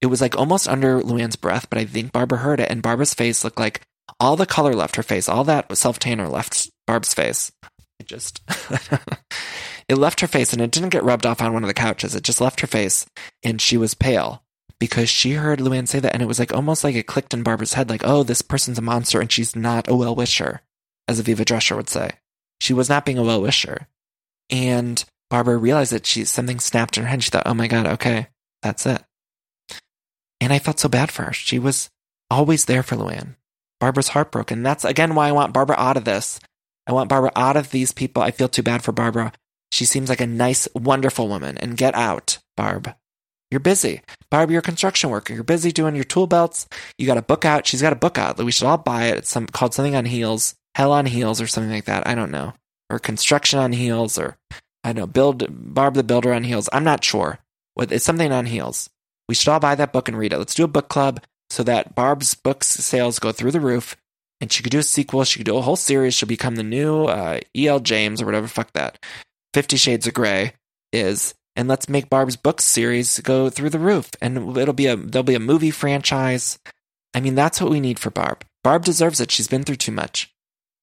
[0.00, 3.14] It was like almost under Luann's breath, but I think Barbara heard it, and Barbara's
[3.14, 3.80] face looked like
[4.20, 5.28] all the color left her face.
[5.28, 7.50] All that self tanner left Barb's face.
[7.98, 8.40] It just,
[9.88, 12.14] it left her face and it didn't get rubbed off on one of the couches.
[12.14, 13.06] It just left her face
[13.42, 14.42] and she was pale
[14.78, 17.42] because she heard Luann say that and it was like almost like it clicked in
[17.42, 20.62] Barbara's head, like, oh, this person's a monster and she's not a well wisher,
[21.08, 22.10] as Aviva Drescher would say.
[22.60, 23.88] She was not being a well wisher.
[24.50, 27.22] And Barbara realized that she something snapped in her head.
[27.22, 28.28] She thought, oh my God, okay,
[28.62, 29.02] that's it.
[30.40, 31.32] And I felt so bad for her.
[31.32, 31.88] She was
[32.30, 33.36] always there for Luann.
[33.80, 34.62] Barbara's heartbroken.
[34.62, 36.40] That's again why I want Barbara out of this.
[36.86, 38.22] I want Barbara out of these people.
[38.22, 39.32] I feel too bad for Barbara.
[39.72, 41.58] She seems like a nice, wonderful woman.
[41.58, 42.94] And get out, Barb.
[43.50, 44.02] You're busy.
[44.30, 45.32] Barb, you're a construction worker.
[45.32, 46.66] You're busy doing your tool belts.
[46.98, 47.66] You got a book out.
[47.66, 48.36] She's got a book out.
[48.36, 49.18] That we should all buy it.
[49.18, 52.06] It's some called something on heels, hell on heels, or something like that.
[52.06, 52.54] I don't know.
[52.90, 54.36] Or construction on heels, or
[54.84, 56.68] I don't know, build Barb the Builder on heels.
[56.72, 57.38] I'm not sure.
[57.78, 58.90] It's something on heels.
[59.28, 60.38] We should all buy that book and read it.
[60.38, 61.20] Let's do a book club
[61.50, 63.96] so that Barb's books sales go through the roof
[64.40, 65.24] and she could do a sequel.
[65.24, 66.14] She could do a whole series.
[66.14, 67.80] She'll become the new uh, E.L.
[67.80, 68.46] James or whatever.
[68.46, 68.98] Fuck that.
[69.54, 70.52] Fifty Shades of Grey
[70.92, 74.10] is, and let's make Barb's book series go through the roof.
[74.20, 76.58] And it'll be a there'll be a movie franchise.
[77.14, 78.44] I mean, that's what we need for Barb.
[78.62, 79.30] Barb deserves it.
[79.30, 80.32] She's been through too much.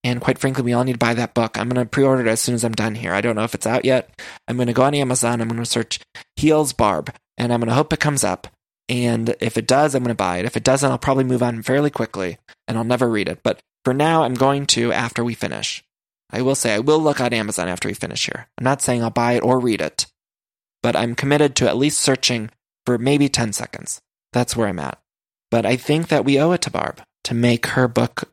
[0.03, 1.57] And quite frankly, we all need to buy that book.
[1.57, 3.13] I'm going to pre order it as soon as I'm done here.
[3.13, 4.09] I don't know if it's out yet.
[4.47, 5.39] I'm going to go on Amazon.
[5.39, 5.99] I'm going to search
[6.35, 8.47] Heels Barb, and I'm going to hope it comes up.
[8.89, 10.45] And if it does, I'm going to buy it.
[10.45, 12.37] If it doesn't, I'll probably move on fairly quickly
[12.67, 13.39] and I'll never read it.
[13.43, 15.83] But for now, I'm going to after we finish.
[16.31, 18.47] I will say I will look on Amazon after we finish here.
[18.57, 20.07] I'm not saying I'll buy it or read it,
[20.83, 22.51] but I'm committed to at least searching
[22.85, 24.01] for maybe 10 seconds.
[24.33, 24.99] That's where I'm at.
[25.49, 28.29] But I think that we owe it to Barb to make her book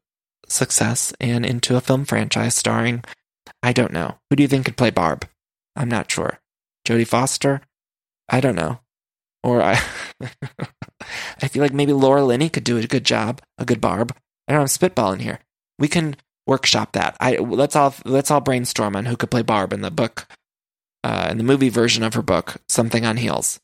[0.49, 3.05] success and into a film franchise starring,
[3.63, 4.19] I don't know.
[4.29, 5.27] Who do you think could play Barb?
[5.77, 6.41] I'm not sure.
[6.87, 7.63] Jodie Foster?
[8.29, 8.81] I don't know.
[9.43, 9.81] Or I,
[11.43, 14.15] I feel like maybe Laura Linney could do a good job, a good Barb.
[14.49, 15.39] I don't know, I'm spitballing here.
[15.79, 16.17] We can
[16.47, 17.17] workshop that.
[17.21, 20.27] I let's all let's all brainstorm on who could play Barb in the book,
[21.05, 23.61] uh, in the movie version of her book, Something on Heels.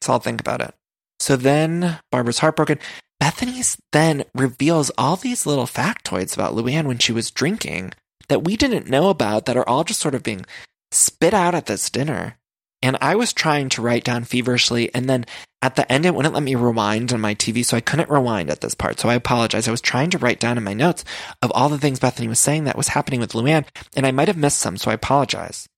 [0.00, 0.74] So I'll think about it.
[1.20, 2.78] So then Barbara's heartbroken.
[3.20, 7.92] Bethenny then reveals all these little factoids about Luann when she was drinking
[8.28, 10.44] that we didn't know about that are all just sort of being
[10.92, 12.36] spit out at this dinner.
[12.80, 15.26] And I was trying to write down feverishly, and then
[15.60, 18.50] at the end, it wouldn't let me rewind on my TV, so I couldn't rewind
[18.50, 19.00] at this part.
[19.00, 19.66] So I apologize.
[19.66, 21.04] I was trying to write down in my notes
[21.42, 23.64] of all the things Bethenny was saying that was happening with Luann,
[23.96, 25.68] and I might have missed some, so I apologize.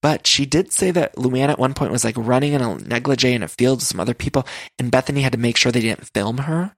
[0.00, 3.32] But she did say that Luann at one point was like running in a negligee
[3.32, 4.46] in a field with some other people,
[4.78, 6.76] and Bethenny had to make sure they didn't film her.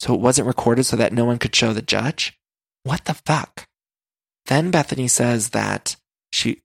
[0.00, 2.38] So it wasn't recorded so that no one could show the judge.
[2.84, 3.66] What the fuck?
[4.46, 5.96] Then Bethenny says that
[6.32, 6.62] she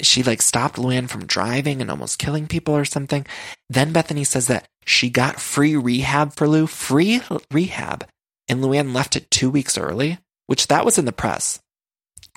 [0.00, 3.26] she like stopped Luann from driving and almost killing people or something.
[3.68, 7.20] Then Bethenny says that she got free rehab for Lou, free
[7.50, 8.06] rehab,
[8.48, 11.60] and Luann left it two weeks early, which that was in the press.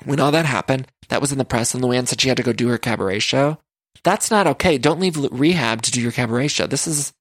[0.04, 2.42] When all that happened, that was in the press, and Luann said she had to
[2.42, 3.58] go do her cabaret show.
[4.04, 4.78] That's not okay.
[4.78, 6.66] Don't leave rehab to do your cabaret show.
[6.66, 7.12] This is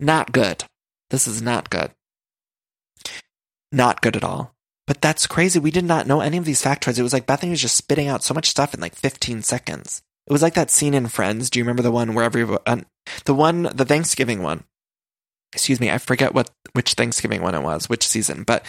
[0.00, 0.64] not good.
[1.10, 1.90] This is not good.
[3.70, 4.54] Not good at all.
[4.86, 5.58] But that's crazy.
[5.58, 6.98] We did not know any of these factoids.
[6.98, 10.02] It was like Bethenny was just spitting out so much stuff in like 15 seconds.
[10.26, 11.50] It was like that scene in Friends.
[11.50, 12.78] Do you remember the one where everyone, uh,
[13.24, 14.64] the one, the Thanksgiving one?
[15.52, 18.42] Excuse me, I forget what which Thanksgiving one it was, which season.
[18.42, 18.64] But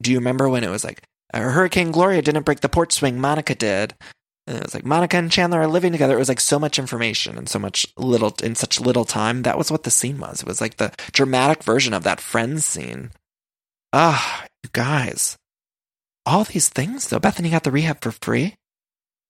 [0.00, 1.02] do you remember when it was like
[1.34, 3.94] Hurricane Gloria didn't break the porch swing, Monica did.
[4.46, 6.14] And it was like Monica and Chandler are living together.
[6.14, 9.42] It was like so much information and so much little in such little time.
[9.42, 10.40] That was what the scene was.
[10.40, 13.10] It was like the dramatic version of that Friends scene.
[13.92, 15.36] Ah, you guys
[16.28, 17.18] all these things though.
[17.18, 18.54] Bethenny got the rehab for free.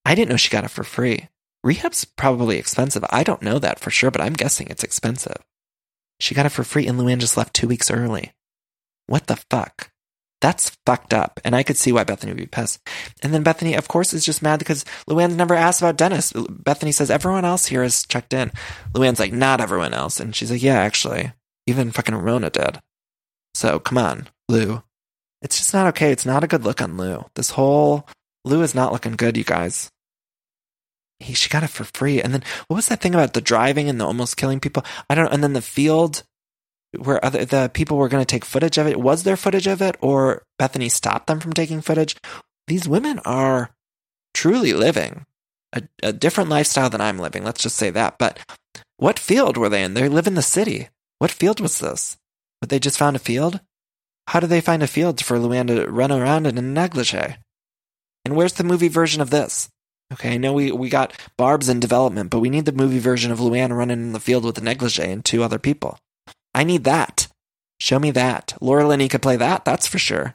[0.04, 1.28] I didn't know she got it for free.
[1.62, 3.04] Rehab's probably expensive.
[3.10, 5.38] I don't know that for sure, but I'm guessing it's expensive.
[6.18, 8.32] She got it for free and Luann just left two weeks early.
[9.06, 9.90] What the fuck?
[10.40, 11.40] That's fucked up.
[11.44, 12.81] And I could see why Bethenny would be pissed.
[13.23, 16.32] And then Bethenny, of course, is just mad because Luann's never asked about Dennis.
[16.32, 18.52] Bethenny says, everyone else here has checked in.
[18.94, 20.20] Luann's like, not everyone else.
[20.20, 21.32] And she's like, yeah, actually,
[21.66, 22.78] even fucking Ramona did.
[23.55, 24.82] So come on, Lou.
[25.43, 26.12] It's just not okay.
[26.12, 27.24] It's not a good look on Lou.
[27.35, 28.09] This whole
[28.44, 29.90] Lou is not looking good, you guys.
[31.20, 32.23] He, she got it for free.
[32.23, 34.85] And then what was that thing about the driving and the almost killing people?
[35.10, 35.32] I don't.
[35.32, 36.23] And then the field
[36.97, 39.01] where other, the people were going to take footage of it.
[39.01, 42.16] Was there footage of it or Bethenny stopped them from taking footage?
[42.66, 43.70] These women are
[44.35, 45.27] truly living
[45.73, 47.44] a, a different lifestyle than I'm living.
[47.44, 48.19] Let's just say that.
[48.19, 48.39] But
[48.97, 49.94] what field were they in?
[49.94, 50.89] They live in the city.
[51.19, 52.16] What field was this?
[52.60, 53.60] But they just found a field?
[54.28, 57.36] How do they find a field for Luann to run around in a negligee?
[58.24, 59.70] And where's the movie version of this?
[60.12, 63.31] Okay, I know we, we got Barb's in development, but we need the movie version
[63.31, 65.98] of Luann running in the field with a negligee and two other people.
[66.59, 67.28] I need that.
[67.78, 68.55] Show me that.
[68.60, 70.35] Laura Linney could play that, that's for sure.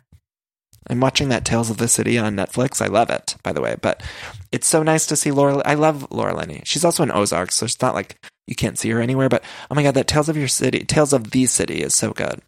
[0.89, 2.81] I'm watching that Tales of the City on Netflix.
[2.81, 3.75] I love it, by the way.
[3.81, 4.01] But
[4.49, 5.61] it's so nice to see Laura.
[5.65, 6.61] I love Laura Linney.
[6.63, 9.27] She's also in Ozark, so it's not like you can't see her anywhere.
[9.27, 12.11] But oh my god, that Tales of Your City, Tales of the City is so
[12.13, 12.39] good.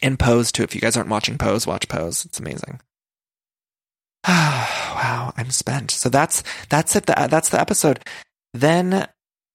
[0.00, 0.62] And Pose too.
[0.62, 2.24] If you guys aren't watching Pose, watch Pose.
[2.24, 2.80] It's amazing.
[4.28, 5.90] wow, I'm spent.
[5.90, 7.04] So that's that's it.
[7.04, 8.00] That's the episode.
[8.54, 9.08] Then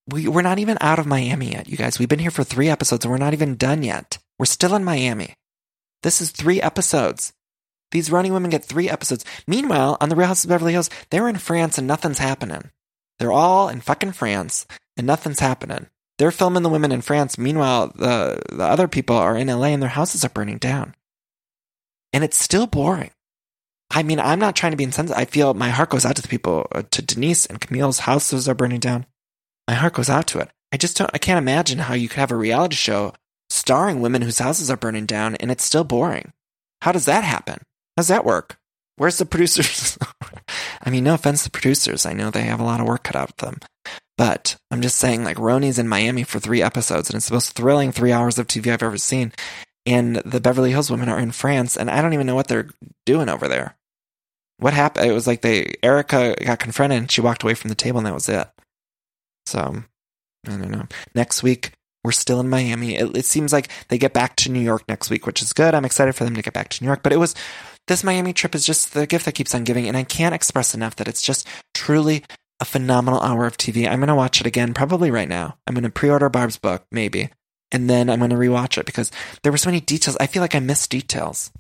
[0.07, 1.99] we we're not even out of Miami yet, you guys.
[1.99, 4.17] We've been here for three episodes and we're not even done yet.
[4.39, 5.33] We're still in Miami.
[6.03, 7.33] This is three episodes.
[7.91, 9.25] These running women get three episodes.
[9.47, 12.71] Meanwhile, on the Real House of Beverly Hills, they're in France and nothing's happening.
[13.19, 15.87] They're all in fucking France and nothing's happening.
[16.17, 17.37] They're filming the women in France.
[17.37, 20.95] Meanwhile, the the other people are in LA and their houses are burning down.
[22.13, 23.11] And it's still boring.
[23.91, 25.19] I mean, I'm not trying to be insensitive.
[25.19, 28.49] I feel my heart goes out to the people, uh, to Denise and Camille's houses
[28.49, 29.05] are burning down.
[29.67, 30.49] My heart goes out to it.
[30.71, 33.13] I just don't, I can't imagine how you could have a reality show
[33.49, 36.31] starring women whose houses are burning down and it's still boring.
[36.81, 37.55] How does that happen?
[37.55, 38.57] How does that work?
[38.97, 39.97] Where's the producers?
[40.83, 42.05] I mean, no offense to producers.
[42.05, 43.59] I know they have a lot of work cut out of them.
[44.17, 47.53] But I'm just saying, like, RHONY's in Miami for three episodes, and it's the most
[47.53, 49.31] thrilling three hours of TV I've ever seen.
[49.85, 52.69] And the Beverly Hills women are in France, and I don't even know what they're
[53.05, 53.75] doing over there.
[54.57, 55.05] What happened?
[55.05, 58.07] It was like they, Erika got confronted, and she walked away from the table, and
[58.07, 58.47] that was it.
[59.47, 59.83] So,
[60.45, 60.87] I don't know.
[61.15, 61.71] Next week,
[62.03, 62.95] we're still in Miami.
[62.95, 65.73] It, it seems like they get back to New York next week, which is good.
[65.73, 67.03] I'm excited for them to get back to New York.
[67.03, 67.35] But it was
[67.87, 70.73] this Miami trip is just the gift that keeps on giving, and I can't express
[70.73, 72.23] enough that it's just truly
[72.59, 73.87] a phenomenal hour of TV.
[73.87, 75.57] I'm going to watch it again, probably right now.
[75.67, 77.29] I'm going to pre-order Barb's book, maybe,
[77.71, 79.11] and then I'm going to rewatch it because
[79.43, 80.17] there were so many details.
[80.19, 81.51] I feel like I missed details.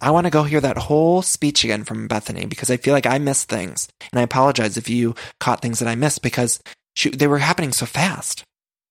[0.00, 3.06] I want to go hear that whole speech again from Bethenny because I feel like
[3.06, 6.60] I missed things, and I apologize if you caught things that I missed because
[6.94, 8.44] she, they were happening so fast.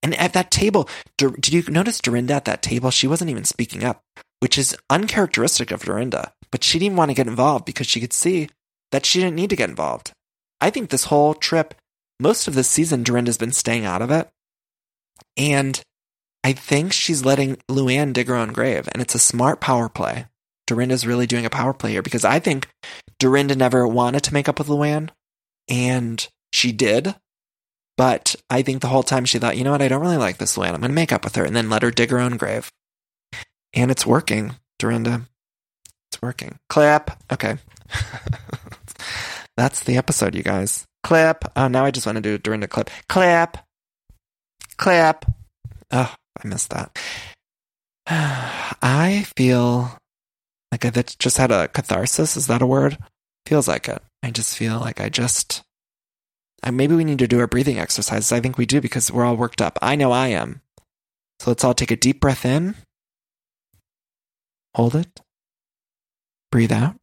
[0.04, 2.90] And at that table, did you notice Dorinda at that table?
[2.90, 4.02] She wasn't even speaking up,
[4.40, 6.34] which is uncharacteristic of Dorinda.
[6.52, 8.50] But she didn't want to get involved because she could see
[8.92, 10.12] that she didn't need to get involved.
[10.60, 11.76] I think this whole trip,
[12.20, 14.28] most of this season, Dorinda's been staying out of it.
[15.38, 15.82] And
[16.44, 18.90] I think she's letting Luann dig her own grave.
[18.92, 20.26] And it's a smart power play.
[20.68, 22.68] Dorinda's really doing a power play here because I think
[23.20, 25.10] Dorinda never wanted to make up with Luann.
[25.70, 27.16] And she did.
[27.98, 30.38] But I think the whole time she thought, you know what, I don't really like
[30.38, 30.74] this Luann.
[30.74, 32.72] I'm going to make up with her and then let her dig her own grave.
[33.74, 35.28] And it's working, Dorinda.
[36.12, 36.58] It's working.
[36.70, 37.22] Clap.
[37.32, 37.58] Okay.
[39.58, 40.86] That's the episode, you guys.
[41.04, 41.52] Clap.
[41.56, 42.90] Oh, now I just want to do Dorinda clip.
[43.08, 43.66] Clap.
[44.78, 45.26] Clap.
[45.92, 46.14] Oh,
[46.44, 46.98] I missed that.
[48.08, 49.98] I feel
[50.72, 50.90] like I
[51.20, 52.36] just had a catharsis.
[52.36, 52.98] Is that a word?
[53.46, 54.02] Feels like it.
[54.24, 55.64] I just feel like I just.
[56.70, 58.32] Maybe we need to do our breathing exercises.
[58.32, 59.80] I think we do because we're all worked up.
[59.82, 60.62] I know I am.
[61.40, 62.76] So let's all take a deep breath in.
[64.76, 65.22] Hold it.
[66.52, 66.96] Breathe out.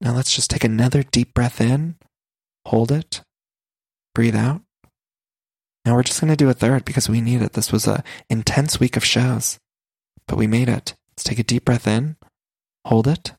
[0.00, 1.96] Now let's just take another deep breath in.
[2.66, 3.22] Hold it.
[4.14, 4.62] Breathe out.
[5.84, 7.52] Now we're just going to do a third because we need it.
[7.52, 9.58] This was a intense week of shows,
[10.26, 10.94] but we made it.
[11.12, 12.16] Let's take a deep breath in.
[12.86, 13.34] Hold it.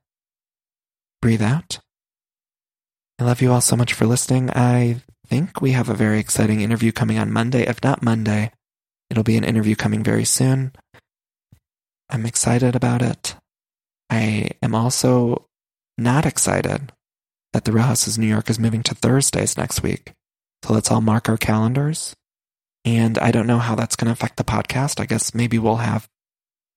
[1.22, 1.80] Breathe out.
[3.19, 4.49] I love you all so much for listening.
[4.52, 7.64] I think we have a very exciting interview coming on Monday.
[7.64, 8.52] If not Monday,
[9.10, 10.72] it'll be an interview coming very soon.
[12.10, 13.35] I'm excited about it.
[14.10, 15.48] I am also
[15.98, 16.94] not excited
[17.53, 20.14] that the Real Houses New York is moving to Thursdays next week.
[20.64, 22.14] So let's all mark our calendars.
[22.85, 24.99] And I don't know how that's going to affect the podcast.
[24.99, 26.07] I guess maybe we'll have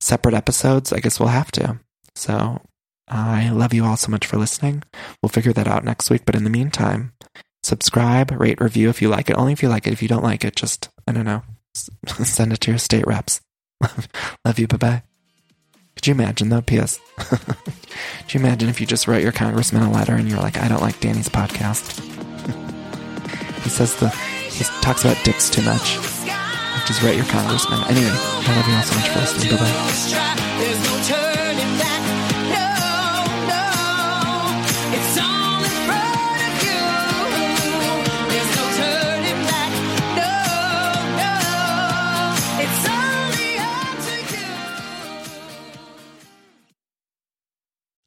[0.01, 0.93] separate episodes.
[0.93, 1.79] I guess we'll have to.
[2.15, 2.63] So
[3.11, 4.85] I love you all so much for listening.
[5.23, 6.23] We'll figure that out next week.
[6.25, 7.13] But in the meantime,
[7.63, 9.37] subscribe, rate, review if you like it.
[9.37, 9.93] Only if you like it.
[9.93, 11.43] If you don't like it, just, I don't know,
[11.75, 13.41] send it to your state reps.
[14.45, 14.69] love you.
[14.69, 15.03] Bye bye.
[15.97, 16.63] Could you imagine though?
[16.63, 17.01] P.S.
[17.19, 20.69] Could you imagine if you just wrote your congressman a letter and you're like, I
[20.69, 21.99] don't like Danny's podcast?
[23.63, 25.97] he says the he talks about dicks too much.
[26.87, 27.83] Just write your congressman.
[27.89, 29.57] Anyway, I love you all so much for listening.
[29.57, 31.27] Bye bye.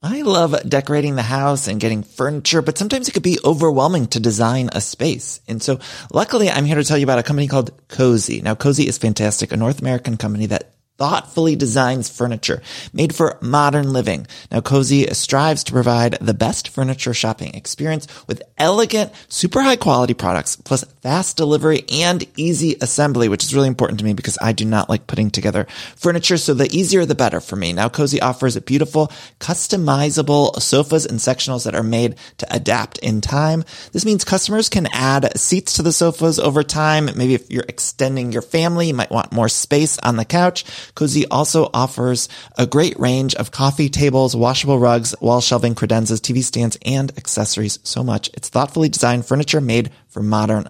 [0.06, 4.20] I love decorating the house and getting furniture, but sometimes it could be overwhelming to
[4.20, 5.40] design a space.
[5.48, 5.80] And so
[6.12, 8.44] luckily I'm here to tell you about a company called Cozey.
[8.44, 12.62] Now Cozey is fantastic, a North American company that thoughtfully designs furniture
[12.92, 14.28] made for modern living.
[14.52, 20.14] Now, Cozey strives to provide the best furniture shopping experience with elegant, super high quality
[20.14, 24.54] products plus fast delivery, and easy assembly, which is really important to me because I
[24.54, 25.68] do not like putting together
[25.98, 26.38] furniture.
[26.38, 27.74] So the easier, the better for me.
[27.74, 33.20] Now Cozey offers a beautiful, customizable sofas and sectionals that are made to adapt in
[33.20, 33.66] time.
[33.92, 37.10] This means customers can add seats to the sofas over time.
[37.18, 40.64] Maybe if you're extending your family, you might want more space on the couch.
[40.96, 46.42] Cozey also offers a great range of coffee tables, washable rugs, wall shelving, credenzas, TV
[46.42, 47.80] stands, and accessories.
[47.84, 48.30] So much.
[48.36, 50.70] It's thoughtfully designed furniture made for modern